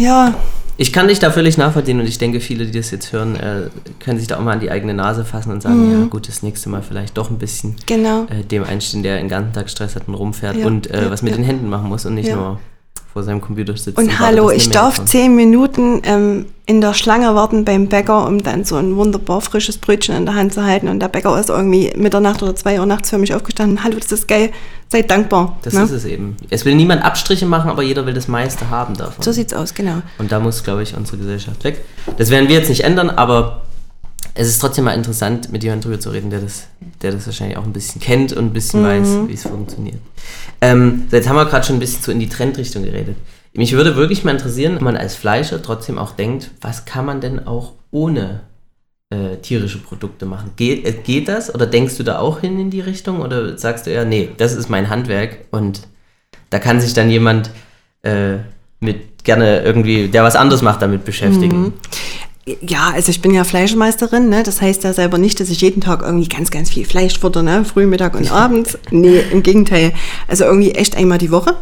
Ja, 0.00 0.34
Ich 0.78 0.92
kann 0.92 1.06
dich 1.08 1.18
da 1.18 1.30
völlig 1.30 1.58
nachvollziehen 1.58 2.00
und 2.00 2.06
ich 2.08 2.16
denke, 2.18 2.40
viele, 2.40 2.64
die 2.66 2.76
das 2.78 2.90
jetzt 2.90 3.12
hören, 3.12 3.36
äh, 3.36 3.68
können 4.00 4.18
sich 4.18 4.26
da 4.26 4.38
auch 4.38 4.40
mal 4.42 4.52
an 4.52 4.60
die 4.60 4.70
eigene 4.70 4.94
Nase 4.94 5.24
fassen 5.24 5.52
und 5.52 5.62
sagen, 5.62 5.92
ja 5.92 6.06
gut, 6.06 6.26
das 6.26 6.42
nächste 6.42 6.70
Mal 6.70 6.82
vielleicht 6.82 7.16
doch 7.18 7.30
ein 7.30 7.38
bisschen 7.38 7.76
genau. 7.86 8.24
äh, 8.24 8.42
dem 8.42 8.64
einstehen, 8.64 9.02
der 9.02 9.18
den 9.18 9.28
ganzen 9.28 9.52
Tag 9.52 9.68
Stress 9.70 9.94
hat 9.94 10.08
und 10.08 10.14
rumfährt 10.14 10.56
Ja, 10.56 10.66
und 10.66 10.90
äh, 10.90 11.04
ja, 11.04 11.10
was 11.10 11.22
mit 11.22 11.32
ja. 11.32 11.36
den 11.36 11.44
Händen 11.44 11.68
machen 11.68 11.88
muss 11.90 12.06
und 12.06 12.14
nicht 12.14 12.28
Ja. 12.30 12.36
nur 12.36 12.58
vor 13.12 13.22
seinem 13.22 13.40
Computer 13.40 13.76
sitzt. 13.76 13.98
Und 13.98 14.06
wartet, 14.06 14.20
hallo, 14.20 14.50
ich 14.50 14.70
darf 14.70 14.96
kommt. 14.96 15.08
zehn 15.08 15.36
Minuten 15.36 16.00
ähm, 16.04 16.46
in 16.64 16.80
der 16.80 16.94
Schlange 16.94 17.34
warten 17.34 17.64
beim 17.64 17.88
Bäcker, 17.88 18.26
um 18.26 18.42
dann 18.42 18.64
so 18.64 18.76
ein 18.76 18.96
wunderbar 18.96 19.40
frisches 19.40 19.76
Brötchen 19.76 20.16
in 20.16 20.24
der 20.24 20.34
Hand 20.34 20.54
zu 20.54 20.64
halten. 20.64 20.88
Und 20.88 21.00
der 21.00 21.08
Bäcker 21.08 21.38
ist 21.38 21.50
irgendwie 21.50 21.92
Mitternacht 21.96 22.42
oder 22.42 22.56
zwei 22.56 22.80
Uhr 22.80 22.86
nachts 22.86 23.10
für 23.10 23.18
mich 23.18 23.34
aufgestanden. 23.34 23.84
Hallo, 23.84 23.96
das 23.98 24.12
ist 24.12 24.28
geil. 24.28 24.50
Seid 24.88 25.10
dankbar. 25.10 25.58
Das 25.62 25.74
ne? 25.74 25.82
ist 25.82 25.90
es 25.90 26.04
eben. 26.04 26.36
Es 26.50 26.64
will 26.64 26.74
niemand 26.74 27.04
Abstriche 27.04 27.46
machen, 27.46 27.70
aber 27.70 27.82
jeder 27.82 28.06
will 28.06 28.14
das 28.14 28.28
meiste 28.28 28.70
haben 28.70 28.96
davon. 28.96 29.22
So 29.22 29.32
sieht's 29.32 29.52
aus, 29.52 29.74
genau. 29.74 30.02
Und 30.18 30.32
da 30.32 30.40
muss, 30.40 30.62
glaube 30.62 30.82
ich, 30.82 30.96
unsere 30.96 31.18
Gesellschaft 31.18 31.64
weg. 31.64 31.84
Das 32.16 32.30
werden 32.30 32.48
wir 32.48 32.56
jetzt 32.56 32.68
nicht 32.68 32.84
ändern, 32.84 33.10
aber 33.10 33.62
es 34.34 34.48
ist 34.48 34.58
trotzdem 34.60 34.84
mal 34.84 34.94
interessant, 34.94 35.52
mit 35.52 35.62
jemandem 35.62 35.90
drüber 35.90 36.00
zu 36.00 36.10
reden, 36.10 36.30
der 36.30 36.40
das, 36.40 36.66
der 37.02 37.12
das 37.12 37.26
wahrscheinlich 37.26 37.56
auch 37.58 37.64
ein 37.64 37.72
bisschen 37.72 38.00
kennt 38.00 38.32
und 38.32 38.46
ein 38.46 38.52
bisschen 38.52 38.82
Mhm. 38.82 38.86
weiß, 38.86 39.08
wie 39.28 39.34
es 39.34 39.42
funktioniert. 39.42 39.98
Ähm, 40.60 41.04
jetzt 41.10 41.28
haben 41.28 41.36
wir 41.36 41.44
gerade 41.46 41.66
schon 41.66 41.76
ein 41.76 41.80
bisschen 41.80 42.02
so 42.02 42.12
in 42.12 42.20
die 42.20 42.28
Trendrichtung 42.28 42.84
geredet. 42.84 43.16
Mich 43.54 43.72
würde 43.72 43.96
wirklich 43.96 44.24
mal 44.24 44.30
interessieren, 44.30 44.76
ob 44.76 44.82
man 44.82 44.96
als 44.96 45.14
Fleischer 45.14 45.60
trotzdem 45.60 45.98
auch 45.98 46.12
denkt, 46.12 46.50
was 46.62 46.86
kann 46.86 47.04
man 47.04 47.20
denn 47.20 47.46
auch 47.46 47.72
ohne 47.90 48.40
äh, 49.10 49.36
tierische 49.42 49.78
Produkte 49.78 50.24
machen? 50.24 50.52
Geht, 50.56 50.86
äh, 50.86 50.92
geht 50.92 51.28
das? 51.28 51.54
Oder 51.54 51.66
denkst 51.66 51.98
du 51.98 52.02
da 52.02 52.18
auch 52.18 52.40
hin 52.40 52.58
in 52.58 52.70
die 52.70 52.80
Richtung? 52.80 53.20
Oder 53.20 53.58
sagst 53.58 53.86
du 53.86 53.90
eher, 53.90 54.06
nee, 54.06 54.30
das 54.38 54.54
ist 54.54 54.70
mein 54.70 54.88
Handwerk 54.88 55.40
und 55.50 55.82
da 56.48 56.58
kann 56.58 56.80
sich 56.80 56.94
dann 56.94 57.10
jemand 57.10 57.50
äh, 58.02 58.36
mit 58.80 59.24
gerne 59.24 59.60
irgendwie, 59.62 60.08
der 60.08 60.24
was 60.24 60.34
anderes 60.34 60.62
macht, 60.62 60.80
damit 60.80 61.04
beschäftigen? 61.04 61.74
Ja, 62.60 62.90
also 62.92 63.10
ich 63.10 63.22
bin 63.22 63.32
ja 63.32 63.44
Fleischmeisterin, 63.44 64.28
ne? 64.28 64.42
Das 64.42 64.60
heißt 64.60 64.82
ja 64.82 64.92
selber 64.92 65.16
nicht, 65.18 65.38
dass 65.38 65.48
ich 65.48 65.60
jeden 65.60 65.80
Tag 65.80 66.02
irgendwie 66.02 66.28
ganz, 66.28 66.50
ganz 66.50 66.70
viel 66.70 66.84
Fleisch 66.84 67.18
futter, 67.18 67.42
ne? 67.42 67.64
Früh, 67.64 67.86
Mittag 67.86 68.16
und 68.16 68.32
abends. 68.32 68.78
Nee, 68.90 69.20
im 69.30 69.44
Gegenteil. 69.44 69.92
Also 70.26 70.44
irgendwie 70.44 70.72
echt 70.72 70.96
einmal 70.96 71.18
die 71.18 71.30
Woche. 71.30 71.56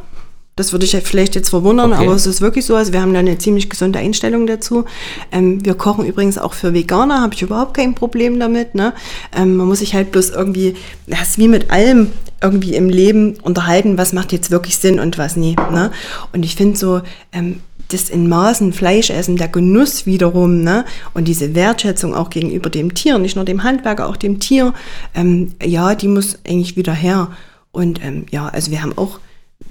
Das 0.56 0.72
würde 0.72 0.84
ich 0.84 0.96
vielleicht 1.04 1.34
jetzt 1.34 1.50
verwundern, 1.50 1.92
Okay. 1.92 2.04
aber 2.04 2.14
es 2.14 2.26
ist 2.26 2.40
wirklich 2.40 2.64
so. 2.66 2.74
Also 2.76 2.92
wir 2.92 3.00
haben 3.00 3.12
da 3.14 3.20
eine 3.20 3.38
ziemlich 3.38 3.70
gesunde 3.70 3.98
Einstellung 3.98 4.46
dazu. 4.46 4.84
Ähm, 5.32 5.64
wir 5.64 5.74
kochen 5.74 6.04
übrigens 6.04 6.38
auch 6.38 6.54
für 6.54 6.74
Veganer, 6.74 7.20
habe 7.22 7.34
ich 7.34 7.42
überhaupt 7.42 7.74
kein 7.74 7.94
Problem 7.94 8.38
damit. 8.40 8.74
Ne? 8.74 8.92
Ähm, 9.34 9.56
man 9.56 9.68
muss 9.68 9.78
sich 9.78 9.94
halt 9.94 10.12
bloß 10.12 10.30
irgendwie, 10.30 10.76
das 11.06 11.30
ist 11.30 11.38
wie 11.38 11.48
mit 11.48 11.70
allem 11.70 12.08
irgendwie 12.42 12.74
im 12.74 12.88
Leben 12.88 13.36
unterhalten, 13.42 13.96
was 13.96 14.12
macht 14.12 14.32
jetzt 14.32 14.50
wirklich 14.50 14.76
Sinn 14.76 14.98
und 14.98 15.18
was 15.18 15.36
nie. 15.36 15.56
Ne? 15.72 15.92
Und 16.32 16.44
ich 16.44 16.56
finde 16.56 16.78
so, 16.78 17.00
ähm, 17.32 17.60
das 17.92 18.08
in 18.08 18.28
Maßen 18.28 18.72
Fleisch 18.72 19.10
essen, 19.10 19.36
der 19.36 19.48
Genuss 19.48 20.06
wiederum, 20.06 20.62
ne? 20.62 20.84
Und 21.14 21.28
diese 21.28 21.54
Wertschätzung 21.54 22.14
auch 22.14 22.30
gegenüber 22.30 22.70
dem 22.70 22.94
Tier, 22.94 23.18
nicht 23.18 23.36
nur 23.36 23.44
dem 23.44 23.62
Handwerker, 23.62 24.08
auch 24.08 24.16
dem 24.16 24.40
Tier, 24.40 24.74
ähm, 25.14 25.52
ja, 25.62 25.94
die 25.94 26.08
muss 26.08 26.38
eigentlich 26.46 26.76
wieder 26.76 26.94
her. 26.94 27.28
Und 27.72 28.02
ähm, 28.04 28.26
ja, 28.30 28.48
also 28.48 28.70
wir 28.70 28.82
haben 28.82 28.96
auch 28.96 29.20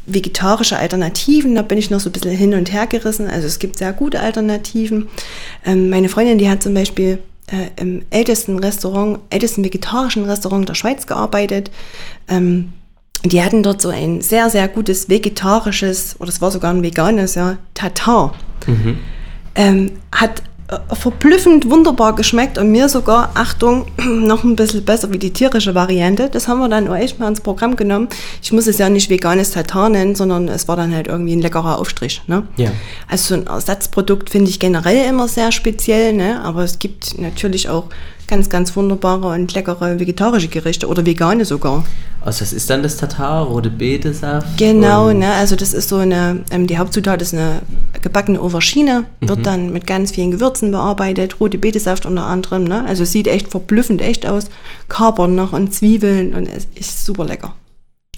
vegetarische 0.06 0.78
Alternativen, 0.78 1.56
da 1.56 1.62
bin 1.62 1.78
ich 1.78 1.90
noch 1.90 2.00
so 2.00 2.10
ein 2.10 2.14
bisschen 2.14 2.36
hin 2.36 2.54
und 2.54 2.72
her 2.72 2.88
gerissen. 2.88 3.28
Also 3.28 3.48
es 3.48 3.60
gibt 3.60 3.78
sehr 3.78 3.94
gute 3.94 4.20
Alternativen. 4.20 5.08
Ähm, 5.66 5.90
meine 5.90 6.10
Freundin, 6.10 6.38
die 6.38 6.50
hat 6.50 6.64
zum 6.64 6.74
Beispiel 6.74 7.20
äh, 7.48 7.82
im 7.82 8.04
ältesten 8.10 8.60
Restaurant, 8.60 9.20
ältesten 9.30 9.64
vegetarischen 9.64 10.26
Restaurant 10.26 10.68
der 10.68 10.76
Schweiz 10.76 11.08
gearbeitet. 11.08 11.72
Ähm, 12.28 12.74
die 13.24 13.44
hatten 13.44 13.64
dort 13.64 13.82
so 13.82 13.90
ein 13.90 14.22
sehr, 14.22 14.50
sehr 14.50 14.68
gutes 14.68 15.10
vegetarisches, 15.10 16.16
oder 16.20 16.30
es 16.30 16.42
war 16.42 16.52
sogar 16.52 16.74
ein 16.74 16.84
veganes, 16.84 17.36
ja, 17.36 17.58
Tatar. 17.74 18.34
Ähm, 19.56 19.92
hat 20.12 20.42
äh, 20.70 20.96
verblüffend 20.96 21.70
wunderbar 21.70 22.14
geschmeckt 22.16 22.58
und 22.58 22.72
mir 22.72 22.88
sogar, 22.90 23.32
Achtung, 23.34 23.88
noch 23.98 24.44
ein 24.44 24.56
bisschen 24.56 24.86
besser 24.86 25.12
wie 25.12 25.18
die 25.18 25.34
tierische 25.34 25.74
Variante. 25.74 26.30
Das 26.30 26.48
haben 26.48 26.60
wir 26.60 26.70
dann 26.70 26.88
auch 26.88 26.96
echt 26.96 27.20
mal 27.20 27.28
ins 27.28 27.42
Programm 27.42 27.76
genommen. 27.76 28.08
Ich 28.42 28.52
muss 28.52 28.68
es 28.68 28.78
ja 28.78 28.88
nicht 28.88 29.10
veganes 29.10 29.52
Tatar 29.52 29.90
nennen, 29.90 30.14
sondern 30.16 30.48
es 30.48 30.68
war 30.68 30.78
dann 30.78 30.94
halt 30.94 31.08
irgendwie 31.08 31.36
ein 31.36 31.42
leckerer 31.42 31.80
Aufstrich. 31.80 32.22
Ne? 32.28 32.44
Ja. 32.58 32.72
Also 33.08 33.36
so 33.36 33.42
ein 33.42 33.48
Ersatzprodukt 33.48 34.30
finde 34.30 34.52
ich 34.52 34.60
generell 34.60 35.10
immer 35.10 35.28
sehr 35.28 35.52
speziell, 35.52 36.14
ne? 36.14 36.42
aber 36.44 36.64
es 36.64 36.78
gibt 36.78 37.20
natürlich 37.20 37.68
auch 37.68 37.86
ganz, 38.30 38.50
ganz 38.50 38.76
wunderbare 38.76 39.28
und 39.34 39.54
leckere 39.54 40.00
vegetarische 40.00 40.48
Gerichte 40.48 40.88
oder 40.88 41.06
vegane 41.06 41.44
sogar. 41.44 41.84
Also 42.22 42.42
was 42.42 42.54
ist 42.54 42.70
dann 42.70 42.84
das 42.84 42.98
Tatar? 42.98 43.46
Rote 43.46 43.70
Betesaft? 43.70 44.58
Genau, 44.58 45.12
ne? 45.12 45.34
also 45.34 45.56
das 45.56 45.74
ist 45.74 45.90
so 45.90 45.98
eine, 45.98 46.44
ähm, 46.52 46.68
die 46.68 46.78
Hauptzutat 46.78 47.22
ist 47.22 47.34
eine 47.34 47.62
gebackene 48.02 48.40
Aubergine, 48.40 49.06
wird 49.20 49.46
dann 49.46 49.74
mit 49.74 49.88
ganz 49.88 50.12
vielen 50.12 50.32
Gewürzen 50.32 50.72
bearbeitet, 50.72 51.40
rote 51.40 51.58
Betesaft 51.58 52.06
unter 52.06 52.26
anderem, 52.26 52.66
ne? 52.66 52.86
also 52.86 53.04
es 53.04 53.12
sieht 53.12 53.28
echt 53.28 53.50
verblüffend 53.50 54.02
echt 54.02 54.26
aus, 54.26 54.46
Kapern 54.88 55.36
noch 55.36 55.54
und 55.54 55.74
Zwiebeln 55.74 56.34
und 56.34 56.48
es 56.48 56.68
ist 56.76 57.06
super 57.06 57.26
lecker. 57.26 57.54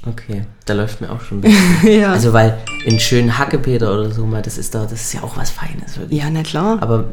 Okay, 0.08 0.46
da 0.66 0.74
läuft 0.74 1.00
mir 1.00 1.12
auch 1.12 1.22
schon 1.22 1.38
ein 1.38 1.42
bisschen. 1.42 1.62
Ja. 2.02 2.12
Also 2.12 2.34
weil 2.34 2.58
in 2.86 3.00
schönen 3.00 3.38
Hackepeter 3.38 3.94
oder 3.94 4.10
so 4.10 4.26
mal, 4.26 4.42
das 4.42 4.58
ist 4.58 4.74
da, 4.74 4.82
das 4.84 4.94
ist 4.94 5.14
ja 5.14 5.22
auch 5.22 5.38
was 5.38 5.52
Feines, 5.52 6.00
wirklich. 6.00 6.20
Ja, 6.20 6.30
na 6.32 6.42
klar. 6.42 6.80
Aber 6.82 7.06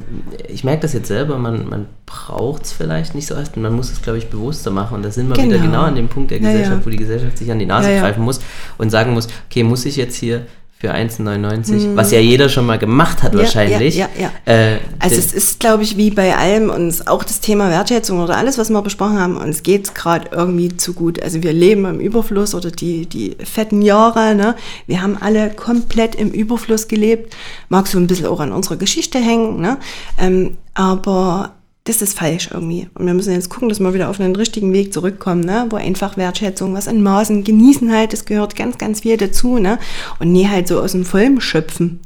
ich 0.49 0.65
merke 0.65 0.83
das 0.83 0.95
jetzt 0.95 1.09
selber, 1.09 1.37
man, 1.39 1.69
man 1.69 1.87
braucht 2.07 2.65
es 2.65 2.73
vielleicht 2.73 3.15
nicht 3.15 3.27
so 3.27 3.37
oft 3.37 3.57
und 3.57 3.63
man 3.63 3.75
muss 3.75 3.93
es, 3.93 4.01
glaube 4.01 4.17
ich, 4.19 4.29
bewusster 4.31 4.71
machen. 4.71 4.95
Und 4.95 5.05
da 5.05 5.11
sind 5.11 5.29
wir 5.29 5.37
wieder 5.37 5.59
Genau. 5.59 5.65
genau 5.67 5.83
an 5.83 5.97
dem 5.97 6.09
Punkt 6.09 6.31
der 6.31 6.39
Ja, 6.41 6.49
Gesellschaft, 6.51 6.81
ja. 6.81 6.87
wo 6.87 6.91
die 6.91 6.97
Gesellschaft 6.97 7.37
sich 7.37 7.51
an 7.53 7.59
die 7.59 7.67
Nase 7.67 7.91
Ja, 7.91 7.97
ja. 7.97 8.01
greifen 8.03 8.23
muss 8.25 8.41
und 8.79 8.89
sagen 8.91 9.13
muss, 9.13 9.29
okay, 9.51 9.65
muss 9.65 9.85
ich 9.85 9.97
jetzt 9.97 10.17
hier 10.17 10.47
für 10.81 10.95
1,99, 10.95 11.97
was 11.97 12.13
ja 12.13 12.21
jeder 12.21 12.49
schon 12.49 12.65
mal 12.65 12.79
gemacht 12.79 13.23
hat 13.25 13.33
Mhm. 13.33 13.39
Ja, 13.41 13.45
wahrscheinlich. 13.45 13.97
ja, 13.97 14.09
ja, 14.17 14.31
Äh, 14.45 14.79
Also 15.01 15.17
es 15.17 15.33
ist, 15.33 15.59
glaube 15.59 15.83
ich, 15.83 15.97
wie 15.97 16.11
bei 16.11 16.37
allem 16.37 16.71
uns 16.71 17.05
auch 17.07 17.25
das 17.25 17.41
Thema 17.41 17.69
Wertschätzung 17.69 18.21
oder 18.21 18.37
alles, 18.37 18.59
was 18.59 18.71
wir 18.71 18.81
besprochen 18.83 19.19
haben, 19.19 19.37
uns 19.37 19.65
geht 19.65 19.93
gerade 19.97 20.29
irgendwie 20.31 20.77
zu 20.77 20.93
gut. 20.95 21.21
Also 21.21 21.43
wir 21.43 21.53
leben 21.53 21.85
im 21.85 21.99
Überfluss 21.99 22.55
oder 22.55 22.71
die, 22.71 23.07
die 23.07 23.37
fetten 23.43 23.83
Jahre, 23.83 24.37
ne? 24.37 24.55
Wir 24.87 25.03
haben 25.03 25.17
alle 25.21 25.51
komplett 25.51 26.15
im 26.15 26.31
Überfluss 26.31 26.87
gelebt. 26.87 27.35
Mag 27.69 27.89
so 27.89 27.99
ein 27.99 28.07
bisschen 28.07 28.27
auch 28.27 28.39
an 28.41 28.53
unserer 28.53 28.77
Geschichte 28.77 29.19
hängen, 29.19 29.61
ne? 29.61 29.79
Ähm, 30.17 30.59
aber 30.75 31.55
das 31.89 32.03
ist 32.03 32.19
falsch 32.19 32.51
irgendwie. 32.53 32.89
Und 32.95 33.07
wir 33.07 33.15
müssen 33.15 33.33
jetzt 33.33 33.49
gucken, 33.49 33.71
dass 33.71 33.81
wir 33.81 33.95
wieder 33.95 34.11
auf 34.11 34.21
einen 34.21 34.37
richtigen 34.37 34.75
Weg 34.75 34.93
zurückkommen, 34.93 35.41
ne? 35.41 35.67
wo 35.71 35.77
einfach 35.77 36.19
Wertschätzung, 36.19 36.75
was 36.75 36.87
an 36.87 37.03
Maßen 37.03 37.45
genießen 37.45 37.91
halt, 37.91 38.13
das 38.13 38.27
gehört 38.27 38.57
ganz, 38.57 38.77
ganz 38.77 39.01
viel 39.01 39.17
dazu. 39.17 39.59
Ne? 39.59 39.79
Und 40.19 40.31
nie 40.33 40.47
halt 40.47 40.69
so 40.69 40.81
aus 40.81 40.93
dem 40.93 41.07
Vollen 41.07 41.41
schöpfen. 41.41 42.01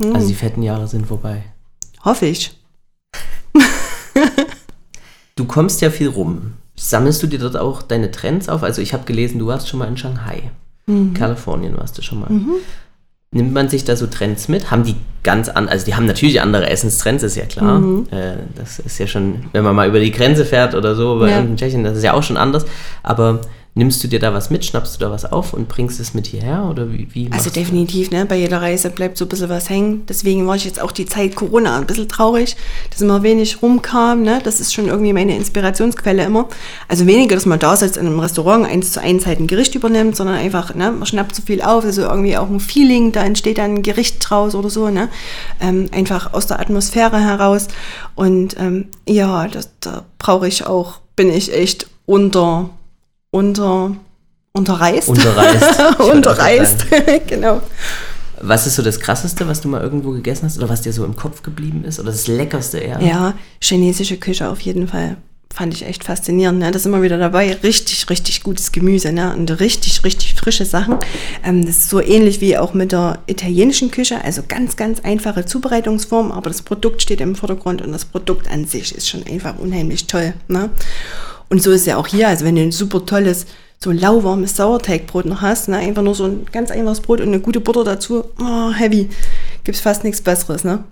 Hm. 0.00 0.14
Also 0.14 0.28
die 0.28 0.34
fetten 0.34 0.62
Jahre 0.62 0.86
sind 0.86 1.06
vorbei. 1.06 1.42
Hoffe 2.04 2.26
ich. 2.26 2.56
du 5.34 5.44
kommst 5.44 5.80
ja 5.80 5.90
viel 5.90 6.08
rum. 6.08 6.54
Sammelst 6.76 7.20
du 7.24 7.26
dir 7.26 7.40
dort 7.40 7.56
auch 7.56 7.82
deine 7.82 8.12
Trends 8.12 8.48
auf? 8.48 8.62
Also 8.62 8.80
ich 8.80 8.92
habe 8.92 9.04
gelesen, 9.04 9.40
du 9.40 9.48
warst 9.48 9.68
schon 9.68 9.80
mal 9.80 9.88
in 9.88 9.96
Shanghai. 9.96 10.52
Mhm. 10.86 11.12
Kalifornien 11.14 11.76
warst 11.76 11.98
du 11.98 12.02
schon 12.02 12.20
mal. 12.20 12.30
Mhm. 12.30 12.54
Nimmt 13.30 13.52
man 13.52 13.68
sich 13.68 13.84
da 13.84 13.94
so 13.94 14.06
Trends 14.06 14.48
mit? 14.48 14.70
Haben 14.70 14.84
die 14.84 14.96
ganz 15.22 15.50
an, 15.50 15.68
also 15.68 15.84
die 15.84 15.94
haben 15.94 16.06
natürlich 16.06 16.40
andere 16.40 16.70
Essenstrends, 16.70 17.22
ist 17.22 17.36
ja 17.36 17.44
klar. 17.44 17.78
Mhm. 17.78 18.06
Äh, 18.10 18.36
das 18.54 18.78
ist 18.78 18.98
ja 18.98 19.06
schon, 19.06 19.44
wenn 19.52 19.64
man 19.64 19.76
mal 19.76 19.86
über 19.86 20.00
die 20.00 20.10
Grenze 20.10 20.46
fährt 20.46 20.74
oder 20.74 20.94
so, 20.94 21.18
bei 21.18 21.30
ja. 21.30 21.40
in 21.40 21.56
Tschechien, 21.56 21.84
das 21.84 21.98
ist 21.98 22.04
ja 22.04 22.14
auch 22.14 22.22
schon 22.22 22.38
anders. 22.38 22.64
Aber 23.02 23.42
Nimmst 23.74 24.02
du 24.02 24.08
dir 24.08 24.18
da 24.18 24.34
was 24.34 24.50
mit, 24.50 24.64
schnappst 24.64 24.96
du 24.96 24.98
da 25.04 25.10
was 25.12 25.24
auf 25.24 25.52
und 25.52 25.68
bringst 25.68 26.00
es 26.00 26.12
mit 26.12 26.26
hierher? 26.26 26.66
Oder 26.68 26.92
wie, 26.92 27.06
wie 27.12 27.30
also 27.30 27.48
definitiv, 27.48 28.10
ne? 28.10 28.26
bei 28.26 28.36
jeder 28.36 28.60
Reise 28.60 28.90
bleibt 28.90 29.16
so 29.16 29.24
ein 29.24 29.28
bisschen 29.28 29.48
was 29.50 29.70
hängen. 29.70 30.04
Deswegen 30.08 30.46
war 30.48 30.56
ich 30.56 30.64
jetzt 30.64 30.80
auch 30.80 30.90
die 30.90 31.06
Zeit 31.06 31.36
Corona 31.36 31.78
ein 31.78 31.86
bisschen 31.86 32.08
traurig, 32.08 32.56
dass 32.90 33.00
immer 33.00 33.22
wenig 33.22 33.62
rumkam. 33.62 34.22
Ne? 34.22 34.40
Das 34.42 34.58
ist 34.58 34.74
schon 34.74 34.88
irgendwie 34.88 35.12
meine 35.12 35.36
Inspirationsquelle 35.36 36.24
immer. 36.24 36.48
Also 36.88 37.06
weniger, 37.06 37.36
dass 37.36 37.46
man 37.46 37.60
da 37.60 37.76
sitzt 37.76 37.96
in 37.96 38.06
einem 38.06 38.18
Restaurant, 38.18 38.66
eins 38.66 38.92
zu 38.92 39.00
eins 39.00 39.26
halt 39.26 39.38
ein 39.38 39.46
Gericht 39.46 39.76
übernimmt, 39.76 40.16
sondern 40.16 40.36
einfach, 40.36 40.74
ne? 40.74 40.90
man 40.90 41.06
schnappt 41.06 41.36
so 41.36 41.42
viel 41.42 41.62
auf, 41.62 41.84
also 41.84 42.02
irgendwie 42.02 42.36
auch 42.36 42.50
ein 42.50 42.60
Feeling, 42.60 43.12
da 43.12 43.22
entsteht 43.22 43.58
dann 43.58 43.76
ein 43.76 43.82
Gericht 43.82 44.16
draus 44.28 44.56
oder 44.56 44.70
so. 44.70 44.88
Ne? 44.88 45.08
Ähm, 45.60 45.88
einfach 45.92 46.32
aus 46.32 46.48
der 46.48 46.58
Atmosphäre 46.58 47.20
heraus. 47.20 47.68
Und 48.16 48.56
ähm, 48.58 48.88
ja, 49.08 49.46
das, 49.46 49.70
da 49.78 50.04
brauche 50.18 50.48
ich 50.48 50.66
auch, 50.66 50.98
bin 51.14 51.30
ich 51.30 51.54
echt 51.54 51.86
unter 52.06 52.70
unter, 53.30 53.96
unterreist. 54.52 55.08
Unterreist. 55.08 55.80
unterreist, 56.12 56.86
genau. 57.26 57.62
Was 58.40 58.66
ist 58.66 58.76
so 58.76 58.82
das 58.82 59.00
Krasseste, 59.00 59.48
was 59.48 59.60
du 59.60 59.68
mal 59.68 59.82
irgendwo 59.82 60.12
gegessen 60.12 60.44
hast 60.44 60.58
oder 60.58 60.68
was 60.68 60.82
dir 60.82 60.92
so 60.92 61.04
im 61.04 61.16
Kopf 61.16 61.42
geblieben 61.42 61.84
ist? 61.84 61.98
Oder 61.98 62.10
das 62.10 62.28
Leckerste 62.28 62.78
eher? 62.78 63.00
Ja, 63.00 63.34
chinesische 63.60 64.16
Küche 64.16 64.48
auf 64.48 64.60
jeden 64.60 64.86
Fall. 64.86 65.16
Fand 65.52 65.74
ich 65.74 65.84
echt 65.84 66.04
faszinierend. 66.04 66.60
Ne? 66.60 66.70
Das 66.70 66.82
ist 66.82 66.86
immer 66.86 67.02
wieder 67.02 67.18
dabei. 67.18 67.56
Richtig, 67.62 68.08
richtig 68.10 68.42
gutes 68.44 68.70
Gemüse 68.70 69.12
ne? 69.12 69.34
und 69.34 69.58
richtig, 69.58 70.04
richtig 70.04 70.34
frische 70.34 70.64
Sachen. 70.64 70.98
Ähm, 71.42 71.66
das 71.66 71.78
ist 71.78 71.90
so 71.90 72.00
ähnlich 72.00 72.40
wie 72.40 72.56
auch 72.56 72.74
mit 72.74 72.92
der 72.92 73.18
italienischen 73.26 73.90
Küche. 73.90 74.22
Also 74.22 74.42
ganz, 74.46 74.76
ganz 74.76 75.00
einfache 75.00 75.46
Zubereitungsform, 75.46 76.30
aber 76.30 76.50
das 76.50 76.62
Produkt 76.62 77.02
steht 77.02 77.20
im 77.20 77.34
Vordergrund 77.34 77.82
und 77.82 77.92
das 77.92 78.04
Produkt 78.04 78.48
an 78.50 78.66
sich 78.66 78.94
ist 78.94 79.08
schon 79.08 79.26
einfach 79.26 79.58
unheimlich 79.58 80.06
toll. 80.06 80.34
Ne? 80.46 80.70
Und 81.48 81.62
so 81.62 81.70
ist 81.70 81.82
es 81.82 81.86
ja 81.86 81.96
auch 81.96 82.06
hier. 82.06 82.28
Also 82.28 82.44
wenn 82.44 82.56
du 82.56 82.62
ein 82.62 82.72
super 82.72 83.04
tolles, 83.06 83.46
so 83.78 83.90
lauwarmes 83.90 84.56
Sauerteigbrot 84.56 85.26
noch 85.26 85.40
hast, 85.40 85.68
ne? 85.68 85.76
einfach 85.76 86.02
nur 86.02 86.14
so 86.14 86.24
ein 86.24 86.46
ganz 86.52 86.70
einfaches 86.70 87.00
Brot 87.00 87.20
und 87.20 87.28
eine 87.28 87.40
gute 87.40 87.60
Butter 87.60 87.84
dazu, 87.84 88.24
oh, 88.40 88.72
heavy, 88.72 89.08
gibt's 89.64 89.80
fast 89.80 90.04
nichts 90.04 90.20
Besseres, 90.20 90.64
ne? 90.64 90.84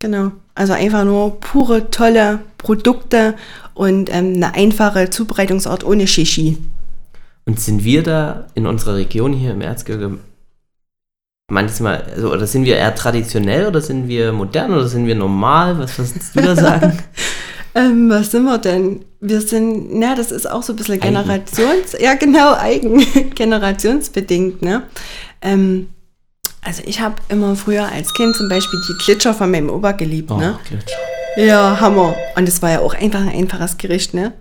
Genau. 0.00 0.32
Also 0.54 0.72
einfach 0.72 1.04
nur 1.04 1.40
pure, 1.40 1.90
tolle 1.90 2.40
Produkte 2.58 3.34
und 3.74 4.12
ähm, 4.12 4.34
eine 4.34 4.54
einfache 4.54 5.08
Zubereitungsart 5.10 5.84
ohne 5.84 6.06
Shishi. 6.06 6.58
Und 7.46 7.60
sind 7.60 7.84
wir 7.84 8.02
da 8.02 8.46
in 8.54 8.66
unserer 8.66 8.96
Region 8.96 9.32
hier 9.32 9.52
im 9.52 9.60
Erzgebirge 9.60 10.18
manchmal, 11.50 12.02
also, 12.14 12.32
oder 12.32 12.46
sind 12.46 12.64
wir 12.64 12.76
eher 12.76 12.94
traditionell 12.94 13.66
oder 13.66 13.80
sind 13.80 14.08
wir 14.08 14.32
modern 14.32 14.72
oder 14.72 14.88
sind 14.88 15.06
wir 15.06 15.14
normal? 15.14 15.78
Was 15.78 15.98
würdest 15.98 16.34
du 16.34 16.40
da 16.40 16.56
sagen? 16.56 16.98
ähm, 17.74 18.10
was 18.10 18.30
sind 18.30 18.44
wir 18.44 18.58
denn? 18.58 19.04
wir 19.26 19.40
sind, 19.40 19.98
na, 19.98 20.14
das 20.14 20.30
ist 20.30 20.48
auch 20.48 20.62
so 20.62 20.74
ein 20.74 20.76
bisschen 20.76 21.00
Generations, 21.00 21.94
eigen. 21.94 22.04
ja 22.04 22.14
genau, 22.14 22.54
eigen, 22.54 23.30
generationsbedingt, 23.34 24.60
ne? 24.60 24.82
Ähm, 25.40 25.88
also 26.60 26.82
ich 26.84 27.00
habe 27.00 27.16
immer 27.28 27.56
früher 27.56 27.90
als 27.90 28.12
Kind 28.12 28.36
zum 28.36 28.48
Beispiel 28.48 28.78
die 28.88 29.04
Glitscher 29.04 29.32
von 29.32 29.50
meinem 29.50 29.70
Opa 29.70 29.92
geliebt, 29.92 30.30
oh, 30.30 30.36
ne? 30.36 30.58
Glitscher. 30.68 30.98
Ja, 31.36 31.80
Hammer. 31.80 32.14
Und 32.36 32.48
es 32.48 32.60
war 32.60 32.70
ja 32.70 32.80
auch 32.80 32.94
einfach 32.94 33.20
ein 33.20 33.30
einfaches 33.30 33.78
Gericht, 33.78 34.12
ne? 34.12 34.34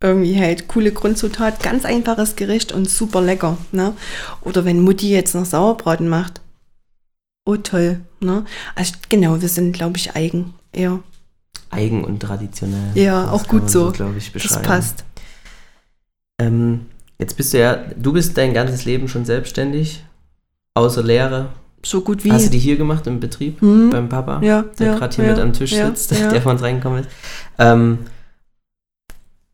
Irgendwie 0.00 0.40
halt 0.40 0.68
coole 0.68 0.92
Grundzutat, 0.92 1.60
ganz 1.60 1.84
einfaches 1.84 2.36
Gericht 2.36 2.72
und 2.72 2.88
super 2.88 3.20
lecker, 3.20 3.58
ne? 3.72 3.94
Oder 4.42 4.64
wenn 4.64 4.80
Mutti 4.80 5.10
jetzt 5.10 5.34
noch 5.34 5.44
Sauerbraten 5.44 6.08
macht. 6.08 6.40
Oh 7.44 7.56
toll, 7.56 8.00
ne? 8.20 8.44
Also 8.76 8.94
genau, 9.08 9.42
wir 9.42 9.48
sind, 9.48 9.72
glaube 9.72 9.96
ich, 9.96 10.14
eigen, 10.14 10.54
ja 10.74 11.00
eigen 11.70 12.04
und 12.04 12.20
traditionell. 12.20 12.90
Ja, 12.94 13.22
das 13.24 13.32
auch 13.32 13.46
gut 13.46 13.70
so, 13.70 13.90
glaube 13.92 14.18
ich, 14.18 14.32
beschreiben. 14.32 14.62
Das 14.62 14.68
passt. 14.68 15.04
Ähm, 16.40 16.86
jetzt 17.18 17.36
bist 17.36 17.52
du 17.54 17.58
ja, 17.58 17.76
du 17.96 18.12
bist 18.12 18.36
dein 18.36 18.54
ganzes 18.54 18.84
Leben 18.84 19.08
schon 19.08 19.24
selbstständig, 19.24 20.04
außer 20.74 21.02
Lehre. 21.02 21.50
So 21.82 22.02
gut 22.02 22.24
wie. 22.24 22.32
Hast 22.32 22.46
du 22.46 22.50
die 22.50 22.58
hier 22.58 22.76
gemacht 22.76 23.06
im 23.06 23.20
Betrieb 23.20 23.62
mhm. 23.62 23.90
beim 23.90 24.08
Papa, 24.08 24.40
ja, 24.42 24.64
der 24.78 24.86
ja, 24.86 24.98
gerade 24.98 25.16
hier 25.16 25.24
ja, 25.24 25.30
mit 25.32 25.40
am 25.40 25.52
Tisch 25.52 25.74
sitzt, 25.74 26.10
der 26.32 26.42
von 26.42 26.52
uns 26.52 26.62
reingekommen 26.62 27.00
ist? 27.00 27.10
Ähm, 27.58 27.98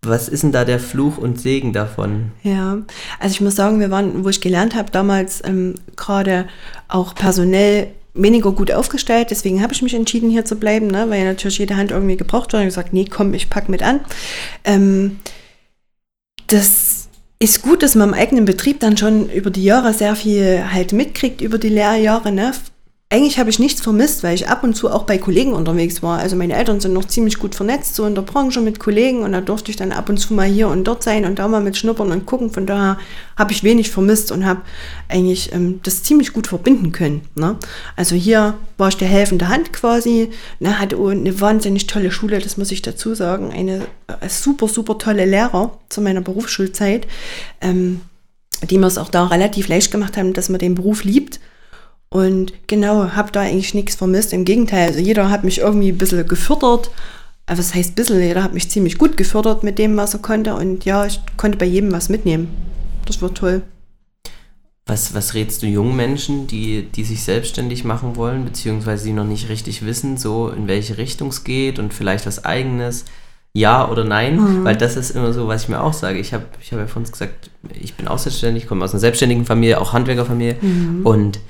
was 0.03 0.29
ist 0.29 0.43
denn 0.43 0.53
da 0.53 0.65
der 0.65 0.79
Fluch 0.79 1.19
und 1.19 1.41
Segen 1.41 1.73
davon? 1.73 2.33
Ja, 2.43 2.79
also 3.19 3.33
ich 3.33 3.41
muss 3.41 3.57
sagen, 3.57 3.81
wir 3.81 3.91
waren, 3.91 4.25
wo 4.25 4.29
ich 4.29 4.41
gelernt 4.41 4.75
habe, 4.75 4.91
damals 4.91 5.43
ähm, 5.45 5.75
gerade 5.97 6.47
auch 6.89 7.15
personell 7.15 7.89
weniger 8.17 8.53
gut 8.53 8.73
aufgestellt. 8.73 9.31
Deswegen 9.31 9.63
habe 9.63 9.73
ich 9.73 9.83
mich 9.83 9.95
entschieden, 9.95 10.31
hier 10.31 10.45
zu 10.45 10.57
bleiben, 10.57 10.89
ne? 10.89 11.09
weil 11.09 11.25
natürlich 11.25 11.59
jede 11.59 11.77
Hand 11.77 11.91
irgendwie 11.91 12.17
gebraucht 12.17 12.53
wird. 12.53 12.63
Ich 12.63 12.69
gesagt, 12.69 12.93
nee, 12.93 13.07
komm, 13.09 13.35
ich 13.35 13.51
pack 13.51 13.69
mit 13.69 13.83
an. 13.83 14.01
Ähm, 14.65 15.19
das 16.49 17.09
ist 17.39 17.63
gut, 17.63 17.83
dass 17.83 17.95
man 17.95 18.11
im 18.11 18.15
eigenen 18.15 18.45
Betrieb 18.45 18.81
dann 18.81 18.97
schon 18.97 19.31
über 19.31 19.51
die 19.51 19.65
Jahre 19.65 19.93
sehr 19.93 20.17
viel 20.17 20.73
halt 20.73 20.93
mitkriegt, 20.93 21.41
über 21.41 21.59
die 21.59 21.69
Lehrjahre, 21.69 22.33
ne? 22.33 22.53
Eigentlich 23.09 23.39
habe 23.39 23.51
ich 23.51 23.61
nichts 23.61 23.81
vermisst, 23.81 24.25
weil 24.25 24.35
ich 24.35 24.49
ab 24.49 24.65
und 24.65 24.75
zu 24.75 24.91
auch 24.91 25.05
bei 25.05 25.17
Kollegen 25.17 25.53
unterwegs 25.53 26.03
war. 26.03 26.19
Also 26.19 26.35
meine 26.35 26.57
Eltern 26.57 26.81
sind 26.81 26.93
noch 26.93 27.05
ziemlich 27.05 27.39
gut 27.39 27.55
vernetzt, 27.55 27.95
so 27.95 28.05
in 28.05 28.17
der 28.17 28.23
Branche 28.23 28.61
mit 28.61 28.81
Kollegen 28.81 29.23
und 29.23 29.31
da 29.31 29.41
durfte 29.41 29.71
ich 29.71 29.77
dann 29.77 29.93
ab 29.93 30.09
und 30.09 30.17
zu 30.17 30.35
mal 30.35 30.49
hier 30.49 30.67
und 30.67 30.83
dort 30.83 31.05
sein 31.05 31.25
und 31.25 31.39
da 31.39 31.47
mal 31.47 31.61
mit 31.61 31.77
schnuppern 31.77 32.11
und 32.11 32.27
gucken. 32.27 32.51
Von 32.51 32.67
daher 32.67 32.99
habe 33.37 33.53
ich 33.53 33.63
wenig 33.63 33.93
vermisst 33.93 34.33
und 34.33 34.45
habe 34.45 34.63
eigentlich 35.09 35.53
ähm, 35.53 35.79
das 35.85 36.03
ziemlich 36.03 36.33
gut 36.33 36.49
verbinden 36.49 36.91
können. 36.91 37.21
Ne? 37.37 37.57
Also 37.95 38.17
hier 38.17 38.55
war 38.77 38.89
ich 38.89 38.97
der 38.97 39.09
helfende 39.09 39.49
Hand 39.49 39.73
quasi, 39.73 40.31
ne, 40.59 40.81
hatte 40.81 40.97
eine 40.97 41.41
wahnsinnig 41.41 41.87
tolle 41.87 42.11
Schule, 42.11 42.41
das 42.41 42.57
muss 42.57 42.73
ich 42.73 42.83
dazu 42.83 43.15
sagen, 43.15 43.53
eine 43.53 43.87
äh, 44.09 44.29
super, 44.29 44.67
super 44.67 44.99
tolle 44.99 45.27
Lehrer 45.27 45.79
zu 45.91 46.01
meiner 46.01 46.23
Berufsschulzeit, 46.23 47.07
ähm, 47.61 48.01
die 48.69 48.79
mir 48.79 48.89
es 48.89 48.99
auch 48.99 49.11
da 49.11 49.27
relativ 49.27 49.69
leicht 49.69 49.93
gemacht 49.93 50.17
haben, 50.17 50.33
dass 50.33 50.49
man 50.49 50.59
den 50.59 50.75
Beruf 50.75 51.05
liebt 51.05 51.39
und 52.09 52.53
genau, 52.67 53.11
habe 53.13 53.33
da 53.33 53.41
eigentlich 53.41 53.75
nichts 53.75 53.97
vermisst. 53.97 54.33
Im 54.33 54.45
Gegenteil, 54.45 54.89
also 54.89 55.01
jeder 55.01 55.31
hat 55.31 55.45
mich 55.45 55.59
irgendwie 55.59 55.91
ein 55.91 55.99
bisschen 55.99 56.27
gefördert. 56.27 56.91
Also 57.47 57.61
was 57.61 57.75
heißt 57.75 57.93
ein 57.93 57.95
bisschen? 57.95 58.21
Jeder 58.21 58.43
hat 58.43 58.55
mich 58.55 58.71
ziemlich 58.71 58.99
gut 58.99 59.17
gefördert 59.17 59.63
mit 59.63 59.79
dem, 59.79 59.97
was 59.97 60.15
er 60.15 60.21
konnte. 60.21 60.55
Und 60.55 60.85
ja, 60.85 61.07
ich 61.07 61.21
konnte 61.37 61.59
bei 61.59 61.67
jedem 61.67 61.93
was 61.93 62.09
mitnehmen. 62.09 62.49
Das 63.07 63.23
war 63.23 63.35
toll. 63.35 63.63
Was, 64.89 65.15
was 65.15 65.35
rätst 65.35 65.63
du 65.63 65.67
jungen 65.67 65.97
Menschen, 65.97 66.47
die, 66.47 66.83
die 66.83 67.03
sich 67.03 67.25
selbstständig 67.25 67.83
machen 67.83 68.15
wollen, 68.15 68.45
beziehungsweise 68.45 69.07
die 69.07 69.13
noch 69.13 69.25
nicht 69.25 69.49
richtig 69.49 69.85
wissen, 69.85 70.17
so 70.17 70.49
in 70.49 70.69
welche 70.69 70.97
Richtung 70.97 71.29
es 71.29 71.43
geht 71.43 71.81
und 71.81 71.93
vielleicht 71.93 72.25
was 72.25 72.45
eigenes? 72.45 73.05
Ja 73.53 73.89
oder 73.89 74.05
nein? 74.05 74.37
Mhm. 74.37 74.65
Weil 74.65 74.77
das 74.77 74.97
ist 74.97 75.11
immer 75.11 75.33
so, 75.33 75.49
was 75.49 75.65
ich 75.65 75.69
mir 75.69 75.81
auch 75.81 75.93
sage. 75.93 76.21
Ich 76.21 76.33
habe 76.33 76.45
ich 76.61 76.73
hab 76.73 76.79
ja 76.79 76.87
von 76.87 77.03
uns 77.03 77.11
gesagt, 77.11 77.51
ich 77.81 77.95
bin 77.95 78.07
auch 78.07 78.19
selbstständig, 78.19 78.69
komme 78.69 78.85
aus 78.85 78.93
einer 78.93 79.01
selbstständigen 79.01 79.45
Familie, 79.45 79.81
auch 79.81 79.93
Handwerkerfamilie. 79.93 80.57
Mhm. 80.61 81.05
Und 81.05 81.41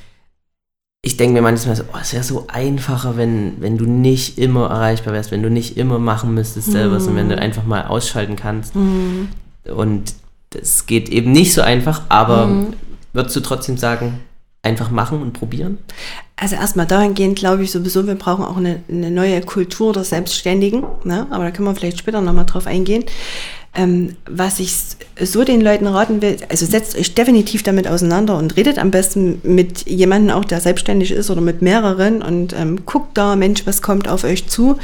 ich 1.07 1.16
denke 1.16 1.35
mir 1.35 1.42
manchmal 1.42 1.77
so, 1.77 1.85
oh, 1.92 1.99
es 2.03 2.12
wäre 2.12 2.25
so 2.25 2.47
einfacher, 2.49 3.16
wenn, 3.16 3.61
wenn 3.61 3.79
du 3.79 3.85
nicht 3.85 4.38
immer 4.38 4.69
erreichbar 4.69 5.14
wärst, 5.14 5.31
wenn 5.31 5.40
du 5.40 5.49
nicht 5.49 5.77
immer 5.77 6.01
machen 6.01 6.35
müsstest 6.35 6.73
selber, 6.73 6.97
mhm. 6.97 7.01
sondern 7.01 7.29
wenn 7.29 7.37
du 7.37 7.40
einfach 7.40 7.64
mal 7.64 7.87
ausschalten 7.87 8.35
kannst. 8.35 8.75
Mhm. 8.75 9.29
Und 9.73 10.14
das 10.51 10.87
geht 10.87 11.09
eben 11.09 11.31
nicht 11.31 11.55
so 11.55 11.62
einfach, 11.62 12.03
aber 12.09 12.49
mhm. 12.49 12.73
würdest 13.12 13.37
du 13.37 13.40
trotzdem 13.40 13.77
sagen, 13.77 14.19
einfach 14.62 14.90
machen 14.90 15.23
und 15.23 15.33
probieren? 15.33 15.79
Also 16.35 16.57
erstmal 16.57 16.87
dahingehend 16.87 17.38
glaube 17.38 17.62
ich 17.62 17.71
sowieso, 17.71 18.05
wir 18.09 18.16
brauchen 18.16 18.45
auch 18.45 18.57
eine, 18.57 18.83
eine 18.90 19.12
neue 19.12 19.40
Kultur 19.42 19.92
der 19.92 20.03
Selbstständigen, 20.03 20.85
ne? 21.05 21.29
aber 21.31 21.45
da 21.45 21.53
können 21.53 21.69
wir 21.69 21.77
vielleicht 21.77 22.01
später 22.01 22.21
nochmal 22.21 22.47
drauf 22.47 22.66
eingehen. 22.66 23.05
Ähm, 23.79 24.17
was 24.27 24.59
ich 24.59 24.75
so 25.21 25.45
den 25.45 25.61
Leuten 25.61 25.87
raten 25.87 26.23
will, 26.23 26.39
also 26.49 26.65
setzt 26.65 26.97
euch 26.97 27.15
definitiv 27.15 27.62
damit 27.62 27.87
auseinander 27.87 28.39
und 28.39 28.57
redet 28.57 28.79
am 28.79 28.91
besten 28.91 29.39
mit 29.43 29.87
jemandem 29.87 30.35
auch, 30.35 30.47
der 30.47 30.61
selbstständig 30.61 31.11
ist 31.11 31.31
oder 31.31 31.43
mit 31.43 31.61
mehreren 31.61 32.23
und 32.23 32.55
ähm, 32.55 32.87
guckt 32.87 33.19
da, 33.19 33.37
Mensch, 33.37 33.67
was 33.67 33.83
kommt 33.83 34.09
auf 34.09 34.25
euch 34.25 34.49
zu. 34.49 34.79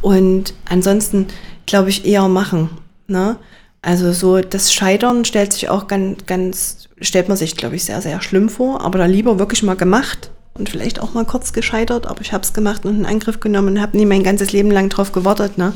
Und 0.00 0.54
ansonsten 0.64 1.26
glaube 1.66 1.90
ich 1.90 2.06
eher 2.06 2.28
machen. 2.28 2.70
Ne? 3.08 3.36
Also 3.82 4.12
so 4.12 4.40
das 4.40 4.72
Scheitern 4.72 5.24
stellt 5.26 5.52
sich 5.52 5.68
auch 5.68 5.86
ganz, 5.86 6.24
ganz, 6.24 6.88
stellt 7.00 7.28
man 7.28 7.36
sich, 7.36 7.56
glaube 7.56 7.76
ich, 7.76 7.84
sehr, 7.84 8.00
sehr 8.00 8.22
schlimm 8.22 8.48
vor, 8.48 8.80
aber 8.80 8.98
da 8.98 9.06
lieber 9.06 9.38
wirklich 9.38 9.62
mal 9.62 9.76
gemacht 9.76 10.30
und 10.54 10.68
vielleicht 10.68 11.00
auch 11.00 11.14
mal 11.14 11.24
kurz 11.24 11.52
gescheitert, 11.52 12.06
aber 12.06 12.20
ich 12.22 12.32
habe 12.32 12.44
es 12.44 12.52
gemacht 12.52 12.84
und 12.84 12.94
einen 12.94 13.06
Angriff 13.06 13.40
genommen 13.40 13.68
und 13.68 13.80
habe 13.82 13.96
nie 13.96 14.06
mein 14.06 14.22
ganzes 14.22 14.52
Leben 14.52 14.70
lang 14.70 14.88
drauf 14.88 15.12
gewartet. 15.12 15.58
Ne? 15.58 15.74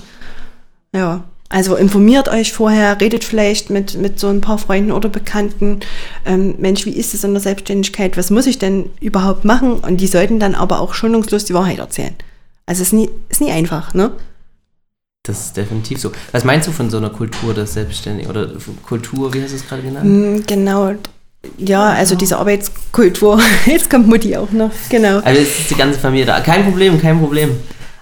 Ja, 0.94 1.24
also 1.48 1.76
informiert 1.76 2.28
euch 2.28 2.52
vorher, 2.52 3.00
redet 3.00 3.22
vielleicht 3.22 3.70
mit, 3.70 3.96
mit 3.96 4.18
so 4.18 4.28
ein 4.28 4.40
paar 4.40 4.58
Freunden 4.58 4.92
oder 4.92 5.08
Bekannten. 5.08 5.80
Ähm, 6.24 6.54
Mensch, 6.58 6.86
wie 6.86 6.96
ist 6.96 7.14
es 7.14 7.22
in 7.22 7.32
der 7.32 7.42
Selbstständigkeit? 7.42 8.16
Was 8.16 8.30
muss 8.30 8.46
ich 8.46 8.58
denn 8.58 8.90
überhaupt 9.00 9.44
machen? 9.44 9.74
Und 9.74 9.98
die 10.00 10.06
sollten 10.06 10.40
dann 10.40 10.54
aber 10.54 10.80
auch 10.80 10.94
schonungslos 10.94 11.44
die 11.44 11.54
Wahrheit 11.54 11.78
erzählen. 11.78 12.14
Also 12.66 12.82
es 12.82 12.88
ist 12.88 12.92
nie, 12.94 13.10
ist 13.28 13.40
nie 13.40 13.50
einfach, 13.50 13.94
ne? 13.94 14.12
Das 15.26 15.46
ist 15.46 15.56
definitiv 15.56 16.00
so. 16.00 16.12
Was 16.32 16.44
meinst 16.44 16.68
du 16.68 16.72
von 16.72 16.90
so 16.90 16.98
einer 16.98 17.10
Kultur 17.10 17.54
des 17.54 17.74
Selbstständigen 17.74 18.30
oder 18.30 18.50
Kultur, 18.84 19.32
wie 19.32 19.42
hast 19.42 19.52
du 19.52 19.56
es 19.56 19.66
gerade 19.66 19.82
genannt? 19.82 20.04
Mm, 20.04 20.42
genau. 20.46 20.94
Ja, 21.58 21.90
also 21.90 22.14
diese 22.14 22.38
Arbeitskultur. 22.38 23.40
Jetzt 23.66 23.88
kommt 23.88 24.06
Mutti 24.06 24.36
auch 24.36 24.50
noch, 24.50 24.70
genau. 24.88 25.20
Also 25.20 25.40
es 25.40 25.60
ist 25.60 25.70
die 25.70 25.76
ganze 25.76 25.98
Familie 25.98 26.26
da. 26.26 26.40
Kein 26.40 26.64
Problem, 26.64 27.00
kein 27.00 27.18
Problem. 27.18 27.56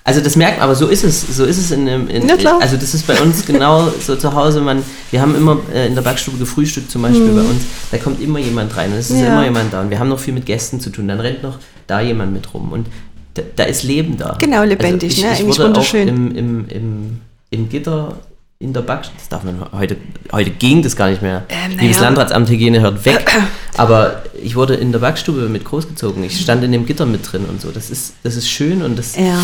Also 0.04 0.20
das 0.20 0.34
merkt 0.34 0.58
man, 0.58 0.64
aber 0.64 0.74
so 0.74 0.88
ist 0.88 1.04
es. 1.04 1.36
So 1.36 1.44
ist 1.44 1.58
es 1.58 1.70
in, 1.70 1.86
in, 1.86 2.08
in 2.08 2.30
Also 2.60 2.76
das 2.76 2.92
ist 2.92 3.06
bei 3.06 3.20
uns 3.20 3.46
genau 3.46 3.88
so 4.00 4.16
zu 4.16 4.34
Hause. 4.34 4.60
Man, 4.60 4.82
wir 5.10 5.20
haben 5.20 5.36
immer 5.36 5.58
äh, 5.72 5.86
in 5.86 5.94
der 5.94 6.02
Backstube 6.02 6.38
gefrühstückt 6.38 6.90
zum 6.90 7.02
Beispiel 7.02 7.28
mhm. 7.28 7.36
bei 7.36 7.42
uns. 7.42 7.62
Da 7.90 7.98
kommt 7.98 8.20
immer 8.20 8.40
jemand 8.40 8.76
rein 8.76 8.90
und 8.92 8.98
es 8.98 9.10
ist 9.10 9.20
ja. 9.20 9.28
immer 9.28 9.44
jemand 9.44 9.72
da. 9.72 9.80
Und 9.80 9.90
wir 9.90 9.98
haben 10.00 10.08
noch 10.08 10.18
viel 10.18 10.34
mit 10.34 10.46
Gästen 10.46 10.80
zu 10.80 10.90
tun. 10.90 11.06
Dann 11.06 11.20
rennt 11.20 11.42
noch 11.42 11.58
da 11.86 12.00
jemand 12.00 12.32
mit 12.32 12.52
rum. 12.52 12.72
Und 12.72 12.88
da, 13.34 13.42
da 13.54 13.64
ist 13.64 13.84
Leben 13.84 14.16
da. 14.18 14.36
Genau, 14.40 14.64
lebendig, 14.64 15.10
also 15.10 15.16
ich, 15.18 15.22
ne? 15.22 15.32
Ich 15.32 15.40
Eigentlich 15.40 15.58
wurde 15.58 15.68
wunderschön. 15.68 16.08
Auch 16.08 16.14
im, 16.14 16.36
im, 16.36 16.68
im, 16.68 17.20
im 17.50 17.68
Gitter 17.68 18.16
in 18.62 18.72
der 18.72 18.82
Backstube, 18.82 19.18
das 19.18 19.28
darf 19.28 19.42
man 19.42 19.56
heute, 19.72 19.96
heute 20.30 20.50
ging 20.50 20.82
das 20.82 20.94
gar 20.94 21.10
nicht 21.10 21.20
mehr. 21.20 21.44
Ähm, 21.48 21.78
Liebes 21.78 21.96
ja. 21.96 22.02
Landratsamt 22.02 22.48
Hygiene 22.48 22.80
hört 22.80 23.04
weg. 23.04 23.24
Aber 23.76 24.22
ich 24.42 24.56
wurde 24.56 24.74
in 24.74 24.92
der 24.92 24.98
Backstube 24.98 25.48
mit 25.48 25.64
großgezogen. 25.64 26.22
Ich 26.24 26.40
stand 26.40 26.64
in 26.64 26.72
dem 26.72 26.86
Gitter 26.86 27.06
mit 27.06 27.30
drin 27.30 27.44
und 27.48 27.60
so. 27.60 27.70
Das 27.70 27.90
ist, 27.90 28.14
das 28.22 28.36
ist 28.36 28.48
schön 28.48 28.82
und 28.82 28.98
das. 28.98 29.16
Ja, 29.16 29.38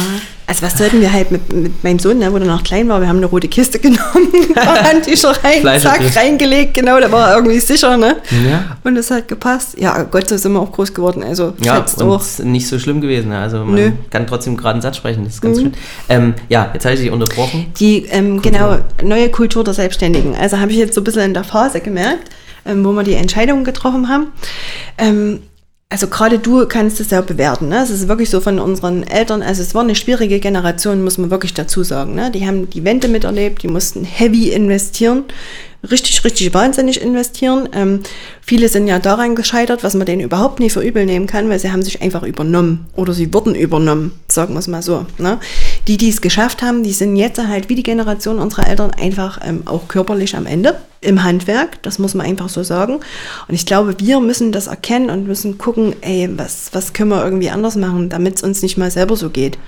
also 0.47 0.63
was 0.63 0.79
sollten 0.79 1.01
wir 1.01 1.13
halt 1.13 1.31
mit, 1.31 1.53
mit 1.53 1.85
meinem 1.85 1.99
Sohn, 1.99 2.19
ne, 2.19 2.33
wo 2.33 2.39
er 2.39 2.45
noch 2.47 2.65
klein 2.65 2.89
war, 2.89 3.01
wir 3.01 3.09
haben 3.09 3.19
eine 3.19 3.27
rote 3.27 3.49
Kiste 3.49 3.79
genommen, 3.81 4.33
Handtücher 4.57 5.33
rein, 5.45 5.81
zack, 5.81 6.01
reingelegt, 6.17 6.75
genau, 6.75 6.99
da 7.01 7.13
war 7.13 7.31
er 7.31 7.37
irgendwie 7.37 7.61
sicher, 7.61 7.97
ne? 7.97 8.17
Ja. 8.49 8.79
Und 8.83 8.97
es 8.97 9.11
hat 9.11 9.29
gepasst. 9.29 9.79
Ja, 9.79 10.03
Gott 10.05 10.23
sei 10.25 10.31
Dank 10.31 10.41
sind 10.41 10.53
wir 10.53 10.61
auch 10.61 10.73
groß 10.73 10.95
geworden. 10.95 11.23
Also 11.23 11.53
ja, 11.61 11.85
und 11.99 12.45
nicht 12.45 12.67
so 12.67 12.79
schlimm 12.79 13.01
gewesen. 13.01 13.29
Ne? 13.29 13.39
Also 13.39 13.59
man 13.59 13.75
Nö. 13.75 13.93
kann 14.11 14.27
trotzdem 14.27 14.57
gerade 14.57 14.75
einen 14.75 14.83
Satz 14.83 14.97
sprechen, 14.97 15.25
das 15.25 15.35
ist 15.35 15.43
ganz 15.43 15.59
mhm. 15.59 15.63
schön. 15.63 15.73
Ähm, 16.09 16.35
ja, 16.49 16.71
jetzt 16.73 16.85
habe 16.85 16.95
ich 16.95 17.01
dich 17.03 17.11
unterbrochen. 17.11 17.67
Die, 17.79 18.07
ähm, 18.07 18.41
genau, 18.41 18.79
neue 19.03 19.29
Kultur 19.31 19.65
der 19.65 19.75
Selbstständigen. 19.75 20.35
Also 20.35 20.59
habe 20.59 20.71
ich 20.71 20.79
jetzt 20.79 20.95
so 20.95 21.01
ein 21.01 21.05
bisschen 21.05 21.23
in 21.23 21.35
der 21.35 21.45
Phase 21.45 21.81
gemerkt, 21.81 22.31
ähm, 22.69 22.85
wo 22.85 22.93
wir 22.93 23.03
die 23.03 23.15
Entscheidungen 23.15 23.65
getroffen 23.65 24.09
haben. 24.09 24.29
Ähm, 24.99 25.41
also 25.91 26.07
gerade 26.07 26.39
du 26.39 26.67
kannst 26.67 27.01
es 27.01 27.11
ja 27.11 27.23
bewerten. 27.23 27.69
Ne? 27.69 27.83
Es 27.83 27.89
ist 27.89 28.09
wirklich 28.09 28.29
so 28.29 28.41
von 28.41 28.59
unseren 28.59 29.05
Eltern, 29.05 29.41
also 29.41 29.63
es 29.63 29.75
war 29.75 29.83
eine 29.83 29.95
schwierige 29.95 30.39
Generation, 30.39 31.03
muss 31.03 31.17
man 31.17 31.31
wirklich 31.31 31.55
dazu 31.55 31.83
sagen. 31.83 32.15
Ne? 32.15 32.31
Die 32.31 32.47
haben 32.47 32.69
die 32.69 32.85
Wende 32.85 33.09
miterlebt, 33.09 33.63
die 33.63 33.69
mussten 33.69 34.05
heavy 34.05 34.51
investieren 34.51 35.25
richtig, 35.89 36.25
richtig 36.25 36.53
wahnsinnig 36.55 37.01
investieren. 37.01 37.69
Ähm, 37.73 38.01
viele 38.41 38.69
sind 38.69 38.87
ja 38.87 38.99
daran 38.99 39.37
gescheitert, 39.37 39.85
was 39.85 39.95
man 39.95 40.07
denen 40.07 40.23
überhaupt 40.23 40.61
nicht 40.61 40.73
für 40.73 40.81
übel 40.81 41.07
nehmen 41.07 41.27
kann, 41.27 41.49
weil 41.49 41.59
sie 41.59 41.71
haben 41.71 41.83
sich 41.83 42.03
einfach 42.03 42.23
übernommen 42.23 42.87
oder 42.97 43.13
sie 43.13 43.33
wurden 43.33 43.55
übernommen, 43.55 44.13
sagen 44.29 44.55
wir 44.55 44.61
es 44.61 44.69
mal 44.69 44.83
so. 44.83 45.07
Ne? 45.19 45.39
Die, 45.87 45.97
die 45.97 46.09
es 46.09 46.21
geschafft 46.21 46.63
haben, 46.63 46.83
die 46.83 46.93
sind 46.93 47.17
jetzt 47.17 47.39
halt 47.39 47.69
wie 47.69 47.75
die 47.75 47.83
Generation 47.83 48.39
unserer 48.39 48.69
Eltern 48.69 48.91
einfach 48.91 49.41
ähm, 49.45 49.63
auch 49.67 49.89
körperlich 49.89 50.37
am 50.37 50.47
Ende 50.47 50.77
im 51.01 51.23
Handwerk, 51.23 51.81
das 51.83 51.99
muss 51.99 52.15
man 52.15 52.27
einfach 52.27 52.49
so 52.49 52.63
sagen. 52.65 52.95
Und 53.47 53.55
ich 53.55 53.67
glaube, 53.67 53.95
wir 54.01 54.19
müssen 54.21 54.51
das 54.51 54.67
erkennen 54.67 55.11
und 55.11 55.29
müssen 55.29 55.57
gucken, 55.57 55.95
ey, 56.01 56.29
was, 56.37 56.71
was 56.73 56.93
können 56.93 57.11
wir 57.11 57.23
irgendwie 57.23 57.51
anders 57.51 57.77
machen, 57.77 58.09
damit 58.09 58.37
es 58.37 58.43
uns 58.43 58.63
nicht 58.63 58.79
mal 58.79 58.91
selber 58.91 59.15
so 59.15 59.31
geht. 59.31 59.59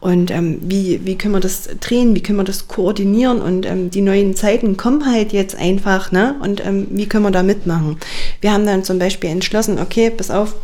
Und 0.00 0.32
ähm, 0.32 0.58
wie, 0.62 1.00
wie 1.04 1.16
können 1.16 1.34
wir 1.34 1.40
das 1.40 1.68
drehen, 1.80 2.16
wie 2.16 2.22
können 2.22 2.38
wir 2.38 2.44
das 2.44 2.66
koordinieren 2.66 3.40
und 3.40 3.64
ähm, 3.64 3.90
die 3.90 4.00
neuen 4.00 4.34
Zeiten 4.34 4.76
kommen 4.76 5.06
halt 5.06 5.32
jetzt 5.32 5.51
einfach, 5.54 6.12
ne? 6.12 6.34
Und 6.42 6.64
ähm, 6.64 6.86
wie 6.90 7.06
können 7.06 7.24
wir 7.24 7.30
da 7.30 7.42
mitmachen? 7.42 7.98
Wir 8.40 8.52
haben 8.52 8.66
dann 8.66 8.84
zum 8.84 8.98
Beispiel 8.98 9.30
entschlossen, 9.30 9.78
okay, 9.78 10.10
pass 10.10 10.30
auf, 10.30 10.54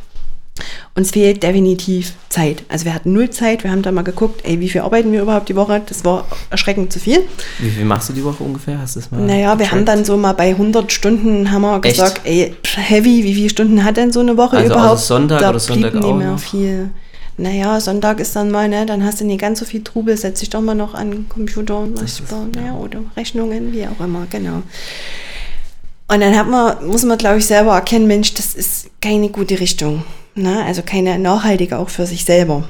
uns 0.94 1.12
fehlt 1.12 1.42
definitiv 1.42 2.14
Zeit. 2.28 2.64
Also 2.68 2.84
wir 2.84 2.94
hatten 2.94 3.12
null 3.12 3.30
Zeit. 3.30 3.62
Wir 3.62 3.70
haben 3.70 3.82
da 3.82 3.92
mal 3.92 4.02
geguckt, 4.02 4.40
ey, 4.44 4.58
wie 4.60 4.68
viel 4.68 4.80
arbeiten 4.80 5.12
wir 5.12 5.22
überhaupt 5.22 5.48
die 5.48 5.56
Woche? 5.56 5.80
Das 5.86 6.04
war 6.04 6.26
erschreckend 6.50 6.92
zu 6.92 6.98
viel. 6.98 7.20
Wie 7.58 7.70
viel 7.70 7.84
machst 7.84 8.08
du 8.08 8.12
die 8.12 8.24
Woche 8.24 8.42
ungefähr? 8.42 8.80
Hast 8.80 8.96
du 8.96 9.00
das 9.00 9.10
mal 9.10 9.20
Naja, 9.20 9.58
wir 9.58 9.70
haben 9.70 9.84
dann 9.84 10.04
so 10.04 10.16
mal 10.16 10.32
bei 10.32 10.50
100 10.50 10.90
Stunden 10.92 11.50
haben 11.50 11.62
wir 11.62 11.80
gesagt, 11.80 12.22
ey, 12.24 12.54
heavy, 12.76 13.22
wie 13.24 13.34
viele 13.34 13.50
Stunden 13.50 13.84
hat 13.84 13.96
denn 13.96 14.12
so 14.12 14.20
eine 14.20 14.36
Woche 14.36 14.56
also 14.56 14.72
überhaupt? 14.72 15.00
Sonntag 15.00 15.40
da 15.40 15.50
oder 15.50 15.60
Sonntag 15.60 15.94
auch? 15.94 16.00
nicht 16.00 16.16
mehr 16.16 16.38
viel. 16.38 16.90
Naja, 17.38 17.80
Sonntag 17.80 18.18
ist 18.18 18.34
dann 18.34 18.50
mal, 18.50 18.68
ne, 18.68 18.84
dann 18.84 19.04
hast 19.04 19.20
du 19.20 19.24
nicht 19.24 19.40
ganz 19.40 19.60
so 19.60 19.64
viel 19.64 19.84
Trubel, 19.84 20.16
setz 20.16 20.40
dich 20.40 20.50
doch 20.50 20.60
mal 20.60 20.74
noch 20.74 20.94
an 20.94 21.10
den 21.12 21.28
Computer 21.28 21.78
und 21.78 22.02
was 22.02 22.20
bauen, 22.20 22.50
ja. 22.54 22.74
oder 22.74 23.00
Rechnungen, 23.16 23.72
wie 23.72 23.86
auch 23.86 24.04
immer, 24.04 24.26
genau. 24.28 24.62
Und 26.08 26.20
dann 26.20 26.36
hat 26.36 26.48
man, 26.48 26.86
muss 26.86 27.04
man, 27.04 27.16
glaube 27.16 27.38
ich, 27.38 27.46
selber 27.46 27.74
erkennen, 27.74 28.08
Mensch, 28.08 28.34
das 28.34 28.54
ist 28.54 28.90
keine 29.00 29.28
gute 29.28 29.60
Richtung. 29.60 30.04
Ne? 30.34 30.64
Also 30.64 30.82
keine 30.82 31.18
nachhaltige 31.18 31.78
auch 31.78 31.90
für 31.90 32.06
sich 32.06 32.24
selber. 32.24 32.66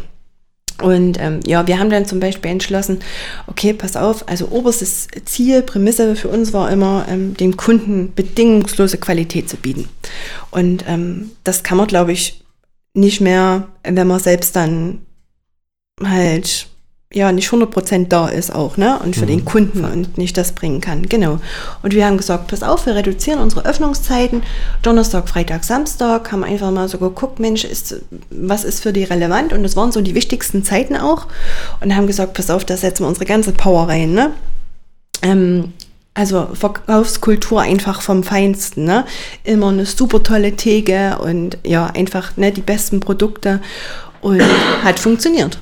Und 0.83 1.19
ähm, 1.21 1.41
ja, 1.47 1.67
wir 1.67 1.79
haben 1.79 1.91
dann 1.91 2.05
zum 2.05 2.21
Beispiel 2.21 2.51
entschlossen, 2.51 3.01
okay, 3.47 3.73
pass 3.73 3.97
auf, 3.97 4.29
also 4.29 4.49
oberstes 4.51 5.09
Ziel, 5.25 5.63
Prämisse 5.63 6.15
für 6.15 6.29
uns 6.29 6.53
war 6.53 6.71
immer, 6.71 7.07
ähm, 7.09 7.37
dem 7.37 7.57
Kunden 7.57 8.13
bedingungslose 8.15 8.99
Qualität 8.99 9.49
zu 9.49 9.57
bieten. 9.57 9.89
Und 10.51 10.85
ähm, 10.87 11.31
das 11.43 11.63
kann 11.63 11.79
man, 11.79 11.89
glaube 11.89 12.13
ich, 12.13 12.45
nicht 12.99 13.21
mehr, 13.21 13.69
wenn 13.85 14.07
man 14.07 14.21
selbst 14.21 14.57
dann 14.57 15.01
halt 16.03 16.69
ja 17.13 17.33
nicht 17.33 17.49
100% 17.49 18.09
da 18.09 18.29
ist 18.29 18.55
auch, 18.55 18.77
ne? 18.77 18.99
Und 19.03 19.17
für 19.17 19.23
mhm. 19.23 19.29
den 19.29 19.45
Kunden 19.47 19.85
und 19.85 20.19
nicht 20.19 20.37
das 20.37 20.53
bringen 20.53 20.83
kann. 20.83 21.09
Genau. 21.09 21.41
Und 21.83 21.95
wir 21.95 22.05
haben 22.05 22.19
gesagt, 22.19 22.49
pass 22.49 22.63
auf, 22.63 22.85
wir 22.85 22.95
reduzieren 22.95 23.41
unsere 23.41 23.65
Öffnungszeiten. 23.65 24.43
Donnerstag, 24.83 25.29
Freitag, 25.29 25.65
Samstag 25.65 26.31
haben 26.31 26.45
einfach 26.45 26.71
mal 26.71 26.89
so 26.89 26.99
geguckt, 26.99 27.41
Mensch, 27.41 27.65
ist, 27.65 28.03
was 28.31 28.65
ist 28.65 28.83
für 28.83 28.93
die 28.93 29.05
relevant? 29.05 29.55
Und 29.55 29.63
das 29.63 29.75
waren 29.75 29.91
so 29.91 30.03
die 30.03 30.15
wichtigsten 30.15 30.65
Zeiten 30.65 30.97
auch. 30.97 31.29
Und 31.81 31.97
haben 31.97 32.07
gesagt, 32.07 32.35
pass 32.35 32.51
auf, 32.51 32.67
da 32.67 32.77
setzen 32.77 33.05
wir 33.05 33.09
unsere 33.09 33.27
ganze 33.27 33.53
Power 33.53 33.89
rein, 33.89 34.13
ne? 34.13 34.33
Ähm, 35.23 35.73
also 36.19 36.49
Verkaufskultur 36.53 37.61
einfach 37.61 38.03
vom 38.03 38.25
Feinsten, 38.25 38.85
ne? 38.85 39.05
Immer 39.45 39.69
eine 39.69 39.87
super 39.87 40.21
tolle 40.21 40.57
Theke 40.57 41.19
und 41.21 41.59
ja, 41.65 41.87
einfach 41.87 42.37
ne, 42.37 42.51
die 42.51 42.61
besten 42.61 42.99
Produkte 42.99 43.61
und 44.21 44.43
hat 44.83 44.99
funktioniert 44.99 45.61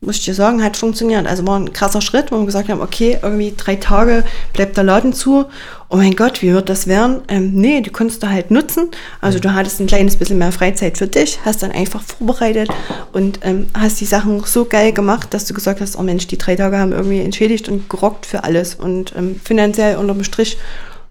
muss 0.00 0.16
ich 0.16 0.24
dir 0.24 0.34
sagen, 0.34 0.62
hat 0.62 0.76
funktioniert. 0.76 1.26
Also 1.26 1.46
war 1.46 1.58
ein 1.58 1.72
krasser 1.72 2.02
Schritt, 2.02 2.30
wo 2.30 2.38
wir 2.38 2.44
gesagt 2.44 2.68
haben, 2.68 2.82
okay, 2.82 3.18
irgendwie 3.22 3.54
drei 3.56 3.76
Tage 3.76 4.24
bleibt 4.52 4.76
der 4.76 4.84
Laden 4.84 5.14
zu. 5.14 5.46
Oh 5.88 5.96
mein 5.96 6.14
Gott, 6.14 6.42
wie 6.42 6.52
wird 6.52 6.68
das 6.68 6.86
werden? 6.86 7.22
Ähm, 7.28 7.54
nee, 7.54 7.80
die 7.80 7.90
konntest 7.90 8.22
du 8.22 8.28
halt 8.28 8.50
nutzen. 8.50 8.90
Also 9.20 9.38
du 9.38 9.54
hattest 9.54 9.80
ein 9.80 9.86
kleines 9.86 10.16
bisschen 10.16 10.38
mehr 10.38 10.52
Freizeit 10.52 10.98
für 10.98 11.06
dich, 11.06 11.40
hast 11.44 11.62
dann 11.62 11.72
einfach 11.72 12.02
vorbereitet 12.02 12.68
und 13.12 13.40
ähm, 13.42 13.68
hast 13.72 14.00
die 14.00 14.04
Sachen 14.04 14.44
so 14.44 14.66
geil 14.66 14.92
gemacht, 14.92 15.32
dass 15.32 15.46
du 15.46 15.54
gesagt 15.54 15.80
hast, 15.80 15.96
oh 15.96 16.02
Mensch, 16.02 16.26
die 16.26 16.38
drei 16.38 16.56
Tage 16.56 16.78
haben 16.78 16.92
irgendwie 16.92 17.20
entschädigt 17.20 17.68
und 17.68 17.88
gerockt 17.88 18.26
für 18.26 18.44
alles. 18.44 18.74
Und 18.74 19.14
ähm, 19.16 19.40
finanziell 19.42 19.96
unterm 19.96 20.24
Strich 20.24 20.58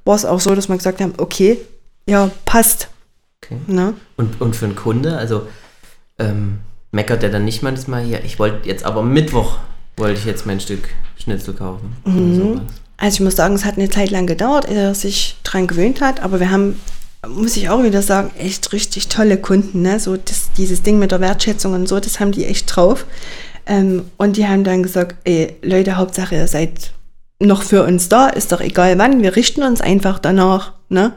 war 0.04 0.16
es 0.16 0.26
auch 0.26 0.40
so, 0.40 0.54
dass 0.54 0.70
wir 0.70 0.78
gesagt 0.78 1.02
haben, 1.02 1.14
okay, 1.18 1.58
ja, 2.08 2.30
passt. 2.46 2.90
Okay. 3.44 3.58
Ne? 3.66 3.96
Und, 4.16 4.40
und 4.40 4.56
für 4.56 4.66
einen 4.66 4.76
Kunde, 4.76 5.18
also 5.18 5.48
ähm 6.20 6.60
meckert 6.96 7.24
er 7.24 7.30
dann 7.30 7.44
nicht 7.44 7.62
manchmal 7.62 8.04
hier, 8.04 8.24
ich 8.24 8.40
wollte 8.40 8.68
jetzt 8.68 8.86
aber 8.86 9.04
Mittwoch, 9.04 9.58
wollte 9.98 10.18
ich 10.18 10.26
jetzt 10.26 10.46
mein 10.46 10.62
Stück 10.62 10.88
Schnitzel 11.22 11.54
kaufen. 11.54 11.94
Mhm. 12.06 12.62
Also 12.98 13.16
ich 13.16 13.20
muss 13.22 13.36
sagen, 13.36 13.54
es 13.56 13.66
hat 13.66 13.78
eine 13.78 13.90
Zeit 13.90 14.12
lang 14.12 14.26
gedauert, 14.26 14.70
ehe 14.70 14.78
er 14.78 14.96
sich 14.96 15.36
dran 15.44 15.68
gewöhnt 15.68 16.00
hat, 16.00 16.22
aber 16.22 16.40
wir 16.40 16.50
haben, 16.50 16.80
muss 17.28 17.58
ich 17.58 17.70
auch 17.70 17.84
wieder 17.84 18.02
sagen, 18.02 18.32
echt 18.40 18.72
richtig 18.72 19.10
tolle 19.10 19.38
Kunden. 19.38 19.82
Ne? 19.82 20.00
So 20.00 20.16
das, 20.16 20.52
dieses 20.58 20.84
Ding 20.84 20.98
mit 20.98 21.12
der 21.12 21.20
Wertschätzung 21.20 21.74
und 21.74 21.90
so, 21.90 22.00
das 22.00 22.22
haben 22.22 22.32
die 22.32 22.46
echt 22.46 22.74
drauf. 22.74 23.06
Ähm, 23.66 24.04
und 24.16 24.38
die 24.38 24.48
haben 24.48 24.64
dann 24.64 24.82
gesagt, 24.82 25.18
ey, 25.26 25.58
Leute, 25.62 25.98
Hauptsache 25.98 26.36
ihr 26.36 26.48
seid 26.48 26.94
noch 27.42 27.64
für 27.64 27.84
uns 27.84 28.08
da, 28.08 28.30
ist 28.30 28.54
doch 28.54 28.62
egal 28.62 28.98
wann, 28.98 29.22
wir 29.22 29.36
richten 29.36 29.64
uns 29.64 29.82
einfach 29.82 30.20
danach. 30.20 30.72
Ne? 30.88 31.12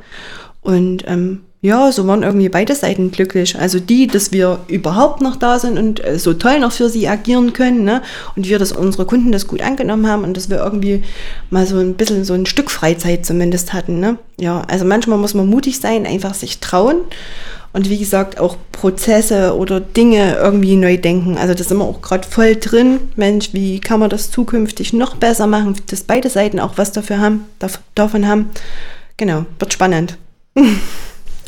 Und 0.60 1.04
ähm, 1.06 1.44
ja, 1.60 1.90
so 1.90 2.06
waren 2.06 2.22
irgendwie 2.22 2.48
beide 2.48 2.74
Seiten 2.76 3.10
glücklich. 3.10 3.58
Also 3.58 3.80
die, 3.80 4.06
dass 4.06 4.30
wir 4.30 4.60
überhaupt 4.68 5.20
noch 5.20 5.34
da 5.34 5.58
sind 5.58 5.76
und 5.76 6.04
äh, 6.04 6.18
so 6.18 6.32
toll 6.32 6.60
noch 6.60 6.70
für 6.70 6.88
sie 6.88 7.08
agieren 7.08 7.52
können, 7.52 7.82
ne? 7.82 8.02
Und 8.36 8.48
wir, 8.48 8.60
dass 8.60 8.70
unsere 8.70 9.06
Kunden 9.06 9.32
das 9.32 9.48
gut 9.48 9.60
angenommen 9.60 10.06
haben 10.06 10.22
und 10.22 10.36
dass 10.36 10.50
wir 10.50 10.58
irgendwie 10.58 11.02
mal 11.50 11.66
so 11.66 11.78
ein 11.78 11.94
bisschen 11.94 12.24
so 12.24 12.34
ein 12.34 12.46
Stück 12.46 12.70
Freizeit 12.70 13.26
zumindest 13.26 13.72
hatten, 13.72 13.98
ne? 13.98 14.18
Ja, 14.38 14.62
also 14.68 14.84
manchmal 14.84 15.18
muss 15.18 15.34
man 15.34 15.48
mutig 15.48 15.80
sein, 15.80 16.06
einfach 16.06 16.34
sich 16.34 16.60
trauen. 16.60 16.98
Und 17.72 17.90
wie 17.90 17.98
gesagt, 17.98 18.38
auch 18.38 18.56
Prozesse 18.70 19.56
oder 19.56 19.80
Dinge 19.80 20.36
irgendwie 20.36 20.76
neu 20.76 20.96
denken. 20.96 21.36
Also 21.36 21.54
das 21.54 21.68
sind 21.68 21.78
wir 21.78 21.84
auch 21.84 22.02
gerade 22.02 22.26
voll 22.26 22.56
drin. 22.56 23.00
Mensch, 23.16 23.50
wie 23.52 23.80
kann 23.80 24.00
man 24.00 24.10
das 24.10 24.30
zukünftig 24.30 24.92
noch 24.92 25.16
besser 25.16 25.46
machen, 25.48 25.74
dass 25.88 26.02
beide 26.02 26.30
Seiten 26.30 26.60
auch 26.60 26.74
was 26.76 26.92
dafür 26.92 27.18
haben, 27.18 27.44
davon 27.94 28.26
haben. 28.26 28.50
Genau, 29.16 29.44
wird 29.58 29.72
spannend. 29.72 30.16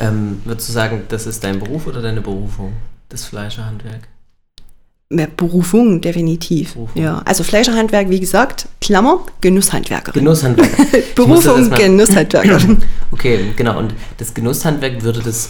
Ähm, 0.01 0.41
würdest 0.45 0.67
du 0.69 0.73
sagen, 0.73 1.03
das 1.09 1.27
ist 1.27 1.43
dein 1.43 1.59
Beruf 1.59 1.87
oder 1.87 2.01
deine 2.01 2.21
Berufung? 2.21 2.73
das 3.09 3.25
Fleischerhandwerk? 3.25 4.07
Mehr 5.09 5.27
Berufung, 5.27 5.99
definitiv. 5.99 6.75
Berufung. 6.75 7.01
Ja, 7.01 7.21
also 7.25 7.43
Fleischerhandwerk, 7.43 8.09
wie 8.09 8.21
gesagt, 8.21 8.67
Klammer, 8.79 9.25
Genusshandwerkerin. 9.41 10.23
Genusshandwerk. 10.23 10.69
Ich 10.93 11.27
muss 11.27 11.43
das 11.43 11.55
Berufung, 11.55 11.77
Genusshandwerkerin. 11.77 12.77
Okay, 13.11 13.51
genau. 13.57 13.77
Und 13.77 13.93
das 14.17 14.33
Genusshandwerk 14.33 15.03
würde 15.03 15.19
das. 15.21 15.49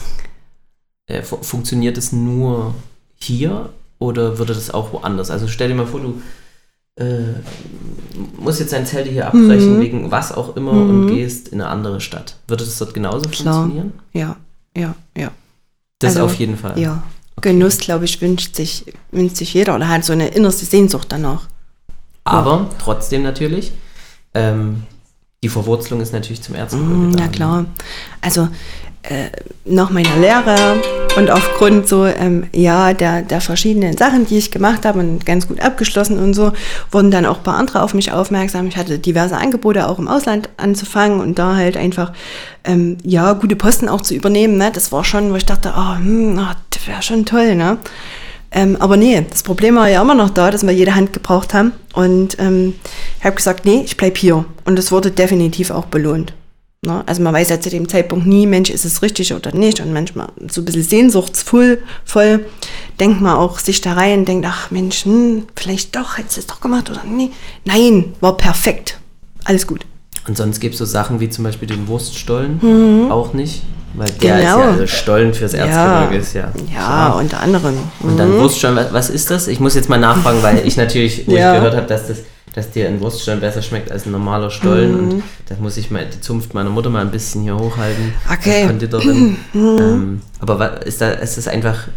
Äh, 1.07 1.21
fu- 1.21 1.37
funktioniert 1.43 1.95
das 1.97 2.11
nur 2.11 2.73
hier 3.15 3.69
oder 3.99 4.39
würde 4.39 4.55
das 4.55 4.71
auch 4.71 4.91
woanders? 4.93 5.29
Also 5.29 5.47
stell 5.47 5.67
dir 5.69 5.75
mal 5.75 5.85
vor, 5.85 5.99
du 5.99 6.19
äh, 6.97 7.33
musst 8.37 8.59
jetzt 8.59 8.73
dein 8.73 8.85
Zelt 8.85 9.07
hier 9.07 9.27
abbrechen, 9.27 9.77
Mhm. 9.77 9.81
wegen 9.81 10.11
was 10.11 10.31
auch 10.31 10.55
immer, 10.55 10.71
und 10.71 11.07
gehst 11.07 11.47
in 11.49 11.61
eine 11.61 11.69
andere 11.69 12.01
Stadt. 12.01 12.35
Würde 12.47 12.65
das 12.65 12.77
dort 12.77 12.93
genauso 12.93 13.29
Klar. 13.29 13.53
funktionieren? 13.63 13.93
ja, 14.13 14.35
ja, 14.75 14.95
ja. 15.17 15.31
Das 15.99 16.15
Also, 16.15 16.25
auf 16.25 16.35
jeden 16.35 16.57
Fall. 16.57 16.77
Ja. 16.79 17.03
Genuss, 17.39 17.77
glaube 17.77 18.05
ich, 18.05 18.21
wünscht 18.21 18.55
sich, 18.55 18.85
wünscht 19.11 19.37
sich 19.37 19.53
jeder 19.53 19.75
oder 19.75 19.87
hat 19.87 20.03
so 20.03 20.13
eine 20.13 20.27
innerste 20.27 20.65
Sehnsucht 20.65 21.07
danach. 21.09 21.47
Aber 22.23 22.69
trotzdem 22.79 23.23
natürlich. 23.23 23.71
Ähm, 24.33 24.83
die 25.43 25.49
Verwurzelung 25.49 26.01
ist 26.01 26.13
natürlich 26.13 26.41
zum 26.43 26.53
Erzgebirge. 26.55 26.93
Mm, 26.93 27.15
da. 27.15 27.23
Na 27.23 27.27
klar. 27.29 27.65
Also 28.21 28.47
äh, 29.03 29.29
nach 29.65 29.89
meiner 29.89 30.15
Lehre 30.17 30.55
und 31.17 31.29
aufgrund 31.29 31.87
so, 31.87 32.05
ähm, 32.05 32.45
ja, 32.53 32.93
der, 32.93 33.21
der 33.21 33.41
verschiedenen 33.41 33.97
Sachen, 33.97 34.25
die 34.25 34.37
ich 34.37 34.51
gemacht 34.51 34.85
habe 34.85 34.99
und 34.99 35.25
ganz 35.25 35.47
gut 35.47 35.59
abgeschlossen 35.59 36.19
und 36.19 36.33
so, 36.33 36.53
wurden 36.91 37.11
dann 37.11 37.25
auch 37.25 37.37
ein 37.37 37.43
paar 37.43 37.57
andere 37.57 37.81
auf 37.81 37.93
mich 37.93 38.11
aufmerksam. 38.11 38.67
Ich 38.67 38.77
hatte 38.77 38.99
diverse 38.99 39.35
Angebote 39.35 39.87
auch 39.87 39.99
im 39.99 40.07
Ausland 40.07 40.49
anzufangen 40.57 41.19
und 41.19 41.37
da 41.37 41.55
halt 41.55 41.77
einfach, 41.77 42.13
ähm, 42.63 42.97
ja, 43.03 43.33
gute 43.33 43.55
Posten 43.55 43.89
auch 43.89 44.01
zu 44.01 44.13
übernehmen. 44.13 44.57
Ne? 44.57 44.71
Das 44.73 44.91
war 44.91 45.03
schon, 45.03 45.31
wo 45.31 45.35
ich 45.35 45.45
dachte, 45.45 45.73
oh, 45.75 45.95
hm, 45.95 46.39
ah, 46.39 46.55
das 46.69 46.87
wäre 46.87 47.01
schon 47.01 47.25
toll, 47.25 47.55
ne? 47.55 47.77
Ähm, 48.53 48.75
aber 48.79 48.97
nee, 48.97 49.25
das 49.29 49.43
Problem 49.43 49.75
war 49.75 49.87
ja 49.87 50.01
immer 50.01 50.15
noch 50.15 50.29
da, 50.29 50.51
dass 50.51 50.63
wir 50.63 50.73
jede 50.73 50.93
Hand 50.93 51.13
gebraucht 51.13 51.53
haben. 51.53 51.71
Und 51.93 52.37
ähm, 52.39 52.73
ich 53.17 53.25
habe 53.25 53.35
gesagt, 53.35 53.65
nee, 53.65 53.81
ich 53.85 53.95
bleib 53.95 54.17
hier. 54.17 54.45
Und 54.65 54.77
es 54.77 54.91
wurde 54.91 55.09
definitiv 55.09 55.71
auch 55.71 55.85
belohnt. 55.85 56.33
Ne? 56.83 57.03
Also 57.05 57.21
man 57.21 57.31
weiß 57.35 57.49
ja 57.49 57.61
zu 57.61 57.69
dem 57.69 57.87
Zeitpunkt 57.87 58.25
nie, 58.25 58.47
Mensch, 58.47 58.71
ist 58.71 58.85
es 58.85 59.03
richtig 59.03 59.35
oder 59.35 59.53
nicht. 59.53 59.79
Und 59.81 59.93
manchmal 59.93 60.29
so 60.49 60.61
ein 60.61 60.65
bisschen 60.65 60.81
sehnsuchtsvoll 60.81 61.77
voll, 62.05 62.45
denkt 62.99 63.21
man 63.21 63.35
auch 63.37 63.59
sich 63.59 63.81
da 63.81 63.93
rein, 63.93 64.25
denkt, 64.25 64.47
ach 64.49 64.71
Mensch, 64.71 65.05
hm, 65.05 65.43
vielleicht 65.55 65.95
doch, 65.95 66.17
hättest 66.17 66.37
du 66.37 66.41
es 66.41 66.47
doch 66.47 66.59
gemacht 66.59 66.89
oder 66.89 67.01
nee. 67.07 67.29
Nein, 67.65 68.13
war 68.19 68.35
perfekt. 68.35 68.97
Alles 69.43 69.67
gut. 69.67 69.85
Und 70.27 70.35
sonst 70.37 70.59
gibt 70.59 70.73
es 70.73 70.79
so 70.79 70.85
Sachen 70.85 71.19
wie 71.19 71.29
zum 71.29 71.43
Beispiel 71.43 71.67
den 71.67 71.87
Wurststollen 71.87 73.11
auch 73.11 73.33
nicht. 73.33 73.61
Weil 73.93 74.09
der 74.09 74.35
Mhm. 74.37 74.39
Genau. 74.39 74.57
ist 74.59 74.63
ja 74.65 74.71
also 74.71 74.87
Stollen 74.87 75.33
fürs 75.35 75.53
Erzgebirge 75.53 76.15
ist 76.17 76.33
ja. 76.33 76.51
Ja, 76.73 76.79
scharf. 76.81 77.15
unter 77.19 77.41
anderem. 77.41 77.75
Und 77.99 78.17
dann 78.17 78.39
Wurststollen, 78.39 78.75
was, 78.77 78.91
was 78.93 79.09
ist 79.11 79.29
das? 79.29 79.47
Ich 79.47 79.59
muss 79.59 79.75
jetzt 79.75 79.89
mal 79.89 79.99
nachfragen, 79.99 80.41
weil 80.41 80.65
ich 80.65 80.77
natürlich, 80.77 81.27
wo 81.27 81.35
Ja. 81.35 81.51
ich 81.53 81.59
gehört 81.59 81.75
habe, 81.75 81.85
dass, 81.87 82.07
das, 82.07 82.17
dass 82.53 82.71
dir 82.71 82.87
ein 82.87 82.99
Wurststollen 82.99 83.39
besser 83.39 83.61
schmeckt 83.61 83.91
als 83.91 84.05
ein 84.05 84.11
normaler 84.11 84.49
Stollen. 84.49 84.91
Mhm. 84.91 84.99
Und 84.99 85.23
das 85.47 85.59
muss 85.59 85.77
ich 85.77 85.89
mal 85.89 86.05
die 86.05 86.19
Zunft 86.19 86.53
meiner 86.53 86.69
Mutter 86.69 86.89
mal 86.89 87.01
ein 87.01 87.11
bisschen 87.11 87.43
hier 87.43 87.57
hochhalten. 87.57 88.13
Okay. 88.31 88.67
Konditorin. 88.67 89.37
Mhm. 89.53 89.77
ähm, 89.79 90.21
aber 90.39 90.85
ist, 90.85 91.01
da, 91.01 91.11
ist 91.11 91.37
das 91.37 91.47
einfach. 91.47 91.87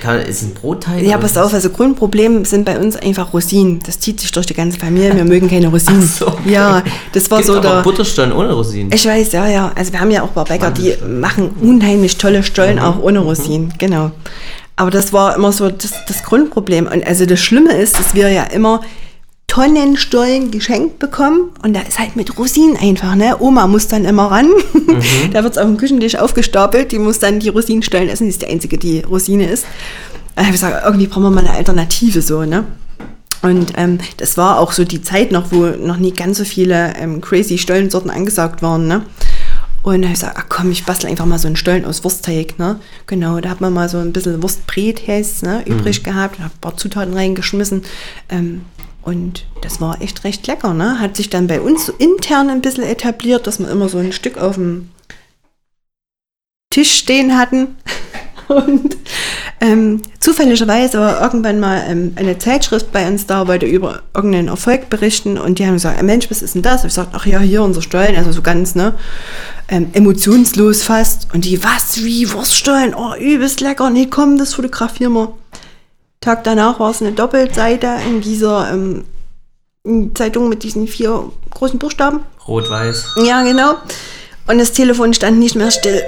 Kann, 0.00 0.20
ist 0.20 0.42
ein 0.42 0.52
Brotteig? 0.52 1.02
Ja, 1.02 1.16
pass 1.16 1.36
auf, 1.38 1.54
also 1.54 1.70
Grundproblem 1.70 2.44
sind 2.44 2.64
bei 2.64 2.78
uns 2.78 2.96
einfach 2.96 3.32
Rosinen. 3.32 3.80
Das 3.86 4.00
zieht 4.00 4.20
sich 4.20 4.30
durch 4.32 4.44
die 4.46 4.54
ganze 4.54 4.78
Familie. 4.78 5.14
Wir 5.14 5.24
mögen 5.24 5.48
keine 5.48 5.68
Rosinen. 5.68 6.02
Ach 6.02 6.18
so. 6.18 6.38
Ja, 6.44 6.82
das 7.12 7.30
war 7.30 7.38
Gibt 7.38 7.46
so 7.46 7.60
der. 7.60 7.82
Butterstollen 7.82 8.32
ohne 8.32 8.52
Rosinen. 8.52 8.92
Ich 8.92 9.06
weiß, 9.06 9.32
ja, 9.32 9.48
ja. 9.48 9.72
Also 9.74 9.92
wir 9.92 10.00
haben 10.00 10.10
ja 10.10 10.22
auch 10.22 10.28
ein 10.28 10.34
paar 10.34 10.44
Bäcker, 10.44 10.70
die 10.70 10.94
machen 11.06 11.50
unheimlich 11.60 12.18
tolle 12.18 12.42
Stollen, 12.42 12.78
auch 12.78 13.00
ohne 13.00 13.20
Rosinen, 13.20 13.72
genau. 13.78 14.10
Aber 14.76 14.90
das 14.90 15.12
war 15.12 15.36
immer 15.36 15.52
so 15.52 15.70
das, 15.70 15.92
das 16.06 16.22
Grundproblem. 16.22 16.86
Und 16.86 17.06
also 17.06 17.24
das 17.24 17.40
Schlimme 17.40 17.74
ist, 17.76 17.98
dass 17.98 18.14
wir 18.14 18.28
ja 18.28 18.42
immer 18.42 18.82
Tonnenstollen 19.46 20.50
geschenkt 20.50 20.98
bekommen 20.98 21.50
und 21.62 21.74
da 21.74 21.80
ist 21.80 21.98
halt 21.98 22.16
mit 22.16 22.36
Rosinen 22.38 22.76
einfach, 22.76 23.14
ne? 23.14 23.36
Oma 23.38 23.66
muss 23.66 23.88
dann 23.88 24.04
immer 24.04 24.30
ran. 24.30 24.48
da 25.32 25.42
wird 25.42 25.52
es 25.52 25.58
auf 25.58 25.66
dem 25.66 25.76
Küchentisch 25.76 26.16
aufgestapelt, 26.16 26.92
die 26.92 26.98
muss 26.98 27.20
dann 27.20 27.40
die 27.40 27.48
Rosinenstollen 27.48 28.08
essen, 28.08 28.24
die 28.24 28.30
ist 28.30 28.42
die 28.42 28.48
einzige, 28.48 28.76
die 28.76 29.00
Rosine 29.00 29.48
ist. 29.48 29.64
Da 30.34 30.42
habe 30.42 30.54
ich 30.54 30.60
gesagt, 30.60 30.84
irgendwie 30.84 31.06
brauchen 31.06 31.22
wir 31.22 31.30
mal 31.30 31.46
eine 31.46 31.54
Alternative 31.54 32.20
so, 32.20 32.42
ne? 32.42 32.64
Und 33.42 33.72
ähm, 33.76 33.98
das 34.16 34.36
war 34.36 34.58
auch 34.58 34.72
so 34.72 34.84
die 34.84 35.02
Zeit 35.02 35.30
noch, 35.30 35.52
wo 35.52 35.66
noch 35.66 35.98
nie 35.98 36.12
ganz 36.12 36.38
so 36.38 36.44
viele 36.44 36.94
ähm, 36.96 37.20
crazy 37.20 37.58
Stollensorten 37.58 38.10
angesagt 38.10 38.62
waren, 38.62 38.88
ne? 38.88 39.06
Und 39.82 40.02
da 40.02 40.08
habe 40.08 40.14
ich 40.14 40.20
gesagt, 40.20 40.36
ach 40.36 40.46
komm, 40.48 40.72
ich 40.72 40.84
bastel 40.84 41.08
einfach 41.08 41.26
mal 41.26 41.38
so 41.38 41.46
einen 41.46 41.54
Stollen 41.54 41.84
aus 41.84 42.02
Wurstteig, 42.02 42.58
ne? 42.58 42.80
Genau, 43.06 43.38
da 43.38 43.50
hat 43.50 43.60
man 43.60 43.72
mal 43.72 43.88
so 43.88 43.98
ein 43.98 44.12
bisschen 44.12 44.42
Wurstbret, 44.42 45.06
heißt 45.06 45.44
ne, 45.44 45.62
übrig 45.64 46.02
gehabt, 46.02 46.40
habe 46.40 46.52
ein 46.52 46.60
paar 46.60 46.76
Zutaten 46.76 47.14
reingeschmissen. 47.14 47.82
Ähm, 48.28 48.62
und 49.06 49.46
das 49.62 49.80
war 49.80 50.02
echt 50.02 50.24
recht 50.24 50.48
lecker, 50.48 50.74
ne? 50.74 50.98
Hat 50.98 51.16
sich 51.16 51.30
dann 51.30 51.46
bei 51.46 51.60
uns 51.60 51.86
so 51.86 51.92
intern 51.92 52.50
ein 52.50 52.60
bisschen 52.60 52.82
etabliert, 52.82 53.46
dass 53.46 53.60
wir 53.60 53.70
immer 53.70 53.88
so 53.88 53.98
ein 53.98 54.10
Stück 54.12 54.36
auf 54.36 54.56
dem 54.56 54.90
Tisch 56.70 56.92
stehen 56.92 57.38
hatten. 57.38 57.76
Und 58.48 58.96
ähm, 59.60 60.02
zufälligerweise 60.20 61.00
war 61.00 61.20
irgendwann 61.20 61.58
mal 61.58 61.84
ähm, 61.88 62.12
eine 62.14 62.38
Zeitschrift 62.38 62.92
bei 62.92 63.08
uns 63.08 63.26
da, 63.26 63.48
wollte 63.48 63.66
über 63.66 64.02
irgendeinen 64.14 64.46
Erfolg 64.46 64.88
berichten 64.88 65.36
und 65.36 65.58
die 65.58 65.66
haben 65.66 65.72
gesagt, 65.72 65.98
"Ah, 65.98 66.04
Mensch, 66.04 66.30
was 66.30 66.42
ist 66.42 66.54
denn 66.54 66.62
das? 66.62 66.82
Und 66.82 66.88
ich 66.88 66.94
sagte, 66.94 67.16
ach 67.16 67.26
ja, 67.26 67.40
hier 67.40 67.64
unser 67.64 67.82
Stollen, 67.82 68.14
also 68.14 68.30
so 68.30 68.42
ganz, 68.42 68.76
ne, 68.76 68.94
ähm, 69.66 69.88
emotionslos 69.94 70.84
fast. 70.84 71.26
Und 71.34 71.44
die, 71.44 71.64
was, 71.64 72.04
wie, 72.04 72.32
Wurststollen? 72.32 72.94
Oh, 72.94 73.16
übelst 73.16 73.60
lecker. 73.60 73.90
Nee, 73.90 74.06
komm, 74.06 74.38
das 74.38 74.54
fotografieren 74.54 75.14
wir. 75.14 75.32
Tag 76.20 76.44
danach 76.44 76.80
war 76.80 76.90
es 76.90 77.00
eine 77.02 77.12
Doppelseite 77.12 77.88
in 78.08 78.20
dieser 78.20 78.72
ähm, 78.72 79.04
Zeitung 80.14 80.48
mit 80.48 80.62
diesen 80.62 80.88
vier 80.88 81.30
großen 81.50 81.78
Buchstaben. 81.78 82.20
Rot-Weiß. 82.48 83.14
Ja, 83.24 83.42
genau. 83.42 83.74
Und 84.48 84.58
das 84.58 84.72
Telefon 84.72 85.12
stand 85.14 85.38
nicht 85.38 85.56
mehr 85.56 85.70
still. 85.70 86.02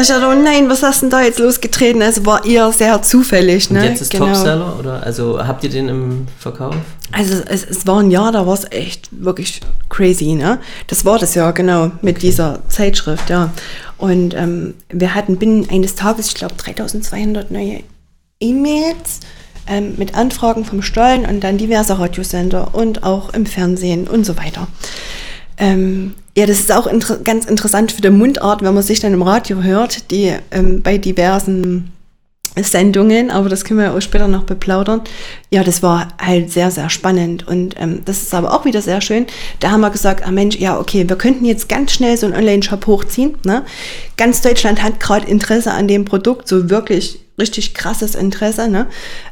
Ich 0.00 0.06
dachte, 0.06 0.26
oh 0.28 0.34
nein, 0.34 0.70
was 0.70 0.82
hast 0.82 1.02
denn 1.02 1.10
da 1.10 1.22
jetzt 1.22 1.38
losgetreten? 1.40 2.02
Also 2.02 2.24
war 2.24 2.44
eher 2.44 2.70
sehr 2.72 3.02
zufällig. 3.02 3.68
Und 3.70 3.76
Ne? 3.78 3.88
jetzt 3.88 4.00
ist 4.00 4.12
Topseller? 4.16 4.78
Oder 4.78 5.02
also 5.02 5.44
habt 5.44 5.64
ihr 5.64 5.70
den 5.70 5.88
im 5.88 6.26
Verkauf? 6.38 6.76
Also 7.10 7.42
es, 7.48 7.64
es 7.64 7.86
war 7.86 7.98
ein 8.00 8.10
Jahr, 8.10 8.30
da 8.30 8.46
war 8.46 8.54
es 8.54 8.70
echt 8.70 9.08
wirklich 9.10 9.60
crazy, 9.88 10.34
ne? 10.34 10.60
Das 10.86 11.04
war 11.04 11.18
das 11.18 11.34
Jahr, 11.34 11.52
genau, 11.52 11.90
mit 12.02 12.22
dieser 12.22 12.60
Zeitschrift, 12.68 13.28
ja. 13.30 13.50
Und 13.96 14.34
ähm, 14.34 14.74
wir 14.90 15.14
hatten 15.14 15.36
binnen 15.38 15.68
eines 15.70 15.94
Tages, 15.96 16.28
ich 16.28 16.34
glaube, 16.34 16.54
3200 16.54 17.50
neue 17.50 17.80
E-Mails 18.40 19.20
ähm, 19.68 19.94
mit 19.96 20.14
Anfragen 20.14 20.64
vom 20.64 20.82
Stollen 20.82 21.24
und 21.24 21.44
dann 21.44 21.58
diverse 21.58 21.98
Radiosender 21.98 22.74
und 22.74 23.02
auch 23.02 23.32
im 23.34 23.46
Fernsehen 23.46 24.08
und 24.08 24.24
so 24.24 24.36
weiter. 24.36 24.68
Ähm, 25.58 26.14
ja, 26.36 26.46
das 26.46 26.60
ist 26.60 26.72
auch 26.72 26.86
inter 26.86 27.16
ganz 27.16 27.46
interessant 27.46 27.92
für 27.92 28.00
die 28.00 28.10
Mundart, 28.10 28.62
wenn 28.62 28.74
man 28.74 28.82
sich 28.82 29.00
dann 29.00 29.12
im 29.12 29.22
Radio 29.22 29.62
hört, 29.62 30.10
die 30.10 30.32
ähm, 30.50 30.82
bei 30.82 30.98
diversen 30.98 31.92
Sendungen, 32.64 33.30
aber 33.30 33.48
das 33.48 33.64
können 33.64 33.80
wir 33.80 33.94
auch 33.94 34.00
später 34.00 34.28
noch 34.28 34.44
beplaudern. 34.44 35.02
Ja, 35.50 35.64
das 35.64 35.82
war 35.82 36.08
halt 36.20 36.50
sehr, 36.50 36.70
sehr 36.70 36.90
spannend 36.90 37.46
und 37.46 37.74
ähm, 37.78 38.02
das 38.04 38.22
ist 38.22 38.34
aber 38.34 38.54
auch 38.54 38.64
wieder 38.64 38.82
sehr 38.82 39.00
schön. 39.00 39.26
Da 39.60 39.70
haben 39.70 39.80
wir 39.80 39.90
gesagt, 39.90 40.26
ah 40.26 40.30
Mensch, 40.30 40.56
ja, 40.56 40.78
okay, 40.78 41.08
wir 41.08 41.16
könnten 41.16 41.44
jetzt 41.44 41.68
ganz 41.68 41.92
schnell 41.92 42.16
so 42.16 42.26
einen 42.26 42.36
Online-Shop 42.36 42.86
hochziehen. 42.86 43.36
Ne? 43.44 43.64
Ganz 44.16 44.40
Deutschland 44.40 44.82
hat 44.82 45.00
gerade 45.00 45.26
Interesse 45.26 45.72
an 45.72 45.88
dem 45.88 46.04
Produkt, 46.04 46.48
so 46.48 46.70
wirklich 46.70 47.20
richtig 47.38 47.74
krasses 47.74 48.14
Interesse. 48.14 48.68
Ne? 48.68 48.86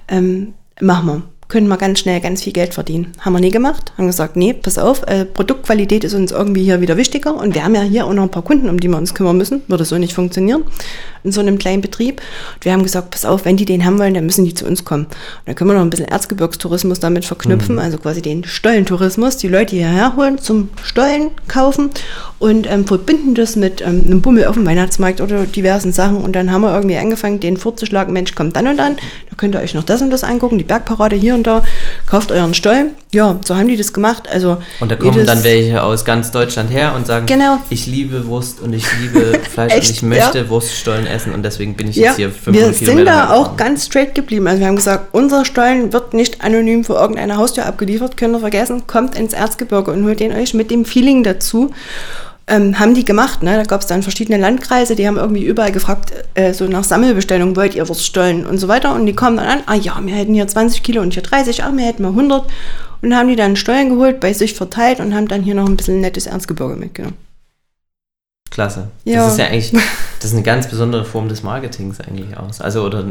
Ähm, 0.08 0.54
machen 0.80 1.06
wir. 1.06 1.35
Können 1.48 1.68
wir 1.68 1.76
ganz 1.76 2.00
schnell 2.00 2.20
ganz 2.20 2.42
viel 2.42 2.52
Geld 2.52 2.74
verdienen. 2.74 3.12
Haben 3.20 3.34
wir 3.34 3.40
nie 3.40 3.50
gemacht. 3.50 3.92
Haben 3.96 4.08
gesagt, 4.08 4.36
nee, 4.36 4.52
pass 4.52 4.78
auf, 4.78 5.02
äh, 5.06 5.24
Produktqualität 5.24 6.02
ist 6.02 6.14
uns 6.14 6.32
irgendwie 6.32 6.64
hier 6.64 6.80
wieder 6.80 6.96
wichtiger 6.96 7.36
und 7.36 7.54
wir 7.54 7.64
haben 7.64 7.74
ja 7.74 7.82
hier 7.82 8.06
auch 8.06 8.12
noch 8.12 8.24
ein 8.24 8.30
paar 8.30 8.42
Kunden, 8.42 8.68
um 8.68 8.80
die 8.80 8.88
wir 8.88 8.98
uns 8.98 9.14
kümmern 9.14 9.36
müssen. 9.36 9.62
Würde 9.68 9.84
so 9.84 9.96
nicht 9.96 10.12
funktionieren 10.12 10.64
in 11.26 11.32
so 11.32 11.40
einem 11.40 11.58
kleinen 11.58 11.82
Betrieb. 11.82 12.22
Und 12.54 12.64
wir 12.64 12.72
haben 12.72 12.84
gesagt, 12.84 13.10
pass 13.10 13.24
auf, 13.24 13.44
wenn 13.44 13.56
die 13.56 13.64
den 13.64 13.84
haben 13.84 13.98
wollen, 13.98 14.14
dann 14.14 14.24
müssen 14.24 14.44
die 14.44 14.54
zu 14.54 14.64
uns 14.64 14.84
kommen. 14.84 15.04
Und 15.06 15.12
dann 15.46 15.54
können 15.56 15.70
wir 15.70 15.74
noch 15.74 15.82
ein 15.82 15.90
bisschen 15.90 16.06
Erzgebirgstourismus 16.06 17.00
damit 17.00 17.24
verknüpfen, 17.24 17.78
also 17.78 17.98
quasi 17.98 18.22
den 18.22 18.44
Stollentourismus, 18.44 19.36
die 19.36 19.48
Leute 19.48 19.76
hierher 19.76 20.16
holen, 20.16 20.38
zum 20.38 20.70
Stollen 20.82 21.32
kaufen 21.48 21.90
und 22.38 22.70
ähm, 22.70 22.86
verbinden 22.86 23.34
das 23.34 23.56
mit 23.56 23.80
ähm, 23.80 24.04
einem 24.06 24.22
Bummel 24.22 24.46
auf 24.46 24.54
dem 24.54 24.64
Weihnachtsmarkt 24.66 25.20
oder 25.20 25.44
diversen 25.44 25.92
Sachen. 25.92 26.18
Und 26.18 26.36
dann 26.36 26.52
haben 26.52 26.62
wir 26.62 26.74
irgendwie 26.74 26.96
angefangen, 26.96 27.40
den 27.40 27.56
vorzuschlagen, 27.56 28.12
Mensch, 28.12 28.34
kommt 28.34 28.54
dann 28.54 28.68
und 28.68 28.76
dann, 28.76 28.96
da 29.36 29.40
könnt 29.40 29.54
ihr 29.54 29.60
euch 29.60 29.74
noch 29.74 29.84
das 29.84 30.02
und 30.02 30.10
das 30.10 30.24
angucken, 30.24 30.58
die 30.58 30.64
Bergparade 30.64 31.16
hier 31.16 31.34
und 31.34 31.46
da, 31.46 31.62
kauft 32.06 32.32
euren 32.32 32.54
Stollen. 32.54 32.90
Ja, 33.12 33.38
so 33.44 33.56
haben 33.56 33.68
die 33.68 33.76
das 33.76 33.92
gemacht. 33.92 34.28
Also 34.30 34.58
Und 34.80 34.90
da 34.90 34.96
kommen 34.96 35.24
dann 35.26 35.44
welche 35.44 35.82
aus 35.82 36.04
ganz 36.04 36.30
Deutschland 36.30 36.70
her 36.70 36.92
und 36.96 37.06
sagen, 37.06 37.26
Genau. 37.26 37.58
ich 37.70 37.86
liebe 37.86 38.26
Wurst 38.26 38.60
und 38.60 38.72
ich 38.72 38.84
liebe 39.00 39.38
Fleisch 39.50 39.72
und 39.72 39.78
Echt? 39.78 39.90
ich 39.90 40.02
möchte 40.02 40.38
Ja. 40.38 40.48
Wurststollen 40.48 41.06
essen 41.06 41.32
und 41.32 41.42
deswegen 41.42 41.74
bin 41.74 41.88
ich 41.88 41.96
Ja, 41.96 42.08
jetzt 42.08 42.16
hier 42.16 42.28
wir 42.28 42.34
500 42.34 42.74
sind 42.74 42.86
Kilometer 42.86 43.10
da 43.10 43.22
weit 43.30 43.36
auch 43.36 43.56
ganz 43.56 43.86
straight 43.86 44.14
geblieben. 44.14 44.46
Also 44.46 44.60
wir 44.60 44.66
haben 44.66 44.76
gesagt, 44.76 45.08
unser 45.12 45.44
Stollen 45.44 45.92
wird 45.92 46.14
nicht 46.14 46.42
anonym 46.42 46.84
vor 46.84 47.00
irgendeiner 47.00 47.36
Haustür 47.36 47.66
abgeliefert, 47.66 48.16
könnt 48.16 48.34
ihr 48.34 48.40
vergessen, 48.40 48.86
kommt 48.86 49.18
ins 49.18 49.32
Erzgebirge 49.32 49.90
und 49.92 50.04
holt 50.04 50.20
den 50.20 50.32
euch 50.32 50.54
mit 50.54 50.70
dem 50.70 50.84
Feeling 50.84 51.22
dazu. 51.24 51.70
Ähm, 52.48 52.78
haben 52.78 52.94
die 52.94 53.04
gemacht, 53.04 53.42
ne? 53.42 53.56
Da 53.56 53.64
gab 53.64 53.80
es 53.80 53.88
dann 53.88 54.04
verschiedene 54.04 54.38
Landkreise, 54.38 54.94
die 54.94 55.06
haben 55.08 55.16
irgendwie 55.16 55.44
überall 55.44 55.72
gefragt, 55.72 56.12
äh, 56.34 56.52
so 56.52 56.66
nach 56.66 56.84
Sammelbestellung, 56.84 57.56
wollt 57.56 57.74
ihr 57.74 57.88
Wurststollen 57.88 58.46
und 58.46 58.58
so 58.58 58.68
weiter. 58.68 58.94
Und 58.94 59.06
die 59.06 59.14
kommen 59.14 59.36
dann 59.36 59.46
an, 59.46 59.62
ah 59.66 59.74
ja, 59.74 59.98
wir 60.00 60.14
hätten 60.14 60.32
hier 60.32 60.46
20 60.46 60.82
Kilo 60.84 61.02
und 61.02 61.12
hier 61.12 61.24
30, 61.24 61.64
ah, 61.64 61.72
wir 61.74 61.84
hätten 61.84 62.02
mal 62.02 62.10
100. 62.10 62.44
Und 63.02 63.14
haben 63.14 63.28
die 63.28 63.36
dann 63.36 63.56
Stollen 63.56 63.90
geholt, 63.90 64.20
bei 64.20 64.32
sich 64.32 64.54
verteilt 64.54 65.00
und 65.00 65.14
haben 65.14 65.28
dann 65.28 65.42
hier 65.42 65.54
noch 65.54 65.66
ein 65.66 65.76
bisschen 65.76 66.00
nettes 66.00 66.26
Erzgebirge 66.26 66.76
mitgenommen. 66.76 67.16
Klasse. 68.50 68.88
Ja. 69.04 69.24
Das 69.24 69.32
ist 69.32 69.38
ja 69.38 69.46
eigentlich, 69.46 69.72
das 70.20 70.30
ist 70.30 70.32
eine 70.32 70.42
ganz 70.42 70.68
besondere 70.68 71.04
Form 71.04 71.28
des 71.28 71.42
Marketings 71.42 72.00
eigentlich 72.00 72.36
aus. 72.36 72.60
Also, 72.60 72.84
oder 72.84 73.04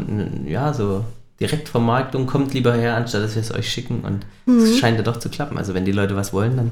ja, 0.46 0.72
so 0.72 1.04
Direktvermarktung 1.40 2.26
kommt 2.26 2.54
lieber 2.54 2.72
her, 2.74 2.96
anstatt 2.96 3.22
dass 3.22 3.34
wir 3.34 3.42
es 3.42 3.52
euch 3.52 3.68
schicken. 3.70 4.00
Und 4.00 4.24
es 4.62 4.78
scheint 4.78 4.96
ja 4.96 5.02
doch 5.02 5.18
zu 5.18 5.28
klappen. 5.28 5.58
Also, 5.58 5.74
wenn 5.74 5.84
die 5.84 5.92
Leute 5.92 6.16
was 6.16 6.32
wollen, 6.32 6.56
dann. 6.56 6.66
Mhm. 6.66 6.70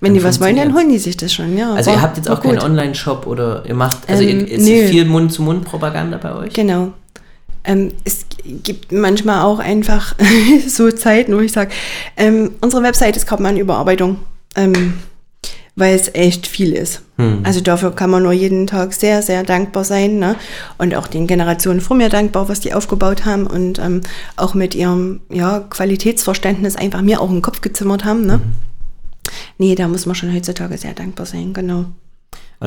Wenn 0.00 0.14
die 0.14 0.20
dann 0.20 0.28
was 0.28 0.40
wollen, 0.40 0.56
dann 0.56 0.74
holen 0.74 0.88
die 0.90 0.98
sich 0.98 1.16
das 1.16 1.32
schon, 1.32 1.56
ja. 1.58 1.74
Also, 1.74 1.90
War- 1.90 1.98
ihr 1.98 2.02
habt 2.02 2.16
jetzt 2.16 2.30
auch 2.30 2.40
keinen. 2.40 2.60
Online-Shop 2.60 3.26
oder 3.26 3.64
ihr 3.66 3.74
macht, 3.74 4.08
also, 4.08 4.22
Ähm, 4.22 4.40
ihr, 4.40 4.48
ist 4.48 4.64
nö. 4.66 4.86
viel 4.88 5.04
Mund-zu-Mund-Propaganda 5.06 6.18
bei 6.18 6.34
euch? 6.34 6.52
Genau. 6.52 6.92
Ähm, 7.64 7.92
es 8.04 8.26
gibt 8.62 8.92
manchmal 8.92 9.42
auch 9.42 9.58
einfach 9.58 10.14
so 10.68 10.90
Zeiten, 10.92 11.34
wo 11.36 11.40
ich 11.40 11.50
sage, 11.50 11.72
ähm, 12.16 12.52
unsere 12.60 12.82
Website 12.84 13.16
ist 13.16 13.26
gerade 13.26 13.42
mal 13.42 13.50
in 13.50 13.56
Überarbeitung, 13.56 14.18
ähm, 14.54 14.94
weil 15.76 15.94
es 15.94 16.12
echt 16.14 16.46
viel 16.46 16.72
ist. 16.72 17.02
Hm. 17.18 17.40
Also 17.44 17.60
dafür 17.60 17.94
kann 17.94 18.10
man 18.10 18.22
nur 18.22 18.32
jeden 18.32 18.66
Tag 18.66 18.94
sehr, 18.94 19.22
sehr 19.22 19.44
dankbar 19.44 19.84
sein. 19.84 20.18
Ne? 20.18 20.36
Und 20.78 20.94
auch 20.94 21.06
den 21.06 21.26
Generationen 21.26 21.82
vor 21.82 21.96
mir 21.96 22.08
dankbar, 22.08 22.48
was 22.48 22.60
die 22.60 22.72
aufgebaut 22.72 23.26
haben 23.26 23.46
und 23.46 23.78
ähm, 23.78 24.00
auch 24.36 24.54
mit 24.54 24.74
ihrem 24.74 25.20
ja, 25.30 25.60
Qualitätsverständnis 25.60 26.76
einfach 26.76 27.02
mir 27.02 27.20
auch 27.20 27.30
im 27.30 27.42
Kopf 27.42 27.60
gezimmert 27.60 28.04
haben. 28.06 28.26
Ne? 28.26 28.40
Nee, 29.58 29.74
da 29.74 29.86
muss 29.86 30.06
man 30.06 30.14
schon 30.14 30.34
heutzutage 30.34 30.78
sehr 30.78 30.94
dankbar 30.94 31.26
sein, 31.26 31.52
genau. 31.52 31.86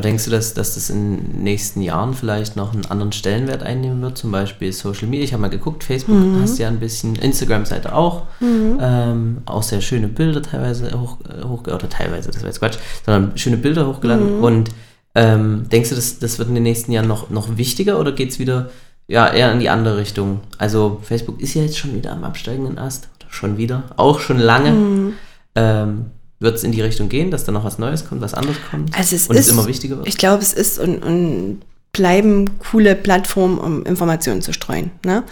Aber 0.00 0.08
denkst 0.08 0.24
du, 0.24 0.30
dass, 0.30 0.54
dass 0.54 0.76
das 0.76 0.88
in 0.88 1.18
den 1.18 1.42
nächsten 1.42 1.82
Jahren 1.82 2.14
vielleicht 2.14 2.56
noch 2.56 2.72
einen 2.72 2.86
anderen 2.86 3.12
Stellenwert 3.12 3.62
einnehmen 3.62 4.00
wird? 4.00 4.16
Zum 4.16 4.32
Beispiel 4.32 4.72
Social 4.72 5.06
Media. 5.06 5.24
Ich 5.24 5.34
habe 5.34 5.42
mal 5.42 5.50
geguckt, 5.50 5.84
Facebook 5.84 6.16
Mhm. 6.16 6.40
hast 6.40 6.58
ja 6.58 6.68
ein 6.68 6.80
bisschen, 6.80 7.16
Instagram-Seite 7.16 7.94
auch. 7.94 8.22
Ähm, 8.40 9.42
auch 9.44 9.62
sehr 9.62 9.82
schöne 9.82 10.08
Bilder 10.08 10.40
teilweise 10.40 10.98
hoch, 10.98 11.18
hoch 11.44 11.64
oder 11.64 11.86
teilweise, 11.90 12.30
das 12.30 12.40
war 12.40 12.48
jetzt 12.48 12.60
Quatsch, 12.60 12.78
sondern 13.04 13.36
schöne 13.36 13.58
Bilder 13.58 13.86
hochgeladen. 13.86 14.38
Mhm. 14.38 14.42
Und 14.42 14.70
ähm, 15.14 15.66
denkst 15.70 15.90
du, 15.90 15.96
das, 15.96 16.18
das 16.18 16.38
wird 16.38 16.48
in 16.48 16.54
den 16.54 16.64
nächsten 16.64 16.92
Jahren 16.92 17.06
noch, 17.06 17.28
noch 17.28 17.58
wichtiger 17.58 18.00
oder 18.00 18.12
geht 18.12 18.30
es 18.30 18.38
wieder 18.38 18.70
ja, 19.06 19.30
eher 19.30 19.52
in 19.52 19.60
die 19.60 19.68
andere 19.68 19.98
Richtung? 19.98 20.40
Also 20.56 20.98
Facebook 21.02 21.42
ist 21.42 21.52
ja 21.52 21.60
jetzt 21.60 21.76
schon 21.76 21.94
wieder 21.94 22.12
am 22.12 22.24
absteigenden 22.24 22.78
Ast. 22.78 23.10
Schon 23.28 23.58
wieder. 23.58 23.82
Auch 23.98 24.18
schon 24.20 24.38
lange. 24.38 24.70
Mhm. 24.70 25.12
Ähm, 25.56 26.06
wird 26.40 26.56
es 26.56 26.64
in 26.64 26.72
die 26.72 26.80
Richtung 26.80 27.08
gehen, 27.08 27.30
dass 27.30 27.44
da 27.44 27.52
noch 27.52 27.64
was 27.64 27.78
Neues 27.78 28.08
kommt, 28.08 28.22
was 28.22 28.34
anderes 28.34 28.56
kommt? 28.70 28.96
Also 28.96 29.14
es 29.14 29.28
und 29.28 29.36
ist 29.36 29.46
es 29.46 29.52
immer 29.52 29.66
wichtiger 29.66 29.98
wird? 29.98 30.08
Ich 30.08 30.16
glaube, 30.16 30.42
es 30.42 30.52
ist 30.52 30.78
und, 30.78 31.04
und 31.04 31.60
bleiben 31.92 32.58
coole 32.58 32.96
Plattformen, 32.96 33.58
um 33.58 33.84
Informationen 33.84 34.40
zu 34.40 34.52
streuen. 34.52 34.90
Ne? 35.04 35.22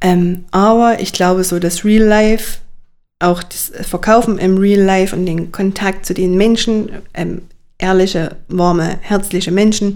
Ähm, 0.00 0.44
aber 0.52 1.00
ich 1.00 1.12
glaube, 1.12 1.42
so 1.44 1.58
das 1.58 1.84
Real 1.84 2.04
Life, 2.04 2.58
auch 3.18 3.42
das 3.42 3.72
Verkaufen 3.82 4.38
im 4.38 4.58
Real 4.58 4.80
Life 4.80 5.14
und 5.14 5.26
den 5.26 5.50
Kontakt 5.50 6.06
zu 6.06 6.14
den 6.14 6.36
Menschen, 6.36 6.90
ähm, 7.14 7.42
ehrliche, 7.78 8.36
warme, 8.48 8.98
herzliche 9.00 9.50
Menschen, 9.50 9.94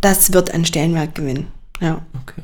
das 0.00 0.32
wird 0.32 0.54
an 0.54 0.64
Stellenwert 0.64 1.14
gewinnen. 1.14 1.48
Ja. 1.80 2.04
Okay. 2.22 2.42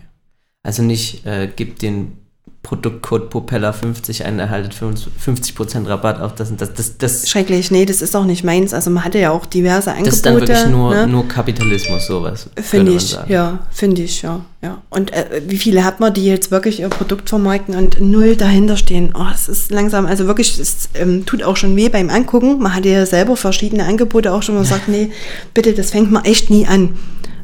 Also 0.62 0.82
nicht, 0.82 1.24
äh, 1.24 1.49
gibt 1.55 1.80
den 1.80 2.20
Produktcode 2.62 3.30
Propeller 3.30 3.72
50 3.72 4.26
ein, 4.26 4.38
erhaltet 4.38 4.74
50% 4.74 5.88
Rabatt 5.88 6.20
auf 6.20 6.34
das 6.34 6.50
und 6.50 6.61
das. 6.61 6.74
Das, 6.74 6.98
das, 6.98 7.28
Schrecklich, 7.28 7.70
nee, 7.70 7.86
das 7.86 8.02
ist 8.02 8.14
auch 8.14 8.26
nicht 8.26 8.44
meins. 8.44 8.74
Also 8.74 8.90
man 8.90 9.02
hatte 9.02 9.18
ja 9.18 9.30
auch 9.30 9.46
diverse 9.46 9.90
Angebote. 9.90 10.11
das 10.11 10.16
ist 10.16 10.26
dann 10.26 10.40
wirklich 10.40 10.66
nur, 10.66 10.94
ne? 10.94 11.06
nur 11.06 11.26
Kapitalismus, 11.26 12.06
sowas. 12.06 12.50
Finde 12.56 12.92
man 12.92 12.96
ich, 12.98 13.18
ja, 13.28 13.61
finde 13.70 14.02
ich, 14.02 14.20
ja, 14.20 14.44
ja. 14.61 14.82
Und 14.90 15.11
äh, 15.14 15.40
wie 15.48 15.56
viele 15.56 15.84
hat 15.84 16.00
man, 16.00 16.12
die 16.12 16.26
jetzt 16.26 16.50
wirklich 16.50 16.80
ihr 16.80 16.90
Produkt 16.90 17.30
vermarkten 17.30 17.74
und 17.76 17.98
null 17.98 18.36
dahinter 18.36 18.76
stehen? 18.76 19.14
Oh, 19.18 19.26
es 19.34 19.48
ist 19.48 19.70
langsam, 19.70 20.04
also 20.04 20.26
wirklich, 20.26 20.58
es 20.58 20.90
ähm, 20.94 21.24
tut 21.24 21.42
auch 21.42 21.56
schon 21.56 21.74
weh 21.76 21.88
beim 21.88 22.11
Angucken. 22.11 22.58
Man 22.58 22.74
hatte 22.74 22.90
ja 22.90 23.06
selber 23.06 23.36
verschiedene 23.36 23.84
Angebote 23.86 24.34
auch 24.34 24.42
schon 24.42 24.56
mal 24.56 24.62
gesagt, 24.62 24.86
nee, 24.88 25.11
bitte, 25.54 25.72
das 25.72 25.92
fängt 25.92 26.12
man 26.12 26.26
echt 26.26 26.50
nie 26.50 26.66
an. 26.66 26.98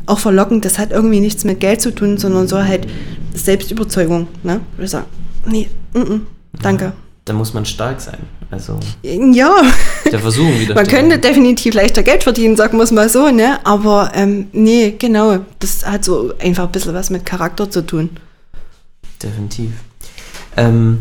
Auch 0.07 0.18
verlockend, 0.18 0.64
das 0.64 0.78
hat 0.78 0.92
irgendwie 0.92 1.20
nichts 1.20 1.44
mit 1.44 1.61
Geld 1.61 1.80
zu 1.80 1.92
tun, 1.94 2.16
sondern 2.16 2.48
so 2.48 2.62
halt 2.62 2.86
Selbstüberzeugung, 3.34 4.28
ne? 4.42 4.61
Ich 4.78 4.90
sag, 4.90 5.04
nee, 5.46 5.68
mm 5.94 5.98
-mm, 5.98 6.20
danke. 6.62 6.92
Da 7.24 7.32
muss 7.32 7.52
man 7.52 7.66
stark 7.66 8.00
sein. 8.00 8.18
Also 8.50 8.78
Ja, 9.02 9.52
der 10.11 10.20
Versuchung 10.20 10.52
wieder. 10.61 10.76
man 10.76 10.86
könnte 10.86 11.18
definitiv 11.18 11.74
leichter 11.74 12.04
Geld 12.04 12.22
verdienen, 12.22 12.57
sagen 12.57 12.78
wir 12.78 12.84
es 12.84 12.92
mal 12.92 13.09
so, 13.09 13.30
ne? 13.30 13.59
Aber 13.64 14.12
ähm, 14.14 14.46
nee, 14.52 14.94
genau, 14.96 15.38
das 15.59 15.84
hat 15.84 16.04
so 16.04 16.32
einfach 16.38 16.64
ein 16.66 16.72
bisschen 16.72 16.94
was 16.94 17.11
mit 17.11 17.26
Charakter 17.26 17.68
zu 17.68 17.84
tun. 17.84 18.11
Definitiv. 19.20 19.70
Ähm, 20.57 21.00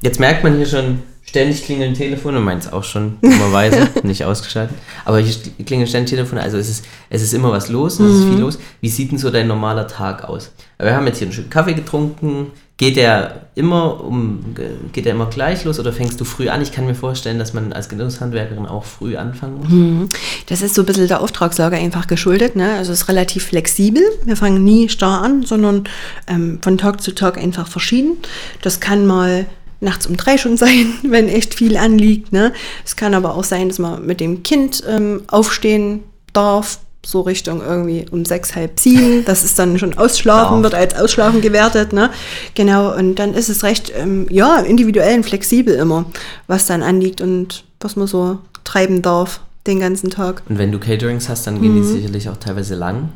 jetzt 0.00 0.18
merkt 0.18 0.42
man 0.42 0.56
hier 0.56 0.66
schon, 0.66 1.02
ständig 1.34 1.64
klingeln 1.64 1.94
Telefone, 1.94 2.38
meins 2.38 2.72
auch 2.72 2.84
schon, 2.84 3.16
dummerweise, 3.20 3.88
nicht 4.04 4.24
ausgeschaltet. 4.24 4.76
Aber 5.04 5.18
hier 5.18 5.34
klingeln 5.66 5.88
ständig 5.88 6.10
Telefone, 6.10 6.40
also 6.40 6.58
es 6.58 6.68
ist, 6.68 6.84
es 7.10 7.22
ist 7.22 7.34
immer 7.34 7.50
was 7.50 7.68
los, 7.70 7.94
es 7.94 7.98
Mhm. 7.98 8.18
ist 8.22 8.28
viel 8.28 8.38
los. 8.38 8.58
Wie 8.80 8.88
sieht 8.88 9.10
denn 9.10 9.18
so 9.18 9.30
dein 9.30 9.48
normaler 9.48 9.88
Tag 9.88 10.22
aus? 10.28 10.52
Wir 10.78 10.94
haben 10.94 11.06
jetzt 11.08 11.18
hier 11.18 11.26
einen 11.26 11.32
schönen 11.34 11.50
Kaffee 11.50 11.74
getrunken. 11.74 12.52
Geht 12.76 12.96
der 12.96 13.46
immer 13.56 14.00
um, 14.04 14.44
geht 14.92 15.04
der 15.06 15.12
immer 15.14 15.26
gleich 15.26 15.64
los 15.64 15.78
oder 15.80 15.92
fängst 15.92 16.20
du 16.20 16.24
früh 16.24 16.48
an? 16.48 16.60
Ich 16.62 16.70
kann 16.72 16.86
mir 16.86 16.94
vorstellen, 16.96 17.38
dass 17.38 17.52
man 17.52 17.72
als 17.72 17.88
Genusshandwerkerin 17.88 18.66
auch 18.66 18.84
früh 18.84 19.16
anfangen 19.16 19.58
muss. 19.58 19.68
Mhm. 19.68 20.08
Das 20.46 20.62
ist 20.62 20.74
so 20.76 20.82
ein 20.82 20.86
bisschen 20.86 21.06
der 21.08 21.20
Auftragslage 21.20 21.76
einfach 21.76 22.06
geschuldet. 22.06 22.54
Ne? 22.56 22.74
Also 22.76 22.92
es 22.92 23.02
ist 23.02 23.08
relativ 23.08 23.44
flexibel. 23.46 24.02
Wir 24.24 24.36
fangen 24.36 24.62
nie 24.64 24.88
starr 24.88 25.22
an, 25.22 25.42
sondern 25.44 25.84
ähm, 26.28 26.58
von 26.62 26.78
Tag 26.78 27.00
zu 27.00 27.12
Tag 27.12 27.38
einfach 27.38 27.66
verschieden. 27.68 28.18
Das 28.62 28.78
kann 28.80 29.06
mal 29.06 29.46
nachts 29.80 30.06
um 30.06 30.16
drei 30.16 30.38
schon 30.38 30.56
sein, 30.56 30.92
wenn 31.02 31.28
echt 31.28 31.54
viel 31.54 31.76
anliegt. 31.76 32.32
Ne? 32.32 32.52
Es 32.84 32.96
kann 32.96 33.14
aber 33.14 33.34
auch 33.34 33.44
sein, 33.44 33.68
dass 33.68 33.78
man 33.78 34.04
mit 34.06 34.20
dem 34.20 34.42
Kind 34.42 34.82
ähm, 34.88 35.22
aufstehen 35.28 36.00
darf, 36.32 36.78
so 37.06 37.20
Richtung 37.20 37.60
irgendwie 37.60 38.06
um 38.10 38.24
sechs, 38.24 38.54
halb 38.56 38.80
sieben. 38.80 39.24
Das 39.26 39.44
ist 39.44 39.58
dann 39.58 39.78
schon 39.78 39.98
Ausschlafen, 39.98 40.62
wird 40.62 40.74
als 40.74 40.96
Ausschlafen 40.96 41.42
gewertet. 41.42 41.92
Ne? 41.92 42.08
Genau, 42.54 42.96
und 42.96 43.16
dann 43.16 43.34
ist 43.34 43.50
es 43.50 43.62
recht, 43.62 43.92
ähm, 43.94 44.26
ja, 44.30 44.56
individuell 44.60 45.16
und 45.16 45.24
flexibel 45.24 45.74
immer, 45.74 46.06
was 46.46 46.64
dann 46.66 46.82
anliegt 46.82 47.20
und 47.20 47.64
was 47.80 47.96
man 47.96 48.06
so 48.06 48.38
treiben 48.64 49.02
darf 49.02 49.40
den 49.66 49.80
ganzen 49.80 50.08
Tag. 50.08 50.42
Und 50.48 50.56
wenn 50.58 50.72
du 50.72 50.78
Caterings 50.78 51.28
hast, 51.28 51.46
dann 51.46 51.60
gehen 51.60 51.74
Mhm. 51.74 51.82
die 51.82 51.88
sicherlich 51.88 52.28
auch 52.30 52.36
teilweise 52.38 52.74
lang. 52.74 53.10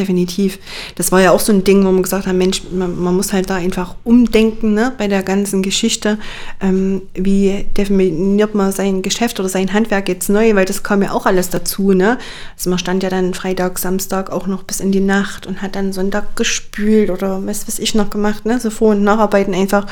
Definitiv. 0.00 0.58
Das 0.94 1.12
war 1.12 1.20
ja 1.20 1.30
auch 1.30 1.40
so 1.40 1.52
ein 1.52 1.62
Ding, 1.62 1.84
wo 1.84 1.92
man 1.92 2.02
gesagt 2.02 2.26
hat, 2.26 2.34
Mensch, 2.34 2.62
man, 2.72 2.98
man 2.98 3.14
muss 3.14 3.34
halt 3.34 3.50
da 3.50 3.56
einfach 3.56 3.96
umdenken 4.02 4.72
ne, 4.72 4.94
bei 4.96 5.08
der 5.08 5.22
ganzen 5.22 5.60
Geschichte. 5.60 6.16
Ähm, 6.58 7.02
wie 7.12 7.66
definiert 7.76 8.54
man 8.54 8.72
sein 8.72 9.02
Geschäft 9.02 9.38
oder 9.40 9.50
sein 9.50 9.74
Handwerk 9.74 10.08
jetzt 10.08 10.30
neu, 10.30 10.54
weil 10.54 10.64
das 10.64 10.82
kam 10.82 11.02
ja 11.02 11.12
auch 11.12 11.26
alles 11.26 11.50
dazu. 11.50 11.92
Ne? 11.92 12.16
Also 12.56 12.70
man 12.70 12.78
stand 12.78 13.02
ja 13.02 13.10
dann 13.10 13.34
Freitag, 13.34 13.78
Samstag 13.78 14.32
auch 14.32 14.46
noch 14.46 14.62
bis 14.62 14.80
in 14.80 14.90
die 14.90 15.00
Nacht 15.00 15.46
und 15.46 15.60
hat 15.60 15.76
dann 15.76 15.92
Sonntag 15.92 16.34
gespült 16.34 17.10
oder 17.10 17.46
was 17.46 17.68
weiß 17.68 17.78
ich 17.78 17.94
noch 17.94 18.08
gemacht, 18.08 18.46
ne? 18.46 18.58
so 18.58 18.70
Vor- 18.70 18.92
und 18.92 19.04
Nacharbeiten 19.04 19.52
einfach. 19.52 19.86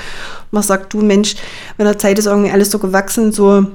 Man 0.53 0.63
sagt, 0.63 0.95
du 0.95 1.03
Mensch, 1.03 1.37
mit 1.77 1.87
der 1.87 1.99
Zeit 1.99 2.19
ist 2.19 2.25
irgendwie 2.25 2.51
alles 2.51 2.71
so 2.71 2.79
gewachsen, 2.79 3.31
so 3.31 3.67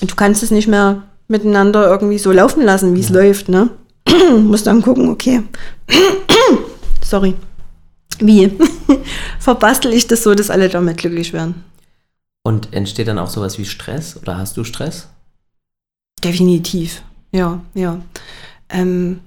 du 0.00 0.16
kannst 0.16 0.42
es 0.42 0.50
nicht 0.50 0.66
mehr 0.66 1.04
miteinander 1.28 1.88
irgendwie 1.88 2.18
so 2.18 2.32
laufen 2.32 2.64
lassen, 2.64 2.96
wie 2.96 3.00
es 3.00 3.10
läuft, 3.10 3.48
ne? 3.48 3.70
Muss 4.38 4.62
dann 4.62 4.82
gucken, 4.82 5.08
okay. 5.08 5.42
Sorry. 7.04 7.34
Wie? 8.18 8.50
Verbastel 9.38 9.92
ich 9.92 10.06
das 10.06 10.22
so, 10.22 10.34
dass 10.34 10.50
alle 10.50 10.68
damit 10.68 10.98
glücklich 10.98 11.32
werden? 11.32 11.64
Und 12.42 12.72
entsteht 12.72 13.08
dann 13.08 13.18
auch 13.18 13.30
sowas 13.30 13.58
wie 13.58 13.64
Stress 13.64 14.16
oder 14.20 14.38
hast 14.38 14.56
du 14.56 14.64
Stress? 14.64 15.08
Definitiv. 16.22 17.02
Ja, 17.32 17.60
ja. 17.74 18.00
Ähm, 18.68 19.20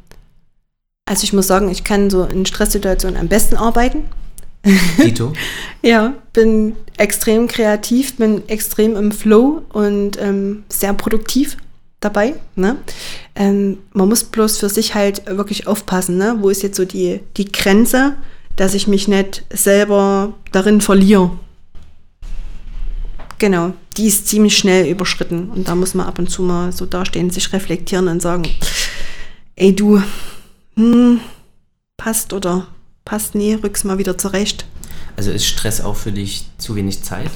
also 1.06 1.24
ich 1.24 1.34
muss 1.34 1.48
sagen, 1.48 1.70
ich 1.70 1.84
kann 1.84 2.10
so 2.10 2.24
in 2.24 2.46
Stresssituationen 2.46 3.20
am 3.20 3.28
besten 3.28 3.56
arbeiten. 3.56 4.06
Dito? 4.98 5.34
Ja, 5.82 6.14
bin 6.32 6.76
extrem 6.98 7.48
kreativ, 7.48 8.16
bin 8.16 8.48
extrem 8.48 8.96
im 8.96 9.12
Flow 9.12 9.64
und 9.74 10.20
ähm, 10.22 10.64
sehr 10.70 10.94
produktiv 10.94 11.58
dabei. 12.04 12.36
Ne? 12.56 12.78
Ähm, 13.36 13.78
man 13.94 14.10
muss 14.10 14.24
bloß 14.24 14.58
für 14.58 14.70
sich 14.70 14.96
halt 14.96 15.26
wirklich 15.26 15.68
aufpassen, 15.68 16.18
ne? 16.18 16.38
wo 16.40 16.50
ist 16.50 16.64
jetzt 16.64 16.78
so 16.78 16.86
die, 16.86 17.22
die 17.38 17.52
Grenze, 17.52 18.16
dass 18.56 18.74
ich 18.74 18.88
mich 18.88 19.08
nicht 19.08 19.44
selber 19.52 20.34
darin 20.52 20.82
verliere. 20.82 21.32
Genau, 23.40 23.74
die 23.98 24.08
ist 24.08 24.28
ziemlich 24.28 24.58
schnell 24.58 24.88
überschritten 24.88 25.50
und 25.50 25.68
da 25.68 25.76
muss 25.76 25.94
man 25.94 26.08
ab 26.08 26.20
und 26.20 26.30
zu 26.30 26.44
mal 26.44 26.72
so 26.72 26.86
dastehen, 26.86 27.30
sich 27.30 27.52
reflektieren 27.52 28.08
und 28.08 28.22
sagen, 28.22 28.44
ey 29.56 29.76
du, 29.76 30.02
hm, 30.76 31.20
passt 31.98 32.32
oder 32.34 32.68
passt 33.06 33.36
nie, 33.36 33.54
rück's 33.54 33.84
mal 33.84 33.98
wieder 33.98 34.18
zurecht. 34.18 34.66
Also 35.16 35.32
ist 35.32 35.46
Stress 35.46 35.82
auch 35.82 35.96
für 35.96 36.12
dich 36.12 36.46
zu 36.58 36.76
wenig 36.76 37.04
Zeit? 37.04 37.32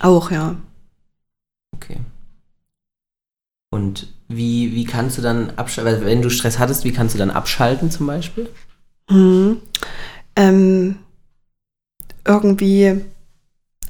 Auch, 0.00 0.30
ja. 0.30 0.56
Okay. 1.74 1.98
Und 3.70 4.08
wie, 4.28 4.74
wie 4.74 4.84
kannst 4.84 5.16
du 5.18 5.22
dann 5.22 5.50
abschalten? 5.56 6.04
Wenn 6.04 6.22
du 6.22 6.30
Stress 6.30 6.58
hattest, 6.58 6.84
wie 6.84 6.92
kannst 6.92 7.14
du 7.14 7.18
dann 7.18 7.30
abschalten 7.30 7.90
zum 7.90 8.06
Beispiel? 8.06 8.48
Mhm. 9.08 9.58
Ähm, 10.36 10.96
irgendwie, 12.26 13.00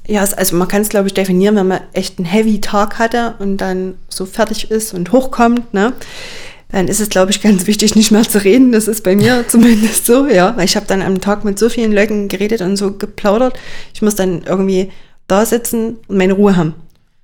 ja, 0.06 0.20
also 0.20 0.56
man 0.56 0.68
kann 0.68 0.82
es, 0.82 0.88
glaube 0.90 1.08
ich, 1.08 1.14
definieren, 1.14 1.56
wenn 1.56 1.68
man 1.68 1.80
echt 1.92 2.18
einen 2.18 2.26
heavy 2.26 2.60
Tag 2.60 2.98
hatte 2.98 3.34
und 3.38 3.58
dann 3.58 3.94
so 4.08 4.26
fertig 4.26 4.70
ist 4.70 4.92
und 4.92 5.12
hochkommt, 5.12 5.72
ne? 5.72 5.94
Dann 6.72 6.86
ist 6.86 7.00
es, 7.00 7.08
glaube 7.08 7.30
ich, 7.30 7.42
ganz 7.42 7.66
wichtig, 7.66 7.96
nicht 7.96 8.10
mehr 8.10 8.22
zu 8.22 8.44
reden. 8.44 8.72
Das 8.72 8.86
ist 8.86 9.02
bei 9.02 9.16
mir 9.16 9.44
zumindest 9.48 10.06
so, 10.06 10.26
ja. 10.26 10.56
Weil 10.56 10.66
ich 10.66 10.76
habe 10.76 10.86
dann 10.86 11.02
am 11.02 11.20
Tag 11.20 11.44
mit 11.44 11.58
so 11.58 11.68
vielen 11.68 11.92
Leuten 11.92 12.28
geredet 12.28 12.60
und 12.60 12.76
so 12.76 12.92
geplaudert. 12.92 13.58
Ich 13.94 14.02
muss 14.02 14.14
dann 14.14 14.42
irgendwie 14.42 14.90
da 15.26 15.46
sitzen 15.46 15.96
und 16.06 16.16
meine 16.16 16.34
Ruhe 16.34 16.56
haben. 16.56 16.74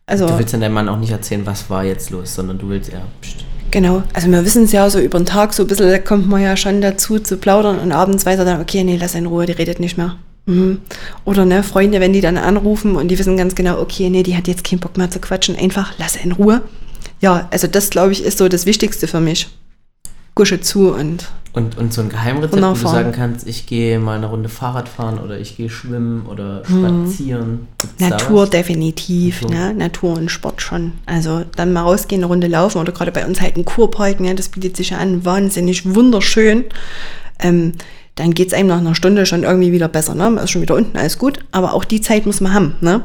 Also, 0.07 0.27
du 0.27 0.39
willst 0.39 0.55
dann 0.55 0.61
deinem 0.61 0.75
Mann 0.75 0.89
auch 0.89 0.99
nicht 0.99 1.11
erzählen, 1.11 1.45
was 1.45 1.69
war 1.69 1.85
jetzt 1.85 2.11
los, 2.11 2.35
sondern 2.35 2.59
du 2.59 2.69
willst 2.69 2.93
ja. 2.93 3.03
Pst. 3.21 3.45
Genau, 3.73 4.05
also 4.15 4.31
wir 4.31 4.45
wissen 4.45 4.65
es 4.65 4.73
ja 4.73 4.89
so 4.89 5.01
über 5.01 5.19
den 5.19 5.27
Tag, 5.27 5.53
so 5.53 5.65
ein 5.65 5.67
bisschen 5.67 5.91
da 5.91 5.99
kommt 5.99 6.29
man 6.29 6.41
ja 6.41 6.57
schon 6.57 6.81
dazu 6.81 7.19
zu 7.19 7.37
plaudern 7.37 7.79
und 7.81 7.93
abends 7.93 8.25
weiß 8.25 8.39
er 8.39 8.45
dann, 8.45 8.61
okay, 8.61 8.85
nee, 8.85 8.97
lass 8.97 9.17
in 9.17 9.27
Ruhe, 9.27 9.45
die 9.45 9.53
redet 9.53 9.81
nicht 9.81 9.99
mehr. 9.99 10.17
Mhm. 10.47 10.81
Oder 11.25 11.45
ne, 11.45 11.65
Freunde, 11.65 12.01
wenn 12.01 12.13
die 12.13 12.21
dann 12.21 12.39
anrufen 12.39 12.95
und 12.95 13.09
die 13.09 13.19
wissen 13.19 13.37
ganz 13.37 13.55
genau, 13.57 13.81
okay, 13.81 14.09
nee, 14.09 14.23
die 14.23 14.37
hat 14.37 14.47
jetzt 14.47 14.65
keinen 14.65 14.79
Bock 14.79 14.97
mehr 14.97 15.11
zu 15.11 15.19
quatschen, 15.19 15.57
einfach 15.57 15.93
lass 15.99 16.17
in 16.17 16.33
Ruhe. 16.33 16.63
Ja, 17.21 17.49
also 17.51 17.67
das 17.67 17.91
glaube 17.91 18.13
ich 18.13 18.23
ist 18.25 18.39
so 18.39 18.49
das 18.49 18.67
Wichtigste 18.67 19.09
für 19.09 19.21
mich. 19.21 19.49
Gusche 20.35 20.61
zu 20.61 20.93
und. 20.95 21.27
Und, 21.57 21.79
und 21.79 21.95
so 21.95 22.03
ein 22.03 22.11
Geheimrezept, 22.11 22.63
wo 22.63 22.75
du 22.75 22.77
sagen 22.77 23.13
kannst, 23.13 23.47
ich 23.47 23.65
gehe 23.65 23.99
mal 23.99 24.19
eine 24.19 24.27
Runde 24.27 24.51
Fahrrad 24.51 24.91
fahren 24.91 25.19
oder 25.19 25.39
ich 25.41 25.57
gehe 25.57 25.71
schwimmen 25.71 26.27
oder 26.27 26.63
hm. 26.67 27.07
spazieren. 27.07 27.69
Gibt's 27.79 27.99
Natur 27.99 28.47
definitiv, 28.47 29.41
Natur. 29.41 29.57
Ne? 29.57 29.75
Natur 29.75 30.19
und 30.19 30.31
Sport 30.31 30.61
schon. 30.61 30.93
Also 31.07 31.45
dann 31.57 31.73
mal 31.73 31.81
rausgehen, 31.81 32.21
eine 32.21 32.27
Runde 32.27 32.47
laufen 32.47 32.79
oder 32.79 32.93
gerade 32.93 33.11
bei 33.11 33.27
uns 33.27 33.41
halt 33.41 33.57
ein 33.57 33.65
Kurpark, 33.65 34.21
ne? 34.21 34.35
das 34.35 34.51
bietet 34.51 34.77
sich 34.77 34.95
an, 34.95 35.25
wahnsinnig 35.25 35.95
wunderschön. 35.95 36.65
Ähm, 37.39 37.73
dann 38.17 38.35
geht 38.35 38.49
es 38.49 38.53
einem 38.53 38.69
nach 38.69 38.79
einer 38.79 38.95
Stunde 38.95 39.25
schon 39.25 39.43
irgendwie 39.43 39.73
wieder 39.73 39.89
besser. 39.89 40.15
Ne? 40.15 40.29
Man 40.29 40.45
ist 40.45 40.51
schon 40.51 40.61
wieder 40.61 40.75
unten, 40.75 40.99
alles 40.99 41.17
gut. 41.17 41.39
Aber 41.53 41.73
auch 41.73 41.85
die 41.85 42.03
Zeit 42.03 42.27
muss 42.27 42.43
man 42.43 42.53
haben. 42.53 42.75
Ne? 42.83 43.03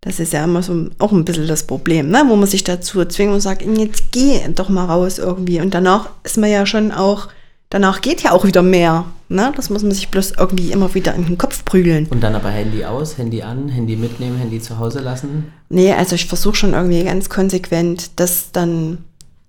Das 0.00 0.18
ist 0.18 0.32
ja 0.32 0.44
immer 0.44 0.62
so 0.62 0.88
auch 0.98 1.12
ein 1.12 1.26
bisschen 1.26 1.46
das 1.46 1.66
Problem, 1.66 2.08
ne? 2.08 2.22
wo 2.26 2.36
man 2.36 2.48
sich 2.48 2.64
dazu 2.64 3.04
zwingt 3.04 3.34
und 3.34 3.40
sagt, 3.40 3.60
jetzt 3.60 4.12
geh 4.12 4.40
doch 4.54 4.70
mal 4.70 4.86
raus 4.86 5.18
irgendwie. 5.18 5.60
Und 5.60 5.74
danach 5.74 6.08
ist 6.22 6.38
man 6.38 6.50
ja 6.50 6.64
schon 6.64 6.90
auch, 6.90 7.28
danach 7.70 8.00
geht 8.00 8.22
ja 8.22 8.32
auch 8.32 8.44
wieder 8.44 8.62
mehr. 8.62 9.06
Ne? 9.28 9.52
Das 9.56 9.70
muss 9.70 9.82
man 9.82 9.92
sich 9.92 10.08
bloß 10.08 10.32
irgendwie 10.38 10.72
immer 10.72 10.94
wieder 10.94 11.14
in 11.14 11.26
den 11.26 11.38
Kopf 11.38 11.64
prügeln. 11.64 12.06
Und 12.10 12.22
dann 12.22 12.34
aber 12.34 12.50
Handy 12.50 12.84
aus, 12.84 13.18
Handy 13.18 13.42
an, 13.42 13.68
Handy 13.68 13.96
mitnehmen, 13.96 14.38
Handy 14.38 14.60
zu 14.60 14.78
Hause 14.78 15.00
lassen? 15.00 15.52
Nee, 15.68 15.92
also 15.92 16.14
ich 16.14 16.26
versuche 16.26 16.56
schon 16.56 16.74
irgendwie 16.74 17.04
ganz 17.04 17.28
konsequent, 17.28 18.10
das 18.16 18.52
dann 18.52 18.98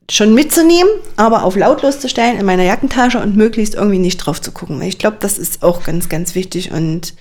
schon 0.10 0.34
mitzunehmen, 0.34 0.90
aber 1.18 1.44
auf 1.44 1.56
lautlos 1.56 2.00
zu 2.00 2.08
stellen 2.08 2.40
in 2.40 2.46
meiner 2.46 2.64
Jackentasche 2.64 3.20
und 3.20 3.36
möglichst 3.36 3.76
irgendwie 3.76 4.00
nicht 4.00 4.18
drauf 4.18 4.42
zu 4.42 4.52
gucken. 4.52 4.82
Ich 4.82 4.98
glaube, 4.98 5.18
das 5.20 5.38
ist 5.38 5.64
auch 5.64 5.84
ganz, 5.84 6.08
ganz 6.08 6.34
wichtig 6.34 6.72
und 6.72 7.14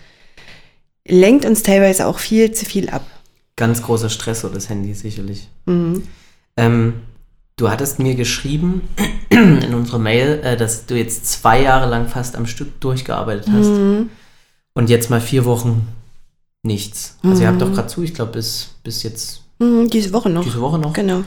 lenkt 1.06 1.44
uns 1.44 1.62
teilweise 1.62 2.06
auch 2.06 2.18
viel 2.18 2.52
zu 2.52 2.64
viel 2.64 2.88
ab 2.88 3.02
ganz 3.56 3.82
großer 3.82 4.10
Stress 4.10 4.42
so 4.42 4.48
das 4.48 4.68
Handy 4.68 4.94
sicherlich. 4.94 5.48
Mhm. 5.64 6.06
Ähm, 6.56 6.94
du 7.56 7.70
hattest 7.70 7.98
mir 7.98 8.14
geschrieben 8.14 8.82
in 9.30 9.74
unserer 9.74 9.98
Mail, 9.98 10.40
äh, 10.42 10.56
dass 10.56 10.86
du 10.86 10.96
jetzt 10.96 11.26
zwei 11.26 11.62
Jahre 11.62 11.88
lang 11.88 12.08
fast 12.08 12.36
am 12.36 12.46
Stück 12.46 12.80
durchgearbeitet 12.80 13.46
hast 13.50 13.68
mhm. 13.68 14.10
und 14.74 14.90
jetzt 14.90 15.10
mal 15.10 15.20
vier 15.20 15.44
Wochen 15.44 15.88
nichts. 16.62 17.18
Also 17.22 17.36
mhm. 17.36 17.42
ihr 17.42 17.48
habt 17.48 17.62
doch 17.62 17.72
gerade 17.72 17.88
zu, 17.88 18.02
ich 18.02 18.14
glaube 18.14 18.32
bis, 18.32 18.70
bis 18.82 19.02
jetzt. 19.02 19.42
Mhm, 19.58 19.88
diese 19.88 20.12
Woche 20.12 20.28
noch. 20.28 20.44
Diese 20.44 20.60
Woche 20.60 20.78
noch. 20.78 20.92
Genau. 20.92 21.22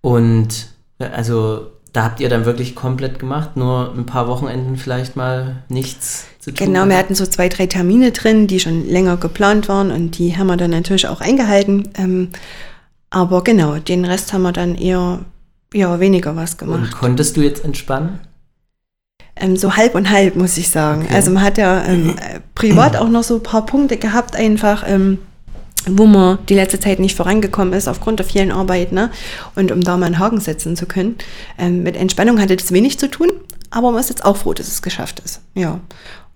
Und 0.00 0.68
äh, 0.98 1.06
also 1.06 1.70
da 1.92 2.02
habt 2.02 2.18
ihr 2.18 2.28
dann 2.28 2.44
wirklich 2.44 2.74
komplett 2.74 3.20
gemacht, 3.20 3.56
nur 3.56 3.94
ein 3.96 4.04
paar 4.04 4.26
Wochenenden 4.26 4.76
vielleicht 4.76 5.14
mal 5.14 5.62
nichts 5.68 6.26
zu 6.40 6.52
tun. 6.52 6.66
Genau, 6.66 6.86
wir 6.88 6.96
hatten 6.98 7.14
so 7.14 7.24
zwei, 7.24 7.48
drei 7.48 7.66
Termine 7.66 8.10
drin, 8.10 8.48
die 8.48 8.58
schon 8.58 8.88
länger 8.88 9.16
geplant 9.16 9.68
waren 9.68 9.92
und 9.92 10.18
die 10.18 10.36
haben 10.36 10.48
wir 10.48 10.56
dann 10.56 10.72
natürlich 10.72 11.06
auch 11.06 11.20
eingehalten. 11.20 11.90
Ähm, 11.94 12.30
aber 13.10 13.44
genau, 13.44 13.76
den 13.76 14.04
Rest 14.04 14.32
haben 14.32 14.42
wir 14.42 14.50
dann 14.50 14.74
eher, 14.74 15.20
eher 15.74 16.00
weniger 16.00 16.36
was 16.36 16.56
gemacht. 16.56 16.80
Und 16.80 16.90
konntest 16.92 17.36
du 17.36 17.42
jetzt 17.42 17.64
entspannen? 17.64 18.20
Ähm, 19.36 19.56
so 19.56 19.76
halb 19.76 19.94
und 19.94 20.10
halb, 20.10 20.36
muss 20.36 20.56
ich 20.56 20.70
sagen. 20.70 21.02
Okay. 21.04 21.14
Also 21.14 21.30
man 21.30 21.42
hat 21.42 21.58
ja 21.58 21.84
ähm, 21.84 22.10
äh, 22.10 22.40
privat 22.54 22.96
auch 22.96 23.08
noch 23.08 23.24
so 23.24 23.36
ein 23.36 23.42
paar 23.42 23.66
Punkte 23.66 23.96
gehabt, 23.96 24.36
einfach. 24.36 24.84
Ähm, 24.86 25.18
wo 25.86 26.06
man 26.06 26.38
die 26.48 26.54
letzte 26.54 26.80
Zeit 26.80 26.98
nicht 26.98 27.16
vorangekommen 27.16 27.74
ist 27.74 27.88
aufgrund 27.88 28.18
der 28.18 28.26
vielen 28.26 28.50
Arbeit. 28.50 28.92
Ne? 28.92 29.10
Und 29.54 29.70
um 29.70 29.82
da 29.82 29.96
mal 29.96 30.06
einen 30.06 30.18
Haken 30.18 30.40
setzen 30.40 30.76
zu 30.76 30.86
können. 30.86 31.16
Ähm, 31.58 31.82
mit 31.82 31.96
Entspannung 31.96 32.40
hatte 32.40 32.56
das 32.56 32.72
wenig 32.72 32.98
zu 32.98 33.10
tun, 33.10 33.28
aber 33.70 33.90
man 33.90 34.00
ist 34.00 34.08
jetzt 34.08 34.24
auch 34.24 34.36
froh, 34.36 34.54
dass 34.54 34.68
es 34.68 34.80
geschafft 34.82 35.20
ist. 35.20 35.40
Ja. 35.54 35.80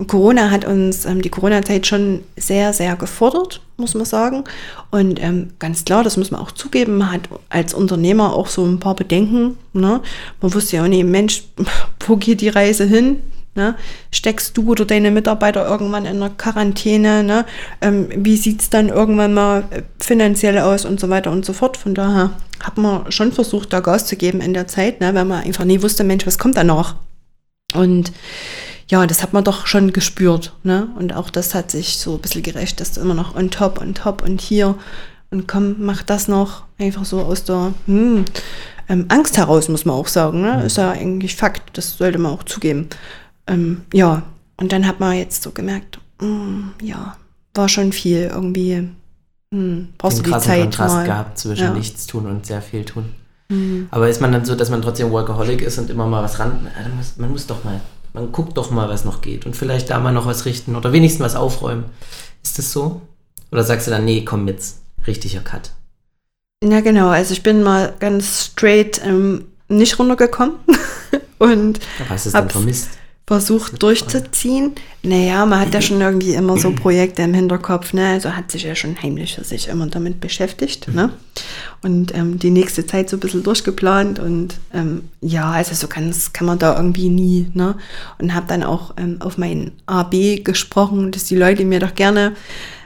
Corona 0.07 0.51
hat 0.51 0.65
uns 0.65 1.05
ähm, 1.07 1.23
die 1.23 1.29
Corona-Zeit 1.29 1.87
schon 1.87 2.23
sehr, 2.37 2.73
sehr 2.73 2.95
gefordert, 2.95 3.61
muss 3.77 3.95
man 3.95 4.05
sagen. 4.05 4.45
Und 4.91 5.21
ähm, 5.21 5.51
ganz 5.59 5.85
klar, 5.85 6.05
das 6.05 6.17
muss 6.17 6.31
man 6.31 6.41
auch 6.41 6.53
zugeben, 6.53 6.99
man 6.99 7.13
hat 7.13 7.29
als 7.49 7.75
Unternehmer 7.75 8.33
auch 8.35 8.47
so 8.47 8.65
ein 8.65 8.79
paar 8.79 8.95
Bedenken. 8.95 9.59
Ne? 9.73 10.01
Man 10.41 10.55
wusste 10.55 10.77
ja 10.77 10.85
auch 10.85 10.89
nicht, 10.89 11.05
Mensch, 11.05 11.45
wo 12.07 12.17
geht 12.17 12.41
die 12.41 12.49
Reise 12.49 12.85
hin? 12.85 13.21
Ne? 13.57 13.75
Steckst 14.13 14.57
du 14.57 14.71
oder 14.71 14.85
deine 14.85 15.11
Mitarbeiter 15.11 15.69
irgendwann 15.69 16.07
in 16.07 16.21
der 16.21 16.31
Quarantäne? 16.31 17.25
Ne? 17.25 17.45
Ähm, 17.81 18.09
wie 18.15 18.37
sieht 18.37 18.61
es 18.61 18.71
dann 18.71 18.91
irgendwann 18.91 19.35
mal 19.35 19.65
äh, 19.71 19.83
finanziell 19.99 20.59
aus 20.59 20.85
und 20.85 21.01
so 21.01 21.11
weiter 21.11 21.33
und 21.33 21.45
so 21.45 21.53
fort? 21.53 21.77
Von 21.77 21.97
daher 21.97 22.31
hat 22.61 22.79
man 22.79 23.11
schon 23.11 23.33
versucht, 23.33 23.73
da 23.73 23.81
Gas 23.81 24.07
zu 24.07 24.15
geben 24.15 24.41
in 24.41 24.55
der 24.55 24.69
Zeit, 24.69 25.01
ne? 25.01 25.13
weil 25.13 25.25
man 25.25 25.43
einfach 25.43 25.65
nie 25.65 25.83
wusste, 25.83 26.05
Mensch, 26.05 26.25
was 26.25 26.39
kommt 26.39 26.57
da 26.57 26.63
noch? 26.63 26.95
Und 27.75 28.13
ja, 28.91 29.07
das 29.07 29.23
hat 29.23 29.33
man 29.33 29.45
doch 29.45 29.67
schon 29.67 29.93
gespürt. 29.93 30.53
Ne? 30.63 30.89
Und 30.97 31.15
auch 31.15 31.31
das 31.31 31.55
hat 31.55 31.71
sich 31.71 31.99
so 31.99 32.15
ein 32.15 32.21
bisschen 32.21 32.43
gerecht, 32.43 32.81
dass 32.81 32.93
du 32.93 33.01
immer 33.01 33.15
noch 33.15 33.37
on 33.37 33.51
top, 33.51 33.81
on 33.81 33.95
top 33.95 34.23
und 34.23 34.41
hier 34.41 34.77
und 35.31 35.47
komm, 35.47 35.77
mach 35.79 36.03
das 36.03 36.29
noch. 36.29 36.65
Einfach 36.79 37.05
so 37.05 37.21
aus 37.21 37.45
der 37.45 37.73
hm, 37.87 38.25
ähm, 38.89 39.07
Angst 39.09 39.37
heraus, 39.37 39.69
muss 39.69 39.85
man 39.85 39.97
auch 39.97 40.09
sagen. 40.09 40.41
Ne? 40.41 40.65
Ist 40.65 40.79
ja 40.79 40.91
eigentlich 40.91 41.37
Fakt, 41.37 41.77
das 41.77 41.99
sollte 41.99 42.19
man 42.19 42.33
auch 42.33 42.45
zugeben. 42.45 42.89
Ähm, 43.47 43.83
ja, 43.93 44.23
und 44.57 44.73
dann 44.73 44.87
hat 44.87 45.01
man 45.01 45.17
jetzt 45.17 45.43
so 45.43 45.51
gemerkt, 45.51 45.99
hm, 46.21 46.71
ja, 46.83 47.17
war 47.55 47.69
schon 47.69 47.93
viel 47.93 48.31
irgendwie. 48.33 48.89
Hm, 49.53 49.89
brauchst 49.99 50.19
Den 50.19 50.25
du 50.25 50.33
die 50.33 50.41
Zeit 50.41 50.61
Kontrast 50.63 50.95
mal. 50.95 51.07
gehabt 51.07 51.39
zwischen 51.39 51.65
ja. 51.65 51.73
nichts 51.73 52.07
tun 52.07 52.27
und 52.27 52.47
sehr 52.47 52.63
viel 52.63 52.85
tun. 52.85 53.07
Mhm. 53.49 53.89
Aber 53.91 54.09
ist 54.09 54.21
man 54.21 54.33
dann 54.33 54.45
so, 54.45 54.55
dass 54.55 54.71
man 54.71 54.83
trotzdem 54.83 55.11
Workaholic 55.11 55.63
ist 55.63 55.79
und 55.79 55.91
immer 55.91 56.07
mal 56.07 56.23
was 56.23 56.39
ran. 56.39 56.69
Man 57.17 57.31
muss 57.31 57.47
doch 57.47 57.65
mal, 57.65 57.81
man 58.19 58.33
guckt 58.33 58.57
doch 58.57 58.71
mal, 58.71 58.89
was 58.89 59.05
noch 59.05 59.21
geht 59.21 59.47
und 59.47 59.57
vielleicht 59.57 59.91
da 59.91 60.01
mal 60.01 60.13
noch 60.13 60.27
was 60.27 60.45
richten 60.45 60.77
oder 60.77 60.93
wenigstens 60.93 61.25
was 61.25 61.37
aufräumen. 61.37 61.85
Ist 62.43 62.59
das 62.59 62.73
so? 62.73 63.03
Oder 63.53 63.63
sagst 63.63 63.87
du 63.87 63.91
dann, 63.91 64.05
nee, 64.05 64.25
komm 64.25 64.49
jetzt, 64.49 64.81
richtiger 65.07 65.41
Cut? 65.41 65.73
Ja, 66.63 66.81
genau. 66.81 67.09
Also 67.09 67.33
ich 67.33 67.43
bin 67.43 67.63
mal 67.63 67.95
ganz 68.01 68.47
straight 68.47 69.01
ähm, 69.05 69.47
nicht 69.69 69.99
runtergekommen 69.99 70.57
und. 71.39 71.81
Aber 72.01 72.11
hast 72.11 72.27
du 72.27 72.31
es 72.31 72.33
dann 72.33 72.51
vermisst? 72.51 72.91
Versucht 73.29 73.83
durchzuziehen. 73.83 74.73
Naja, 75.03 75.45
man 75.45 75.61
hat 75.61 75.75
ja 75.75 75.83
schon 75.83 76.01
irgendwie 76.01 76.33
immer 76.33 76.57
so 76.57 76.73
Projekte 76.83 77.21
im 77.21 77.35
Hinterkopf, 77.35 77.93
ne? 77.93 78.09
Also 78.09 78.35
hat 78.35 78.51
sich 78.51 78.63
ja 78.63 78.75
schon 78.75 78.97
heimlich 79.03 79.35
für 79.35 79.45
sich 79.45 79.69
immer 79.69 79.87
damit 79.87 80.19
beschäftigt, 80.19 80.89
ne? 80.95 81.11
Und 81.83 82.15
ähm, 82.15 82.39
die 82.39 82.49
nächste 82.49 82.87
Zeit 82.87 83.11
so 83.11 83.19
ein 83.19 83.21
bisschen 83.21 83.43
durchgeplant 83.43 84.19
und 84.19 84.55
ähm, 84.73 85.11
ja, 85.21 85.51
also 85.51 85.75
so 85.75 85.89
ganz 85.89 86.33
kann 86.33 86.47
man 86.47 86.59
da 86.59 86.75
irgendwie 86.75 87.11
nie, 87.11 87.51
ne? 87.53 87.77
Und 88.19 88.35
habe 88.35 88.47
dann 88.49 88.63
auch 88.63 88.95
ähm, 88.97 89.19
auf 89.21 89.37
mein 89.37 89.73
AB 89.85 90.43
gesprochen, 90.43 91.13
dass 91.13 91.25
die 91.25 91.37
Leute 91.37 91.67
mir 91.67 91.81
doch 91.81 91.95
gerne 91.95 92.33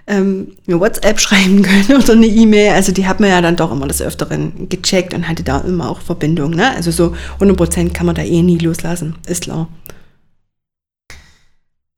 ähm, 0.08 0.56
eine 0.66 0.80
WhatsApp 0.80 1.20
schreiben 1.20 1.62
können 1.62 2.02
oder 2.02 2.14
eine 2.14 2.26
E-Mail. 2.26 2.72
Also 2.72 2.90
die 2.90 3.06
hat 3.06 3.20
man 3.20 3.30
ja 3.30 3.40
dann 3.40 3.54
doch 3.54 3.70
immer 3.70 3.86
des 3.86 4.02
Öfteren 4.02 4.68
gecheckt 4.68 5.14
und 5.14 5.28
hatte 5.28 5.44
da 5.44 5.60
immer 5.60 5.88
auch 5.88 6.00
Verbindung. 6.00 6.50
Ne? 6.50 6.74
Also 6.74 6.90
so 6.90 7.14
100% 7.38 7.92
kann 7.92 8.06
man 8.06 8.16
da 8.16 8.22
eh 8.22 8.42
nie 8.42 8.58
loslassen, 8.58 9.14
ist 9.28 9.44
klar. 9.44 9.68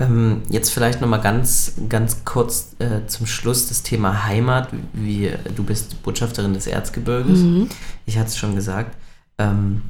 Ähm, 0.04 0.42
jetzt 0.48 0.70
vielleicht 0.70 1.00
nochmal 1.00 1.20
ganz, 1.20 1.74
ganz 1.88 2.24
kurz 2.24 2.76
äh, 2.78 3.06
zum 3.06 3.26
Schluss 3.26 3.68
das 3.68 3.82
Thema 3.82 4.26
Heimat. 4.26 4.68
Wie, 4.92 5.30
du 5.54 5.64
bist 5.64 6.02
Botschafterin 6.02 6.54
des 6.54 6.66
Erzgebirges. 6.66 7.40
Mhm. 7.40 7.68
Ich 8.06 8.18
hatte 8.18 8.28
es 8.28 8.36
schon 8.36 8.54
gesagt. 8.54 8.96
Ähm, 9.38 9.82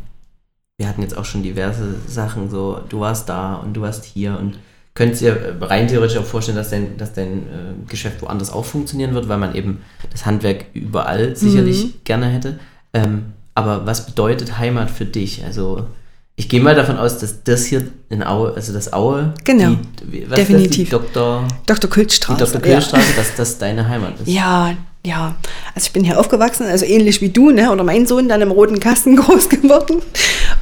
wir 0.76 0.88
hatten 0.88 1.02
jetzt 1.02 1.16
auch 1.16 1.24
schon 1.24 1.42
diverse 1.42 1.94
Sachen, 2.06 2.50
so 2.50 2.80
du 2.88 3.00
warst 3.00 3.28
da 3.28 3.54
und 3.54 3.74
du 3.74 3.82
warst 3.82 4.04
hier 4.04 4.38
und 4.38 4.58
könntest 4.94 5.22
dir 5.22 5.56
rein 5.60 5.88
theoretisch 5.88 6.16
auch 6.18 6.24
vorstellen, 6.24 6.56
dass 6.56 6.70
dein, 6.70 6.96
dass 6.96 7.12
dein 7.12 7.38
äh, 7.38 7.88
Geschäft 7.88 8.22
woanders 8.22 8.52
auch 8.52 8.64
funktionieren 8.64 9.14
wird, 9.14 9.28
weil 9.28 9.38
man 9.38 9.54
eben 9.54 9.82
das 10.10 10.26
Handwerk 10.26 10.66
überall 10.72 11.36
sicherlich 11.36 11.84
mhm. 11.84 11.92
gerne 12.04 12.26
hätte. 12.26 12.58
Ähm, 12.92 13.32
aber 13.54 13.86
was 13.86 14.06
bedeutet 14.06 14.58
Heimat 14.58 14.90
für 14.90 15.04
dich? 15.04 15.44
Also 15.44 15.86
ich 16.36 16.48
gehe 16.48 16.60
mal 16.60 16.74
davon 16.74 16.98
aus, 16.98 17.18
dass 17.18 17.44
das 17.44 17.64
hier 17.66 17.86
in 18.08 18.24
Aue, 18.24 18.54
also 18.54 18.72
das 18.72 18.92
Aue, 18.92 19.34
genau, 19.44 19.76
die, 20.02 20.24
definitiv. 20.24 20.90
Das, 20.90 21.00
die 21.00 21.12
Dr. 21.12 21.48
Dr. 21.66 21.90
Kultstraße, 21.90 22.44
die 22.44 22.52
Dr. 22.52 22.60
Kultstraße, 22.60 23.10
ja. 23.10 23.16
dass 23.16 23.34
das 23.36 23.58
deine 23.58 23.88
Heimat 23.88 24.20
ist. 24.20 24.28
Ja, 24.28 24.74
ja. 25.06 25.36
Also 25.74 25.86
ich 25.86 25.92
bin 25.92 26.04
hier 26.04 26.18
aufgewachsen, 26.18 26.66
also 26.66 26.84
ähnlich 26.84 27.20
wie 27.20 27.28
du, 27.28 27.50
ne? 27.50 27.70
oder 27.70 27.84
mein 27.84 28.06
Sohn, 28.06 28.28
dann 28.28 28.40
im 28.40 28.50
roten 28.50 28.80
Kasten 28.80 29.16
groß 29.16 29.48
geworden 29.48 30.00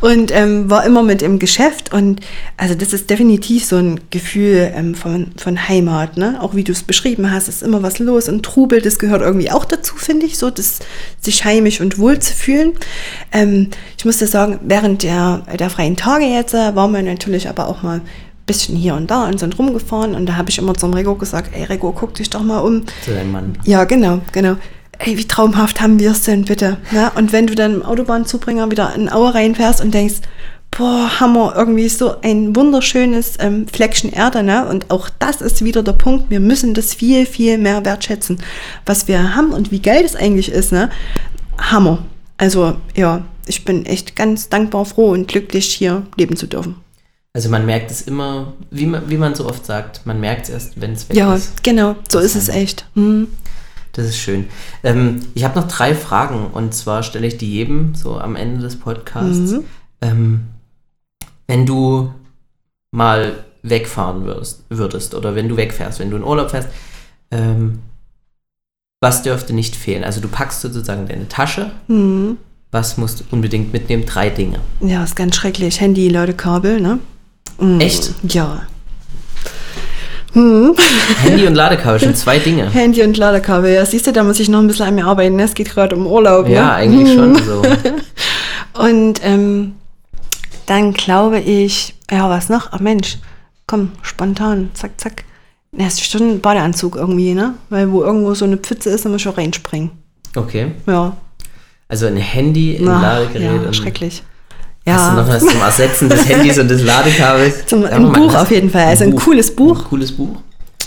und 0.01 0.33
ähm, 0.35 0.69
war 0.69 0.85
immer 0.85 1.03
mit 1.03 1.23
im 1.23 1.39
Geschäft. 1.39 1.93
Und 1.93 2.21
also 2.57 2.75
das 2.75 2.93
ist 2.93 3.09
definitiv 3.09 3.65
so 3.65 3.77
ein 3.77 4.01
Gefühl 4.11 4.73
ähm, 4.75 4.95
von, 4.95 5.33
von 5.37 5.69
Heimat. 5.69 6.17
Ne? 6.17 6.39
Auch 6.41 6.55
wie 6.55 6.65
du 6.65 6.73
es 6.73 6.83
beschrieben 6.83 7.31
hast, 7.31 7.49
ist 7.49 7.63
immer 7.63 7.83
was 7.83 7.99
los 7.99 8.29
und 8.29 8.43
Trubel, 8.43 8.81
das 8.81 8.99
gehört 8.99 9.23
irgendwie 9.23 9.51
auch 9.51 9.65
dazu, 9.65 9.97
finde 9.97 10.27
ich, 10.27 10.39
so 10.39 10.51
das, 10.51 10.81
sich 11.21 11.45
heimisch 11.45 11.81
und 11.81 11.99
wohl 11.99 12.19
zu 12.19 12.35
fühlen. 12.35 12.73
Ähm, 13.33 13.69
ich 13.97 14.05
muss 14.05 14.19
das 14.19 14.33
sagen, 14.33 14.59
während 14.63 15.03
der, 15.03 15.43
der 15.59 15.71
freien 15.71 15.97
Tage 15.97 16.25
jetzt 16.25 16.55
äh, 16.55 16.75
waren 16.75 16.93
wir 16.93 17.03
natürlich 17.03 17.49
aber 17.49 17.69
auch 17.69 17.83
mal 17.83 18.01
bisschen 18.53 18.77
hier 18.77 18.95
und 18.95 19.11
da 19.11 19.25
und 19.25 19.41
sind 19.41 19.59
rumgefahren 19.59 20.15
und 20.15 20.27
da 20.27 20.37
habe 20.37 20.51
ich 20.51 20.59
immer 20.59 20.75
zum 20.75 20.93
Rego 20.93 21.15
gesagt, 21.15 21.51
ey 21.55 21.65
Rego, 21.65 21.93
guck 21.93 22.13
dich 22.15 22.29
doch 22.29 22.43
mal 22.43 22.59
um. 22.59 22.85
Zu 23.03 23.13
deinem 23.13 23.33
Mann. 23.33 23.59
Ja, 23.65 23.85
genau, 23.85 24.21
genau. 24.33 24.57
Ey, 24.99 25.17
wie 25.17 25.27
traumhaft 25.27 25.81
haben 25.81 25.99
wir 25.99 26.11
es 26.11 26.23
denn 26.23 26.45
bitte? 26.45 26.77
Ja, 26.93 27.13
und 27.17 27.33
wenn 27.33 27.47
du 27.47 27.55
dann 27.55 27.77
im 27.77 27.83
Autobahnzubringer 27.83 28.71
wieder 28.71 28.95
in 28.95 29.11
Aue 29.11 29.35
reinfährst 29.35 29.81
und 29.81 29.95
denkst, 29.95 30.21
boah, 30.71 31.19
Hammer, 31.19 31.55
irgendwie 31.57 31.89
so 31.89 32.21
ein 32.21 32.55
wunderschönes 32.55 33.37
ähm, 33.41 33.67
Fleckchen 33.67 34.13
Erde, 34.13 34.43
ne? 34.43 34.69
Und 34.69 34.91
auch 34.91 35.09
das 35.19 35.41
ist 35.41 35.65
wieder 35.65 35.83
der 35.83 35.95
Punkt, 35.95 36.31
wir 36.31 36.41
müssen 36.41 36.75
das 36.75 36.93
viel, 36.93 37.25
viel 37.25 37.57
mehr 37.57 37.85
wertschätzen, 37.87 38.39
was 38.85 39.09
wir 39.09 39.35
haben 39.35 39.53
und 39.53 39.71
wie 39.71 39.81
geil 39.81 40.03
das 40.03 40.15
eigentlich 40.15 40.51
ist, 40.51 40.73
ne? 40.73 40.91
Hammer. 41.59 42.05
Also, 42.37 42.75
ja, 42.95 43.23
ich 43.47 43.65
bin 43.65 43.87
echt 43.87 44.15
ganz 44.15 44.51
dankbar, 44.51 44.85
froh 44.85 45.11
und 45.11 45.27
glücklich, 45.27 45.73
hier 45.73 46.03
leben 46.17 46.37
zu 46.37 46.47
dürfen. 46.47 46.77
Also 47.35 47.49
man 47.49 47.65
merkt 47.65 47.91
es 47.91 48.03
immer, 48.03 48.53
wie 48.71 48.87
man, 48.87 49.09
wie 49.09 49.17
man 49.17 49.35
so 49.35 49.47
oft 49.47 49.65
sagt, 49.65 50.05
man 50.05 50.21
merkt 50.21 50.45
es 50.45 50.51
erst, 50.51 50.81
wenn 50.81 50.93
es 50.93 51.09
weg 51.09 51.17
ja, 51.17 51.35
ist. 51.35 51.47
Ja, 51.47 51.73
genau, 51.73 51.97
so 52.09 52.19
das 52.19 52.37
ist 52.37 52.37
es 52.37 52.49
echt. 52.49 52.87
Mhm. 52.95 53.29
Das 53.93 54.07
ist 54.07 54.19
schön. 54.19 54.49
Ähm, 54.85 55.21
ich 55.35 55.45
habe 55.45 55.59
noch 55.59 55.69
drei 55.69 55.95
Fragen 55.95 56.49
und 56.53 56.75
zwar 56.75 57.03
stelle 57.03 57.27
ich 57.27 57.39
die 57.39 57.51
jedem 57.51 57.95
so 57.95 58.19
am 58.19 58.37
Ende 58.37 58.61
des 58.61 58.77
Podcasts. 58.77 59.53
Mhm. 59.53 59.65
Ähm, 60.01 60.41
wenn 61.47 61.67
du 61.67 62.13
mal 62.91 63.45
wegfahren 63.63 64.25
würdest, 64.25 64.65
würdest 64.69 65.15
oder 65.15 65.35
wenn 65.35 65.49
du 65.49 65.57
wegfährst, 65.57 66.01
wenn 66.01 66.11
du 66.11 66.17
in 66.17 66.25
Urlaub 66.25 66.51
fährst, 66.51 66.69
ähm, 67.31 67.81
was 69.01 69.23
dürfte 69.23 69.53
nicht 69.53 69.75
fehlen? 69.75 70.05
Also 70.05 70.21
du 70.21 70.29
packst 70.29 70.61
sozusagen 70.61 71.09
deine 71.09 71.29
Tasche. 71.29 71.73
Mhm. 71.89 72.37
Was 72.71 72.97
musst 72.97 73.21
du 73.21 73.25
unbedingt 73.31 73.73
mitnehmen? 73.73 74.07
Drei 74.07 74.31
Dinge. 74.31 74.61
Ja, 74.81 75.05
ist 75.05 75.17
ganz 75.17 75.37
schrecklich. 75.37 75.81
Handy, 75.81 76.09
Ladekabel, 76.09 76.81
ne? 76.81 76.99
Mhm. 77.63 77.81
Echt? 77.81 78.13
Ja. 78.29 78.63
Hm. 80.33 80.75
Handy 81.23 81.47
und 81.47 81.55
Ladekabel, 81.55 82.01
schon 82.01 82.15
zwei 82.15 82.39
Dinge. 82.39 82.71
Handy 82.71 83.03
und 83.03 83.17
Ladekabel, 83.17 83.73
ja. 83.73 83.85
Siehst 83.85 84.07
du, 84.07 84.13
da 84.13 84.25
muss 84.25 84.41
ich 84.41 84.49
noch 84.49 84.61
ein 84.61 84.67
bisschen 84.67 84.87
an 84.87 84.95
mir 84.95 85.07
arbeiten. 85.07 85.37
Ne? 85.37 85.45
Es 85.45 85.55
geht 85.55 85.71
gerade 85.71 85.95
um 85.95 86.07
Urlaub. 86.07 86.49
Ja, 86.49 86.67
ne? 86.67 86.73
eigentlich 86.73 87.15
schon 87.15 87.37
so. 87.45 87.63
und 88.83 89.21
ähm, 89.23 89.75
dann 90.67 90.93
glaube 90.93 91.39
ich, 91.39 91.95
ja, 92.11 92.29
was 92.31 92.49
noch? 92.49 92.69
Ach 92.73 92.81
Mensch, 92.81 93.19
komm, 93.67 93.93
spontan, 94.03 94.71
zack, 94.75 94.93
zack. 94.99 95.25
Ja, 95.77 95.87
ist 95.87 96.05
schon 96.05 96.23
ein 96.23 96.41
Badeanzug 96.41 96.97
irgendwie, 96.97 97.35
ne? 97.35 97.55
Weil 97.71 97.91
wo 97.93 98.03
irgendwo 98.03 98.35
so 98.35 98.45
eine 98.45 98.59
Pfütze 98.59 98.91
ist, 98.91 99.05
dann 99.05 99.13
muss 99.13 99.23
ich 99.23 99.29
auch 99.29 99.39
reinspringen. 99.39 99.91
Okay. 100.37 100.73
Ja. 100.87 101.17
Also 101.89 102.07
ein 102.07 102.17
Handy, 102.17 102.77
ein 102.77 102.89
Ach, 102.89 103.03
Ladegerät. 103.03 103.65
Ja, 103.65 103.73
schrecklich. 103.73 104.23
Ja. 104.85 104.95
Hast 104.95 105.13
du 105.13 105.17
noch 105.17 105.29
was 105.29 105.53
zum 105.53 105.61
Ersetzen 105.61 106.09
des 106.09 106.29
Handys 106.29 106.59
und 106.59 106.69
des 106.69 106.83
Ladekabels? 106.83 107.67
Zum, 107.67 107.85
ein 107.85 108.13
Buch 108.13 108.35
auf 108.35 108.51
jeden 108.51 108.71
Fall. 108.71 108.87
Also 108.87 109.05
ein, 109.05 109.11
ein 109.11 109.17
cooles 109.17 109.55
Buch. 109.55 109.79
Ein 109.79 109.85
cooles 109.85 110.13
Buch. 110.13 110.37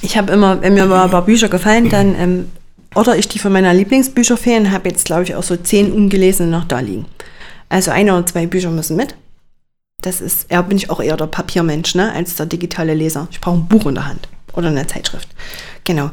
Ich 0.01 0.17
habe 0.17 0.33
immer, 0.33 0.61
wenn 0.61 0.73
mir 0.73 0.85
mal 0.85 1.05
ein 1.05 1.11
paar 1.11 1.23
Bücher 1.23 1.47
gefallen, 1.47 1.89
dann 1.89 2.15
ähm, 2.15 2.51
order 2.93 3.17
ich 3.17 3.27
die 3.27 3.39
von 3.39 3.53
meiner 3.53 3.73
Lieblingsbücher 3.73 4.35
fehlen. 4.35 4.71
Habe 4.71 4.89
jetzt, 4.89 5.05
glaube 5.05 5.23
ich, 5.23 5.35
auch 5.35 5.43
so 5.43 5.55
zehn 5.55 5.93
ungelesene 5.93 6.49
noch 6.49 6.65
da 6.65 6.79
liegen. 6.79 7.05
Also 7.69 7.91
ein 7.91 8.09
oder 8.09 8.25
zwei 8.25 8.45
Bücher 8.47 8.69
müssen 8.69 8.97
mit. 8.97 9.15
Das 10.01 10.21
ist, 10.21 10.51
ja, 10.51 10.61
bin 10.61 10.77
ich 10.77 10.89
auch 10.89 10.99
eher 10.99 11.17
der 11.17 11.27
Papiermensch, 11.27 11.95
ne, 11.95 12.11
als 12.11 12.35
der 12.35 12.45
digitale 12.45 12.93
Leser. 12.93 13.27
Ich 13.31 13.39
brauche 13.39 13.57
ein 13.57 13.67
Buch 13.67 13.85
in 13.85 13.95
der 13.95 14.07
Hand 14.07 14.27
oder 14.53 14.67
eine 14.67 14.85
Zeitschrift. 14.85 15.29
Genau. 15.83 16.11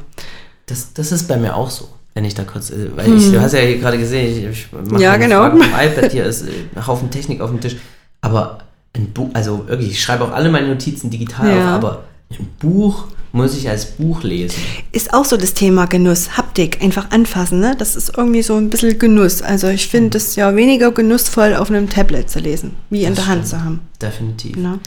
Das, 0.66 0.92
das 0.94 1.12
ist 1.12 1.26
bei 1.26 1.36
mir 1.36 1.56
auch 1.56 1.68
so 1.68 1.88
wenn 2.14 2.24
ich 2.24 2.34
da 2.34 2.44
kurz, 2.44 2.70
äh, 2.70 2.90
weil 2.94 3.12
ich, 3.14 3.30
du 3.30 3.36
hm. 3.36 3.40
hast 3.40 3.52
ja 3.54 3.60
hier 3.60 3.78
gerade 3.78 3.98
gesehen, 3.98 4.30
ich, 4.30 4.44
ich 4.44 4.66
mache 4.72 5.02
ja, 5.02 5.16
genau. 5.16 5.40
Fragen 5.40 5.62
vom 5.62 5.70
iPad, 5.80 6.12
hier 6.12 6.24
ist 6.24 6.42
äh, 6.42 6.50
ein 6.74 6.86
Haufen 6.86 7.10
Technik 7.10 7.40
auf 7.40 7.50
dem 7.50 7.60
Tisch, 7.60 7.76
aber 8.20 8.58
ein 8.94 9.06
Buch, 9.12 9.30
also 9.32 9.66
wirklich, 9.68 9.92
ich 9.92 10.02
schreibe 10.02 10.24
auch 10.24 10.32
alle 10.32 10.50
meine 10.50 10.68
Notizen 10.68 11.10
digital 11.10 11.48
ja. 11.48 11.76
auf, 11.76 11.84
aber 11.84 12.04
ein 12.30 12.48
Buch 12.58 13.06
muss 13.32 13.56
ich 13.56 13.68
als 13.68 13.86
Buch 13.86 14.22
lesen. 14.22 14.60
Ist 14.92 15.14
auch 15.14 15.24
so 15.24 15.38
das 15.38 15.54
Thema 15.54 15.86
Genuss, 15.86 16.36
Haptik, 16.36 16.82
einfach 16.82 17.10
anfassen, 17.10 17.60
ne? 17.60 17.74
Das 17.78 17.96
ist 17.96 18.16
irgendwie 18.16 18.42
so 18.42 18.56
ein 18.56 18.68
bisschen 18.68 18.98
Genuss. 18.98 19.40
Also 19.40 19.68
ich 19.68 19.88
finde 19.88 20.18
es 20.18 20.36
ja 20.36 20.54
weniger 20.54 20.92
genussvoll, 20.92 21.54
auf 21.54 21.70
einem 21.70 21.88
Tablet 21.88 22.28
zu 22.28 22.40
lesen, 22.40 22.74
wie 22.90 23.00
das 23.00 23.08
in 23.08 23.14
der 23.14 23.26
Hand 23.26 23.46
zu 23.46 23.64
haben. 23.64 23.80
Definitiv. 24.00 24.56
Ja. 24.58 24.78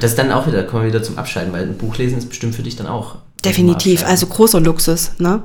Das 0.00 0.12
ist 0.12 0.18
dann 0.18 0.32
auch 0.32 0.46
wieder, 0.46 0.62
kommen 0.62 0.84
wir 0.84 0.88
wieder 0.88 1.02
zum 1.02 1.18
Abschalten, 1.18 1.52
weil 1.52 1.64
ein 1.64 1.76
Buch 1.76 1.98
lesen 1.98 2.16
ist 2.16 2.30
bestimmt 2.30 2.54
für 2.54 2.62
dich 2.62 2.76
dann 2.76 2.86
auch 2.86 3.16
Definitiv, 3.42 4.04
also 4.04 4.26
großer 4.26 4.60
Luxus. 4.60 5.12
Ne? 5.18 5.42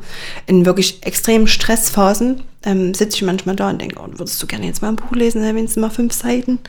In 0.48 0.66
wirklich 0.66 1.04
extremen 1.04 1.48
Stressphasen 1.48 2.44
ähm, 2.64 2.94
sitze 2.94 3.18
ich 3.18 3.22
manchmal 3.24 3.56
da 3.56 3.70
und 3.70 3.82
denke, 3.82 3.98
oh, 4.00 4.08
würdest 4.18 4.42
du 4.42 4.48
gerne 4.48 4.66
jetzt 4.66 4.82
mal 4.82 4.90
ein 4.90 4.96
Buch 4.96 5.12
lesen, 5.12 5.42
wenigstens 5.42 5.82
mal 5.82 5.90
fünf 5.90 6.14
Seiten. 6.14 6.60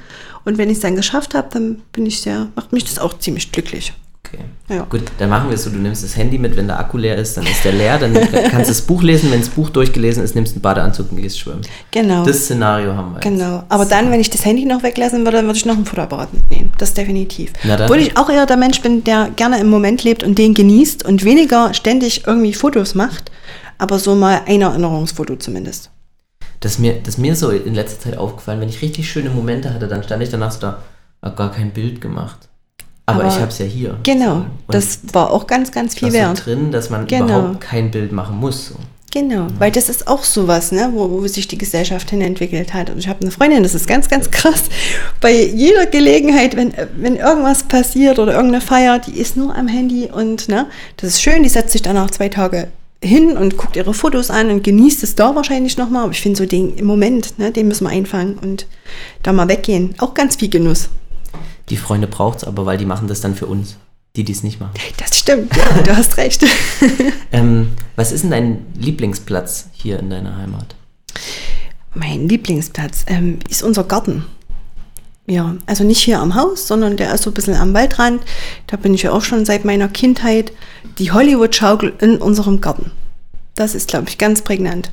Und 0.44 0.58
wenn 0.58 0.70
ich 0.70 0.76
es 0.76 0.82
dann 0.82 0.96
geschafft 0.96 1.34
habe, 1.34 1.48
dann 1.50 1.82
bin 1.92 2.06
ich 2.06 2.20
sehr, 2.20 2.48
macht 2.54 2.72
mich 2.72 2.84
das 2.84 2.98
auch 2.98 3.18
ziemlich 3.18 3.50
glücklich. 3.52 3.92
Okay. 4.26 4.42
Ja. 4.68 4.84
Gut, 4.84 5.02
dann 5.18 5.30
machen 5.30 5.48
wir 5.48 5.54
es 5.54 5.64
so, 5.64 5.70
du 5.70 5.78
nimmst 5.78 6.02
das 6.02 6.16
Handy 6.16 6.38
mit, 6.38 6.56
wenn 6.56 6.66
der 6.66 6.78
Akku 6.78 6.98
leer 6.98 7.16
ist, 7.16 7.36
dann 7.36 7.46
ist 7.46 7.64
der 7.64 7.72
leer, 7.72 7.98
dann 7.98 8.12
kannst 8.32 8.68
du 8.68 8.72
das 8.72 8.82
Buch 8.82 9.02
lesen, 9.02 9.30
wenn 9.30 9.40
das 9.40 9.48
Buch 9.48 9.70
durchgelesen 9.70 10.24
ist, 10.24 10.34
nimmst 10.34 10.52
du 10.52 10.56
einen 10.56 10.62
Badeanzug 10.62 11.12
und 11.12 11.18
gehst 11.18 11.38
schwimmen. 11.38 11.60
Genau. 11.90 12.24
Das 12.24 12.44
Szenario 12.44 12.94
haben 12.94 13.14
wir 13.14 13.20
Genau, 13.20 13.64
aber 13.68 13.84
so. 13.84 13.90
dann, 13.90 14.10
wenn 14.10 14.20
ich 14.20 14.30
das 14.30 14.44
Handy 14.44 14.64
noch 14.64 14.82
weglassen 14.82 15.24
würde, 15.24 15.38
dann 15.38 15.46
würde 15.46 15.58
ich 15.58 15.66
noch 15.66 15.76
einen 15.76 15.86
Fotoapparat 15.86 16.32
mitnehmen, 16.34 16.72
das 16.78 16.94
definitiv. 16.94 17.52
Obwohl 17.64 17.98
ich 17.98 18.16
auch 18.16 18.28
eher 18.28 18.46
der 18.46 18.56
Mensch 18.56 18.80
bin, 18.82 19.04
der 19.04 19.30
gerne 19.36 19.60
im 19.60 19.68
Moment 19.68 20.02
lebt 20.02 20.24
und 20.24 20.36
den 20.38 20.54
genießt 20.54 21.04
und 21.04 21.24
weniger 21.24 21.72
ständig 21.74 22.26
irgendwie 22.26 22.54
Fotos 22.54 22.94
macht, 22.94 23.30
aber 23.78 23.98
so 23.98 24.14
mal 24.14 24.42
ein 24.46 24.62
Erinnerungsfoto 24.62 25.36
zumindest. 25.36 25.90
Das 26.60 26.72
ist 26.72 26.78
mir, 26.78 26.94
das 27.02 27.18
mir 27.18 27.36
so 27.36 27.50
in 27.50 27.74
letzter 27.74 28.00
Zeit 28.00 28.18
aufgefallen, 28.18 28.60
wenn 28.60 28.68
ich 28.68 28.82
richtig 28.82 29.10
schöne 29.10 29.30
Momente 29.30 29.72
hatte, 29.72 29.88
dann 29.88 30.02
stand 30.02 30.22
ich 30.22 30.30
danach 30.30 30.50
so 30.50 30.60
da, 30.60 30.82
hab 31.22 31.36
gar 31.36 31.52
kein 31.52 31.70
Bild 31.70 32.00
gemacht. 32.00 32.48
Aber, 33.06 33.20
Aber 33.20 33.28
ich 33.28 33.36
habe 33.36 33.48
es 33.48 33.58
ja 33.58 33.64
hier. 33.64 33.96
Genau, 34.02 34.40
so. 34.40 34.46
das 34.68 34.98
war 35.12 35.30
auch 35.30 35.46
ganz, 35.46 35.70
ganz 35.70 35.94
viel 35.94 36.12
wert. 36.12 36.44
Drin, 36.44 36.72
dass 36.72 36.90
man 36.90 37.06
genau. 37.06 37.24
überhaupt 37.24 37.60
kein 37.60 37.92
Bild 37.92 38.10
machen 38.10 38.36
muss. 38.36 38.66
So. 38.68 38.74
Genau, 39.12 39.44
ja. 39.44 39.48
weil 39.58 39.70
das 39.70 39.88
ist 39.88 40.08
auch 40.08 40.24
sowas, 40.24 40.72
ne, 40.72 40.90
wo, 40.92 41.08
wo 41.10 41.26
sich 41.26 41.48
die 41.48 41.56
Gesellschaft 41.56 42.10
hin 42.10 42.20
entwickelt 42.20 42.74
hat. 42.74 42.90
Und 42.90 42.98
ich 42.98 43.08
habe 43.08 43.20
eine 43.22 43.30
Freundin, 43.30 43.62
das 43.62 43.74
ist 43.74 43.86
ganz, 43.86 44.08
ganz 44.08 44.30
krass. 44.30 44.64
Bei 45.20 45.32
jeder 45.32 45.86
Gelegenheit, 45.86 46.56
wenn, 46.56 46.74
wenn 46.96 47.16
irgendwas 47.16 47.62
passiert 47.62 48.18
oder 48.18 48.34
irgendeine 48.34 48.60
Feier, 48.60 48.98
die 48.98 49.18
ist 49.18 49.36
nur 49.36 49.56
am 49.56 49.68
Handy 49.68 50.10
und 50.12 50.48
ne, 50.48 50.66
das 50.98 51.10
ist 51.10 51.22
schön, 51.22 51.42
die 51.42 51.48
setzt 51.48 51.70
sich 51.70 51.82
dann 51.82 51.96
auch 51.96 52.10
zwei 52.10 52.28
Tage 52.28 52.68
hin 53.02 53.36
und 53.36 53.56
guckt 53.56 53.76
ihre 53.76 53.94
Fotos 53.94 54.30
an 54.30 54.50
und 54.50 54.64
genießt 54.64 55.02
es 55.02 55.14
da 55.14 55.34
wahrscheinlich 55.34 55.78
nochmal. 55.78 56.02
Aber 56.02 56.12
ich 56.12 56.20
finde 56.20 56.36
so 56.36 56.44
den 56.44 56.76
im 56.76 56.86
Moment, 56.86 57.38
ne, 57.38 57.52
den 57.52 57.68
müssen 57.68 57.84
wir 57.84 57.90
einfangen 57.90 58.36
und 58.36 58.66
da 59.22 59.32
mal 59.32 59.48
weggehen. 59.48 59.94
Auch 59.98 60.12
ganz 60.12 60.36
viel 60.36 60.50
Genuss. 60.50 60.90
Die 61.68 61.76
Freunde 61.76 62.06
braucht 62.06 62.38
es 62.38 62.44
aber, 62.44 62.66
weil 62.66 62.78
die 62.78 62.86
machen 62.86 63.08
das 63.08 63.20
dann 63.20 63.34
für 63.34 63.46
uns, 63.46 63.76
die 64.14 64.24
dies 64.24 64.42
nicht 64.42 64.60
machen. 64.60 64.74
Das 64.98 65.18
stimmt, 65.18 65.54
ja, 65.56 65.82
du 65.84 65.96
hast 65.96 66.16
recht. 66.16 66.44
ähm, 67.32 67.72
was 67.96 68.12
ist 68.12 68.22
denn 68.22 68.30
dein 68.30 68.66
Lieblingsplatz 68.74 69.68
hier 69.72 69.98
in 69.98 70.10
deiner 70.10 70.36
Heimat? 70.36 70.74
Mein 71.94 72.28
Lieblingsplatz 72.28 73.04
ähm, 73.08 73.38
ist 73.48 73.62
unser 73.62 73.84
Garten. 73.84 74.26
Ja, 75.28 75.56
also 75.66 75.82
nicht 75.82 76.00
hier 76.00 76.20
am 76.20 76.36
Haus, 76.36 76.68
sondern 76.68 76.96
der 76.96 77.12
ist 77.12 77.24
so 77.24 77.30
ein 77.30 77.34
bisschen 77.34 77.56
am 77.56 77.74
Waldrand. 77.74 78.22
Da 78.68 78.76
bin 78.76 78.94
ich 78.94 79.02
ja 79.02 79.10
auch 79.10 79.22
schon 79.22 79.44
seit 79.44 79.64
meiner 79.64 79.88
Kindheit. 79.88 80.52
Die 80.98 81.10
Hollywood-Schaukel 81.10 81.94
in 82.00 82.18
unserem 82.18 82.60
Garten. 82.60 82.92
Das 83.56 83.74
ist, 83.74 83.88
glaube 83.88 84.08
ich, 84.08 84.18
ganz 84.18 84.42
prägnant. 84.42 84.90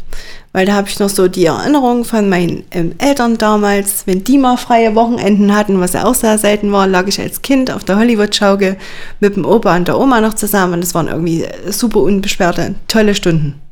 Weil 0.54 0.66
da 0.66 0.74
habe 0.74 0.88
ich 0.88 0.98
noch 0.98 1.10
so 1.10 1.28
die 1.28 1.46
Erinnerung 1.46 2.06
von 2.06 2.30
meinen 2.30 2.64
ähm, 2.72 2.94
Eltern 2.98 3.38
damals, 3.38 4.08
wenn 4.08 4.24
die 4.24 4.38
mal 4.38 4.56
freie 4.56 4.96
Wochenenden 4.96 5.54
hatten, 5.54 5.82
was 5.82 5.94
ja 5.94 6.06
auch 6.06 6.14
sehr 6.14 6.38
selten 6.38 6.72
war, 6.72 6.88
lag 6.88 7.08
ich 7.08 7.20
als 7.20 7.42
Kind 7.42 7.70
auf 7.70 7.84
der 7.84 7.98
Hollywood-Schaukel 7.98 8.78
mit 9.20 9.36
dem 9.36 9.46
Opa 9.46 9.76
und 9.76 9.90
der 9.90 10.00
Oma 10.00 10.22
noch 10.22 10.36
zusammen. 10.36 10.76
Und 10.76 10.82
das 10.82 10.96
waren 10.96 11.10
irgendwie 11.10 11.46
super 11.70 12.00
unbeschwerte, 12.00 12.76
tolle 12.88 13.16
Stunden. 13.16 13.63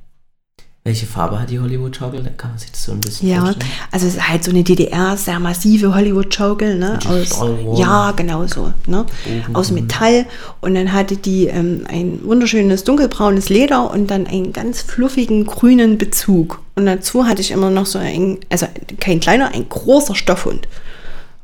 Welche 0.84 1.05
Farbe 1.05 1.39
hat 1.39 1.51
die 1.51 1.59
Hollywood-Schaukel? 1.59 2.23
Da 2.23 2.32
kann 2.32 2.51
man 2.51 2.59
sich 2.59 2.71
das 2.71 2.86
so 2.86 2.93
ein 2.93 3.01
bisschen 3.01 3.29
ja, 3.29 3.41
vorstellen. 3.41 3.71
also 3.91 4.07
es 4.07 4.15
ist 4.15 4.27
halt 4.27 4.43
so 4.43 4.49
eine 4.49 4.63
DDR, 4.63 5.15
sehr 5.15 5.39
massive 5.39 5.93
Hollywood-Schaukel, 5.93 6.75
ne? 6.75 6.97
Aus, 7.07 7.39
ja, 7.77 8.11
genau 8.13 8.47
so, 8.47 8.73
ne? 8.88 9.05
Aus 9.53 9.69
Metall. 9.69 10.25
Und 10.59 10.73
dann 10.73 10.91
hatte 10.91 11.17
die 11.17 11.45
ähm, 11.45 11.86
ein 11.88 12.21
wunderschönes 12.23 12.84
dunkelbraunes 12.84 13.49
Leder 13.49 13.91
und 13.91 14.07
dann 14.07 14.25
einen 14.25 14.53
ganz 14.53 14.82
fluffigen 14.82 15.45
grünen 15.45 15.99
Bezug. 15.99 16.63
Und 16.73 16.88
dazu 16.88 17.27
hatte 17.27 17.41
ich 17.41 17.51
immer 17.51 17.69
noch 17.69 17.86
so 17.86 17.99
ein, 17.99 18.39
also 18.49 18.65
kein 18.99 19.19
kleiner, 19.19 19.53
ein 19.53 19.69
großer 19.69 20.15
Stoffhund. 20.15 20.67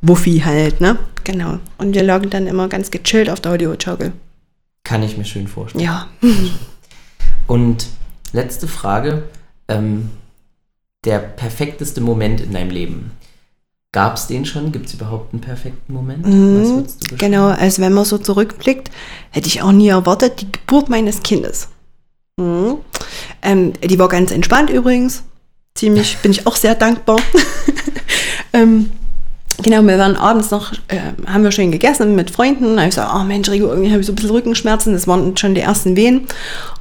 Wuffi 0.02 0.42
halt, 0.44 0.82
ne? 0.82 0.98
Genau. 1.26 1.60
Und 1.78 1.94
wir 1.94 2.02
lagen 2.02 2.32
dann 2.32 2.48
immer 2.48 2.70
ganz 2.70 2.90
gechillt 2.90 3.30
auf 3.30 3.40
der 3.40 3.52
Hollywood-Schaukel. 3.52 4.14
Kann 4.84 5.04
ich 5.04 5.16
mir 5.16 5.26
schön 5.26 5.48
vorstellen. 5.48 5.86
Ja. 5.86 6.08
Und 7.46 7.86
Letzte 8.34 8.68
Frage. 8.68 9.24
Ähm, 9.68 10.12
der 11.06 11.20
perfekteste 11.20 12.02
Moment 12.02 12.42
in 12.42 12.54
deinem 12.54 12.70
Leben. 12.70 13.12
Gab 13.94 14.18
es 14.18 14.28
den 14.28 14.46
schon? 14.46 14.72
Gibt 14.72 14.88
es 14.88 14.94
überhaupt 14.94 15.34
einen 15.34 15.42
perfekten 15.42 15.94
Moment? 15.94 16.26
Mhm, 16.26 16.86
genau, 17.18 17.48
also 17.48 17.82
wenn 17.82 17.94
man 17.94 18.06
so 18.06 18.18
zurückblickt, 18.18 18.92
hätte 19.32 19.48
ich 19.48 19.62
auch 19.62 19.72
nie 19.72 19.88
erwartet, 19.88 20.42
die 20.42 20.52
Geburt 20.52 20.90
meines 20.90 21.24
Kindes. 21.24 21.70
Mhm. 22.38 22.80
Ähm, 23.42 23.74
die 23.82 23.98
war 23.98 24.10
ganz 24.10 24.32
entspannt 24.32 24.70
übrigens. 24.70 25.24
Ziemlich, 25.74 26.18
bin 26.22 26.32
ich 26.32 26.46
auch 26.46 26.56
sehr 26.56 26.76
dankbar. 26.76 27.18
ähm, 28.54 28.92
Genau, 29.64 29.82
wir 29.82 29.98
waren 29.98 30.16
abends 30.16 30.52
noch, 30.52 30.72
äh, 30.88 31.00
haben 31.26 31.44
wir 31.44 31.52
schön 31.52 31.72
gegessen 31.72 32.16
mit 32.16 32.30
Freunden. 32.30 32.76
Da 32.76 32.84
ich 32.84 32.90
gesagt, 32.92 33.12
oh 33.16 33.24
Mensch, 33.24 33.50
Rigo, 33.50 33.68
irgendwie 33.68 33.90
habe 33.90 34.02
ich 34.02 34.06
so 34.06 34.12
ein 34.12 34.16
bisschen 34.16 34.30
Rückenschmerzen. 34.30 34.94
Das 34.94 35.08
waren 35.08 35.36
schon 35.36 35.56
die 35.56 35.62
ersten 35.62 35.96
Wehen. 35.96 36.28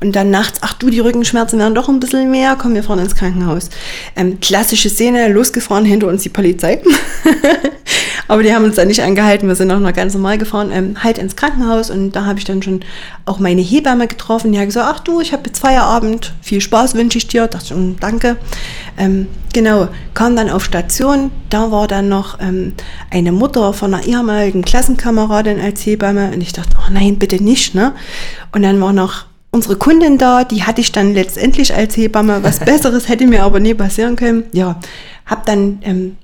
Und 0.03 0.15
dann 0.15 0.31
nachts, 0.31 0.59
ach 0.61 0.75
du, 0.75 0.91
die 0.91 1.01
Rückenschmerzen 1.01 1.59
werden 1.59 1.75
doch 1.75 1.89
ein 1.89 2.01
bisschen 2.01 2.31
mehr. 2.31 2.55
Komm, 2.61 2.75
wir 2.75 2.83
fahren 2.83 2.99
ins 2.99 3.15
Krankenhaus. 3.15 3.71
Ähm, 4.15 4.41
klassische 4.41 4.91
Szene, 4.91 5.29
losgefahren, 5.29 5.87
hinter 5.87 6.09
uns 6.09 6.23
die 6.23 6.29
Polizei. 6.29 6.83
Aber 8.29 8.43
die 8.43 8.53
haben 8.53 8.65
uns 8.65 8.77
dann 8.77 8.89
nicht 8.89 9.03
angehalten. 9.03 9.49
Wir 9.49 9.55
sind 9.55 9.71
auch 9.71 9.79
noch 9.79 9.93
ganz 9.93 10.15
normal 10.15 10.37
gefahren, 10.37 10.71
ähm, 10.73 11.03
halt 11.03 11.19
ins 11.19 11.37
Krankenhaus. 11.37 11.91
Und 11.91 12.13
da 12.13 12.27
habe 12.27 12.39
ich 12.39 12.45
dann 12.45 12.63
schon 12.63 12.81
auch 13.25 13.39
meine 13.39 13.63
Hebamme 13.63 14.07
getroffen. 14.07 14.53
Die 14.53 14.59
hat 14.59 14.67
gesagt, 14.67 14.91
ach 14.93 15.01
du, 15.01 15.21
ich 15.21 15.33
habe 15.33 15.45
jetzt 15.47 15.61
Feierabend. 15.61 16.35
Viel 16.43 16.61
Spaß 16.61 16.95
wünsche 16.95 17.19
ich 17.19 17.29
dir. 17.29 17.47
Dachte 17.47 17.75
ich, 17.75 17.97
danke. 18.01 18.37
Ähm, 18.99 19.29
genau, 19.53 19.89
kam 20.15 20.37
dann 20.37 20.51
auf 20.51 20.65
Station. 20.65 21.31
Da 21.51 21.71
war 21.71 21.87
dann 21.87 22.09
noch 22.09 22.39
ähm, 22.41 22.66
eine 23.11 23.33
Mutter 23.33 23.73
von 23.73 23.95
einer 23.95 24.05
ehemaligen 24.05 24.63
Klassenkameradin 24.63 25.61
als 25.61 25.85
Hebamme. 25.85 26.33
Und 26.33 26.41
ich 26.41 26.53
dachte, 26.53 26.77
oh 26.79 26.93
nein, 26.93 27.19
bitte 27.19 27.43
nicht. 27.43 27.75
Ne? 27.75 27.95
Und 28.53 28.63
dann 28.63 28.81
war 28.81 28.93
noch 28.93 29.27
unsere 29.51 29.77
Kundin 29.77 30.19
da, 30.19 30.45
die 30.45 30.65
hatte 30.65 30.81
ich 30.81 30.93
dann 30.93 31.15
letztendlich 31.15 31.75
als 31.75 31.97
Hebamme. 31.97 32.43
Was 32.43 32.61
Besseres 32.65 33.09
hätte 33.09 33.27
mir 33.27 33.43
aber 33.43 33.61
nie 33.61 33.75
passieren 33.75 34.17
können. 34.17 34.45
Ja, 34.53 34.81
habe 35.25 35.43
dann 35.47 35.79
ähm, 35.83 36.17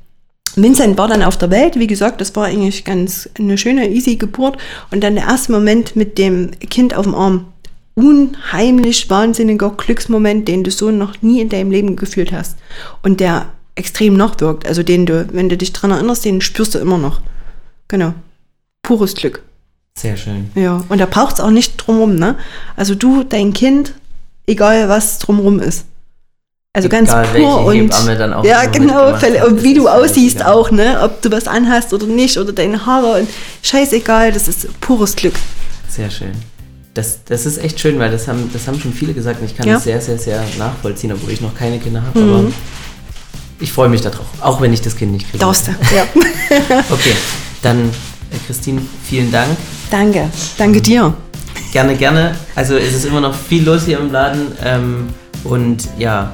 Vincent 0.55 0.99
war 0.99 1.09
dann 1.09 1.23
auf 1.23 1.39
der 1.39 1.51
Welt, 1.51 1.79
wie 1.79 1.87
gesagt, 1.87 2.21
das 2.21 2.37
war 2.37 2.47
eigentlich 2.47 2.85
ganz 2.85 3.29
eine 3.39 3.57
schöne, 3.57 3.89
easy 3.89 4.17
Geburt. 4.17 4.59
Und 4.91 5.03
dann 5.03 5.15
der 5.15 5.25
erste 5.25 5.53
Moment 5.53 5.97
mit 5.97 6.19
dem 6.19 6.51
Kind 6.71 6.95
auf 6.95 7.07
dem 7.07 7.15
Arm. 7.15 7.47
Unheimlich 7.95 9.11
wahnsinniger 9.11 9.71
Glücksmoment, 9.71 10.49
den 10.49 10.65
du 10.65 10.71
so 10.71 10.91
noch 10.91 11.21
nie 11.23 11.41
in 11.41 11.49
deinem 11.49 11.71
Leben 11.71 11.97
gefühlt 11.97 12.33
hast. 12.33 12.59
Und 13.03 13.21
der 13.21 13.47
extrem 13.75 14.15
nachwirkt. 14.15 14.67
Also 14.67 14.83
den 14.83 15.07
du, 15.07 15.27
wenn 15.33 15.49
du 15.49 15.57
dich 15.57 15.73
dran 15.73 15.91
erinnerst, 15.91 16.25
den 16.25 16.41
spürst 16.41 16.75
du 16.75 16.79
immer 16.79 16.99
noch. 16.99 17.21
Genau. 17.89 18.15
Pures 18.83 19.15
Glück. 19.15 19.43
Sehr 19.95 20.17
schön. 20.17 20.51
Ja, 20.55 20.83
und 20.89 20.99
da 20.99 21.07
braucht 21.07 21.35
es 21.35 21.41
auch 21.41 21.51
nicht 21.51 21.77
drumrum, 21.77 22.17
ne? 22.17 22.37
Also 22.77 22.95
du, 22.95 23.25
dein 23.25 23.53
Kind, 23.53 23.95
egal 24.47 24.89
was 24.89 25.19
drumrum 25.19 25.61
ist. 25.61 25.87
Also 26.75 26.89
Egal, 26.89 27.05
ganz 27.05 27.33
pur 27.35 27.67
und 27.67 27.93
ja 28.45 28.65
genau 28.65 29.11
und 29.11 29.63
wie 29.63 29.75
du 29.75 29.89
aussiehst 29.89 30.37
egal. 30.37 30.53
auch 30.55 30.71
ne 30.71 31.01
ob 31.03 31.21
du 31.21 31.31
was 31.31 31.47
anhast 31.47 31.93
oder 31.93 32.07
nicht 32.07 32.39
oder 32.39 32.55
deine 32.55 32.87
Haare 32.87 33.21
und 33.21 33.29
scheißegal 33.63 34.33
das 34.33 34.49
ist 34.49 34.81
pures 34.81 35.15
Glück 35.15 35.35
sehr 35.91 36.09
schön 36.09 36.33
das, 36.95 37.25
das 37.27 37.45
ist 37.45 37.59
echt 37.59 37.79
schön 37.79 37.99
weil 37.99 38.11
das 38.11 38.27
haben 38.27 38.49
das 38.55 38.67
haben 38.67 38.81
schon 38.81 38.95
viele 38.95 39.13
gesagt 39.13 39.41
und 39.43 39.51
ich 39.51 39.55
kann 39.55 39.67
ja. 39.67 39.75
das 39.75 39.85
sehr 39.85 40.01
sehr 40.01 40.17
sehr 40.17 40.43
nachvollziehen 40.59 41.13
obwohl 41.13 41.33
ich 41.35 41.43
noch 41.43 41.55
keine 41.55 41.79
Kinder 41.79 42.05
habe 42.07 42.19
mhm. 42.19 42.35
aber 42.35 42.53
ich 43.63 43.73
freue 43.73 43.89
mich 43.89 44.01
darauf 44.01 44.27
auch 44.41 44.61
wenn 44.61 44.73
ich 44.73 44.81
das 44.81 44.97
Kind 44.97 45.13
nicht 45.13 45.31
kriege 45.31 45.39
Darfst 45.39 45.69
du 45.69 45.71
ja 45.95 46.07
okay 46.91 47.15
dann 47.63 47.89
äh, 47.89 48.37
Christine 48.47 48.83
vielen 49.05 49.31
Dank 49.31 49.57
danke 49.91 50.29
danke 50.59 50.81
dir 50.81 51.15
gerne 51.73 51.97
gerne 51.97 52.37
also 52.55 52.77
es 52.77 52.95
ist 52.95 53.05
immer 53.05 53.21
noch 53.21 53.35
viel 53.35 53.65
los 53.65 53.85
hier 53.85 53.99
im 53.99 54.11
Laden 54.11 54.53
ähm, 54.63 55.09
und 55.45 55.89
ja 55.99 56.33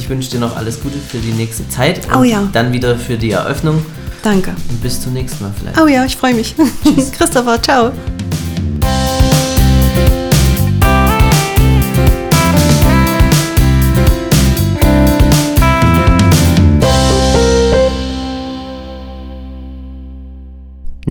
ich 0.00 0.08
wünsche 0.08 0.30
dir 0.30 0.40
noch 0.40 0.56
alles 0.56 0.80
Gute 0.80 0.96
für 0.98 1.18
die 1.18 1.32
nächste 1.32 1.68
Zeit. 1.68 2.06
Und 2.06 2.16
oh 2.16 2.22
ja. 2.22 2.48
Dann 2.52 2.72
wieder 2.72 2.96
für 2.96 3.16
die 3.16 3.32
Eröffnung. 3.32 3.84
Danke. 4.22 4.50
Und 4.68 4.82
bis 4.82 5.00
zum 5.00 5.12
nächsten 5.12 5.44
Mal 5.44 5.52
vielleicht. 5.58 5.80
Oh 5.80 5.86
ja, 5.86 6.04
ich 6.04 6.16
freue 6.16 6.34
mich. 6.34 6.54
Tschüss. 6.84 7.12
Christopher, 7.16 7.60
ciao. 7.60 7.92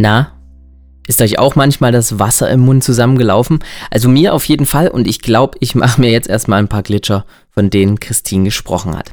Na, 0.01 0.31
ist 1.07 1.21
euch 1.21 1.39
auch 1.39 1.55
manchmal 1.55 1.91
das 1.91 2.19
Wasser 2.19 2.49
im 2.49 2.61
Mund 2.61 2.85
zusammengelaufen? 2.85 3.59
Also 3.91 4.07
mir 4.07 4.33
auf 4.33 4.45
jeden 4.45 4.65
Fall 4.65 4.87
und 4.87 5.07
ich 5.07 5.21
glaube, 5.21 5.57
ich 5.59 5.75
mache 5.75 5.99
mir 5.99 6.09
jetzt 6.09 6.29
erstmal 6.29 6.59
ein 6.59 6.69
paar 6.69 6.83
Glitscher, 6.83 7.25
von 7.49 7.69
denen 7.69 7.99
Christine 7.99 8.45
gesprochen 8.45 8.97
hat. 8.97 9.11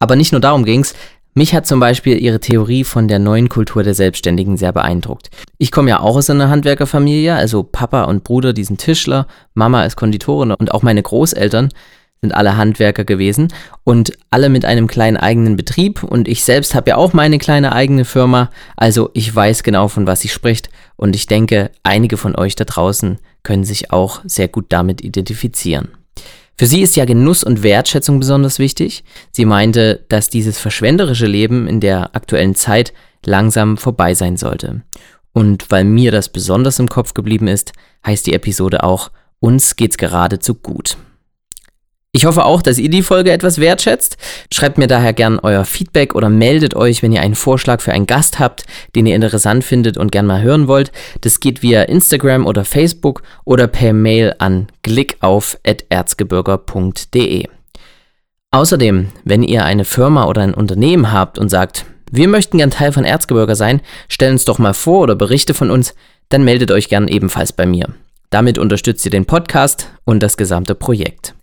Aber 0.00 0.16
nicht 0.16 0.32
nur 0.32 0.40
darum 0.40 0.64
ging's. 0.64 0.94
Mich 1.34 1.54
hat 1.54 1.66
zum 1.66 1.78
Beispiel 1.78 2.18
ihre 2.18 2.40
Theorie 2.40 2.82
von 2.82 3.06
der 3.06 3.20
neuen 3.20 3.48
Kultur 3.48 3.84
der 3.84 3.94
Selbstständigen 3.94 4.56
sehr 4.56 4.72
beeindruckt. 4.72 5.30
Ich 5.58 5.70
komme 5.70 5.90
ja 5.90 6.00
auch 6.00 6.16
aus 6.16 6.28
einer 6.28 6.48
Handwerkerfamilie, 6.48 7.34
also 7.34 7.62
Papa 7.62 8.04
und 8.04 8.24
Bruder, 8.24 8.52
die 8.52 8.64
sind 8.64 8.80
Tischler, 8.80 9.28
Mama 9.54 9.84
ist 9.84 9.96
Konditorin 9.96 10.50
und 10.50 10.72
auch 10.72 10.82
meine 10.82 11.02
Großeltern 11.02 11.68
sind 12.26 12.34
alle 12.34 12.56
Handwerker 12.56 13.04
gewesen 13.04 13.52
und 13.84 14.12
alle 14.30 14.48
mit 14.48 14.64
einem 14.64 14.88
kleinen 14.88 15.16
eigenen 15.16 15.54
Betrieb 15.56 16.02
und 16.02 16.26
ich 16.26 16.44
selbst 16.44 16.74
habe 16.74 16.90
ja 16.90 16.96
auch 16.96 17.12
meine 17.12 17.38
kleine 17.38 17.72
eigene 17.72 18.04
Firma, 18.04 18.50
also 18.76 19.10
ich 19.14 19.32
weiß 19.32 19.62
genau 19.62 19.86
von 19.86 20.08
was 20.08 20.20
sie 20.20 20.28
spricht 20.28 20.68
und 20.96 21.14
ich 21.14 21.28
denke, 21.28 21.70
einige 21.84 22.16
von 22.16 22.34
euch 22.34 22.56
da 22.56 22.64
draußen 22.64 23.18
können 23.44 23.62
sich 23.62 23.92
auch 23.92 24.22
sehr 24.24 24.48
gut 24.48 24.66
damit 24.70 25.02
identifizieren. 25.02 25.88
Für 26.58 26.66
sie 26.66 26.80
ist 26.80 26.96
ja 26.96 27.04
Genuss 27.04 27.44
und 27.44 27.62
Wertschätzung 27.62 28.18
besonders 28.18 28.58
wichtig. 28.58 29.04
Sie 29.30 29.44
meinte, 29.44 30.04
dass 30.08 30.30
dieses 30.30 30.58
verschwenderische 30.58 31.26
Leben 31.26 31.68
in 31.68 31.80
der 31.80 32.16
aktuellen 32.16 32.54
Zeit 32.54 32.92
langsam 33.24 33.76
vorbei 33.76 34.14
sein 34.14 34.36
sollte. 34.36 34.82
Und 35.32 35.70
weil 35.70 35.84
mir 35.84 36.10
das 36.10 36.30
besonders 36.30 36.78
im 36.78 36.88
Kopf 36.88 37.12
geblieben 37.12 37.46
ist, 37.46 37.72
heißt 38.06 38.26
die 38.26 38.32
Episode 38.32 38.82
auch 38.82 39.10
Uns 39.38 39.76
geht's 39.76 39.98
geradezu 39.98 40.54
gut. 40.54 40.96
Ich 42.16 42.24
hoffe 42.24 42.44
auch, 42.46 42.62
dass 42.62 42.78
ihr 42.78 42.88
die 42.88 43.02
Folge 43.02 43.30
etwas 43.30 43.60
wertschätzt. 43.60 44.16
Schreibt 44.50 44.78
mir 44.78 44.86
daher 44.86 45.12
gern 45.12 45.38
euer 45.38 45.66
Feedback 45.66 46.14
oder 46.14 46.30
meldet 46.30 46.74
euch, 46.74 47.02
wenn 47.02 47.12
ihr 47.12 47.20
einen 47.20 47.34
Vorschlag 47.34 47.82
für 47.82 47.92
einen 47.92 48.06
Gast 48.06 48.38
habt, 48.38 48.64
den 48.94 49.04
ihr 49.04 49.14
interessant 49.14 49.64
findet 49.64 49.98
und 49.98 50.12
gern 50.12 50.24
mal 50.24 50.40
hören 50.40 50.66
wollt. 50.66 50.92
Das 51.20 51.40
geht 51.40 51.62
via 51.62 51.82
Instagram 51.82 52.46
oder 52.46 52.64
Facebook 52.64 53.22
oder 53.44 53.66
per 53.66 53.92
Mail 53.92 54.34
an 54.38 54.68
glickauf.erzgebirger.de. 54.82 57.44
Außerdem, 58.50 59.08
wenn 59.24 59.42
ihr 59.42 59.66
eine 59.66 59.84
Firma 59.84 60.24
oder 60.24 60.40
ein 60.40 60.54
Unternehmen 60.54 61.12
habt 61.12 61.38
und 61.38 61.50
sagt, 61.50 61.84
wir 62.10 62.28
möchten 62.28 62.56
gern 62.56 62.70
Teil 62.70 62.92
von 62.92 63.04
Erzgebirger 63.04 63.56
sein, 63.56 63.82
stellen 64.08 64.32
uns 64.32 64.46
doch 64.46 64.58
mal 64.58 64.72
vor 64.72 65.02
oder 65.02 65.16
berichte 65.16 65.52
von 65.52 65.70
uns, 65.70 65.94
dann 66.30 66.44
meldet 66.44 66.70
euch 66.70 66.88
gern 66.88 67.08
ebenfalls 67.08 67.52
bei 67.52 67.66
mir. 67.66 67.90
Damit 68.30 68.56
unterstützt 68.56 69.04
ihr 69.04 69.10
den 69.10 69.26
Podcast 69.26 69.90
und 70.06 70.22
das 70.22 70.38
gesamte 70.38 70.74
Projekt. 70.74 71.34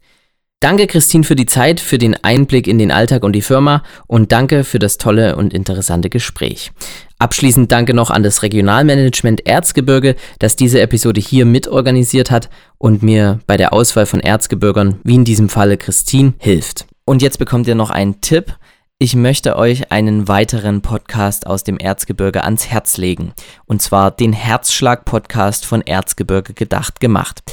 Danke, 0.63 0.87
Christine, 0.87 1.25
für 1.25 1.35
die 1.35 1.45
Zeit, 1.45 1.81
für 1.81 1.97
den 1.97 2.15
Einblick 2.23 2.69
in 2.69 2.79
den 2.79 2.89
Alltag 2.89 3.25
und 3.25 3.33
die 3.33 3.41
Firma 3.41 3.83
und 4.07 4.31
danke 4.31 4.63
für 4.63 4.79
das 4.79 4.97
tolle 4.97 5.35
und 5.35 5.53
interessante 5.53 6.09
Gespräch. 6.09 6.71
Abschließend 7.19 7.69
danke 7.69 7.93
noch 7.93 8.09
an 8.09 8.23
das 8.23 8.43
Regionalmanagement 8.43 9.45
Erzgebirge, 9.45 10.15
das 10.39 10.55
diese 10.55 10.79
Episode 10.79 11.19
hier 11.19 11.45
mitorganisiert 11.45 12.31
hat 12.31 12.49
und 12.77 13.03
mir 13.03 13.41
bei 13.45 13.57
der 13.57 13.73
Auswahl 13.73 14.05
von 14.05 14.21
Erzgebirgern, 14.21 15.01
wie 15.03 15.15
in 15.15 15.25
diesem 15.25 15.49
Falle 15.49 15.75
Christine, 15.75 16.31
hilft. 16.37 16.85
Und 17.03 17.21
jetzt 17.21 17.39
bekommt 17.39 17.67
ihr 17.67 17.75
noch 17.75 17.89
einen 17.89 18.21
Tipp. 18.21 18.55
Ich 18.99 19.17
möchte 19.17 19.57
euch 19.57 19.91
einen 19.91 20.29
weiteren 20.29 20.81
Podcast 20.81 21.45
aus 21.45 21.65
dem 21.65 21.77
Erzgebirge 21.77 22.45
ans 22.45 22.67
Herz 22.67 22.95
legen. 22.95 23.33
Und 23.65 23.81
zwar 23.81 24.11
den 24.11 24.31
Herzschlag-Podcast 24.31 25.65
von 25.65 25.81
Erzgebirge 25.81 26.53
gedacht 26.53 27.01
gemacht. 27.01 27.43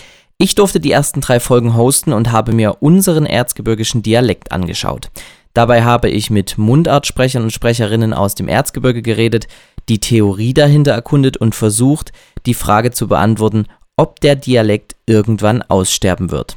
Ich 0.43 0.55
durfte 0.55 0.81
die 0.81 0.91
ersten 0.91 1.21
drei 1.21 1.39
Folgen 1.39 1.77
hosten 1.77 2.15
und 2.15 2.33
habe 2.33 2.53
mir 2.53 2.79
unseren 2.81 3.27
erzgebirgischen 3.27 4.03
Dialekt 4.03 4.53
angeschaut. 4.53 5.11
Dabei 5.53 5.85
habe 5.85 6.09
ich 6.09 6.31
mit 6.31 6.57
Mundartsprechern 6.57 7.43
und 7.43 7.53
Sprecherinnen 7.53 8.15
aus 8.15 8.37
dem 8.37 8.49
Erzgebirge 8.49 9.03
geredet, 9.03 9.49
die 9.91 9.99
Theorie 9.99 10.55
dahinter 10.55 10.93
erkundet 10.93 11.37
und 11.37 11.55
versucht, 11.55 12.13
die 12.47 12.55
Frage 12.55 12.91
zu 12.91 13.07
beantworten, 13.07 13.67
ob 13.99 14.19
der 14.21 14.35
Dialekt 14.35 14.97
irgendwann 15.05 15.61
aussterben 15.61 16.31
wird. 16.31 16.57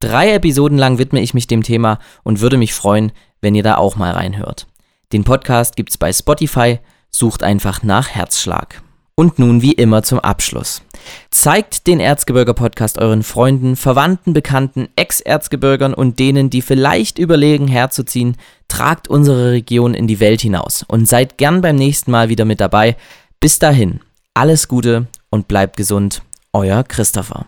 Drei 0.00 0.32
Episoden 0.32 0.76
lang 0.76 0.98
widme 0.98 1.20
ich 1.20 1.34
mich 1.34 1.46
dem 1.46 1.62
Thema 1.62 2.00
und 2.24 2.40
würde 2.40 2.56
mich 2.56 2.74
freuen, 2.74 3.12
wenn 3.40 3.54
ihr 3.54 3.62
da 3.62 3.76
auch 3.76 3.94
mal 3.94 4.10
reinhört. 4.10 4.66
Den 5.12 5.22
Podcast 5.22 5.76
gibt's 5.76 5.98
bei 5.98 6.12
Spotify, 6.12 6.80
sucht 7.12 7.44
einfach 7.44 7.84
nach 7.84 8.08
Herzschlag. 8.08 8.82
Und 9.18 9.40
nun 9.40 9.62
wie 9.62 9.72
immer 9.72 10.04
zum 10.04 10.20
Abschluss. 10.20 10.80
Zeigt 11.32 11.88
den 11.88 11.98
Erzgebirger 11.98 12.54
Podcast 12.54 12.98
euren 12.98 13.24
Freunden, 13.24 13.74
Verwandten, 13.74 14.32
Bekannten, 14.32 14.86
Ex-Erzgebirgern 14.94 15.92
und 15.92 16.20
denen, 16.20 16.50
die 16.50 16.62
vielleicht 16.62 17.18
überlegen, 17.18 17.66
herzuziehen. 17.66 18.36
Tragt 18.68 19.08
unsere 19.08 19.50
Region 19.50 19.94
in 19.94 20.06
die 20.06 20.20
Welt 20.20 20.42
hinaus 20.42 20.84
und 20.86 21.08
seid 21.08 21.36
gern 21.36 21.62
beim 21.62 21.74
nächsten 21.74 22.12
Mal 22.12 22.28
wieder 22.28 22.44
mit 22.44 22.60
dabei. 22.60 22.96
Bis 23.40 23.58
dahin, 23.58 23.98
alles 24.34 24.68
Gute 24.68 25.08
und 25.30 25.48
bleibt 25.48 25.76
gesund. 25.76 26.22
Euer 26.52 26.84
Christopher. 26.84 27.46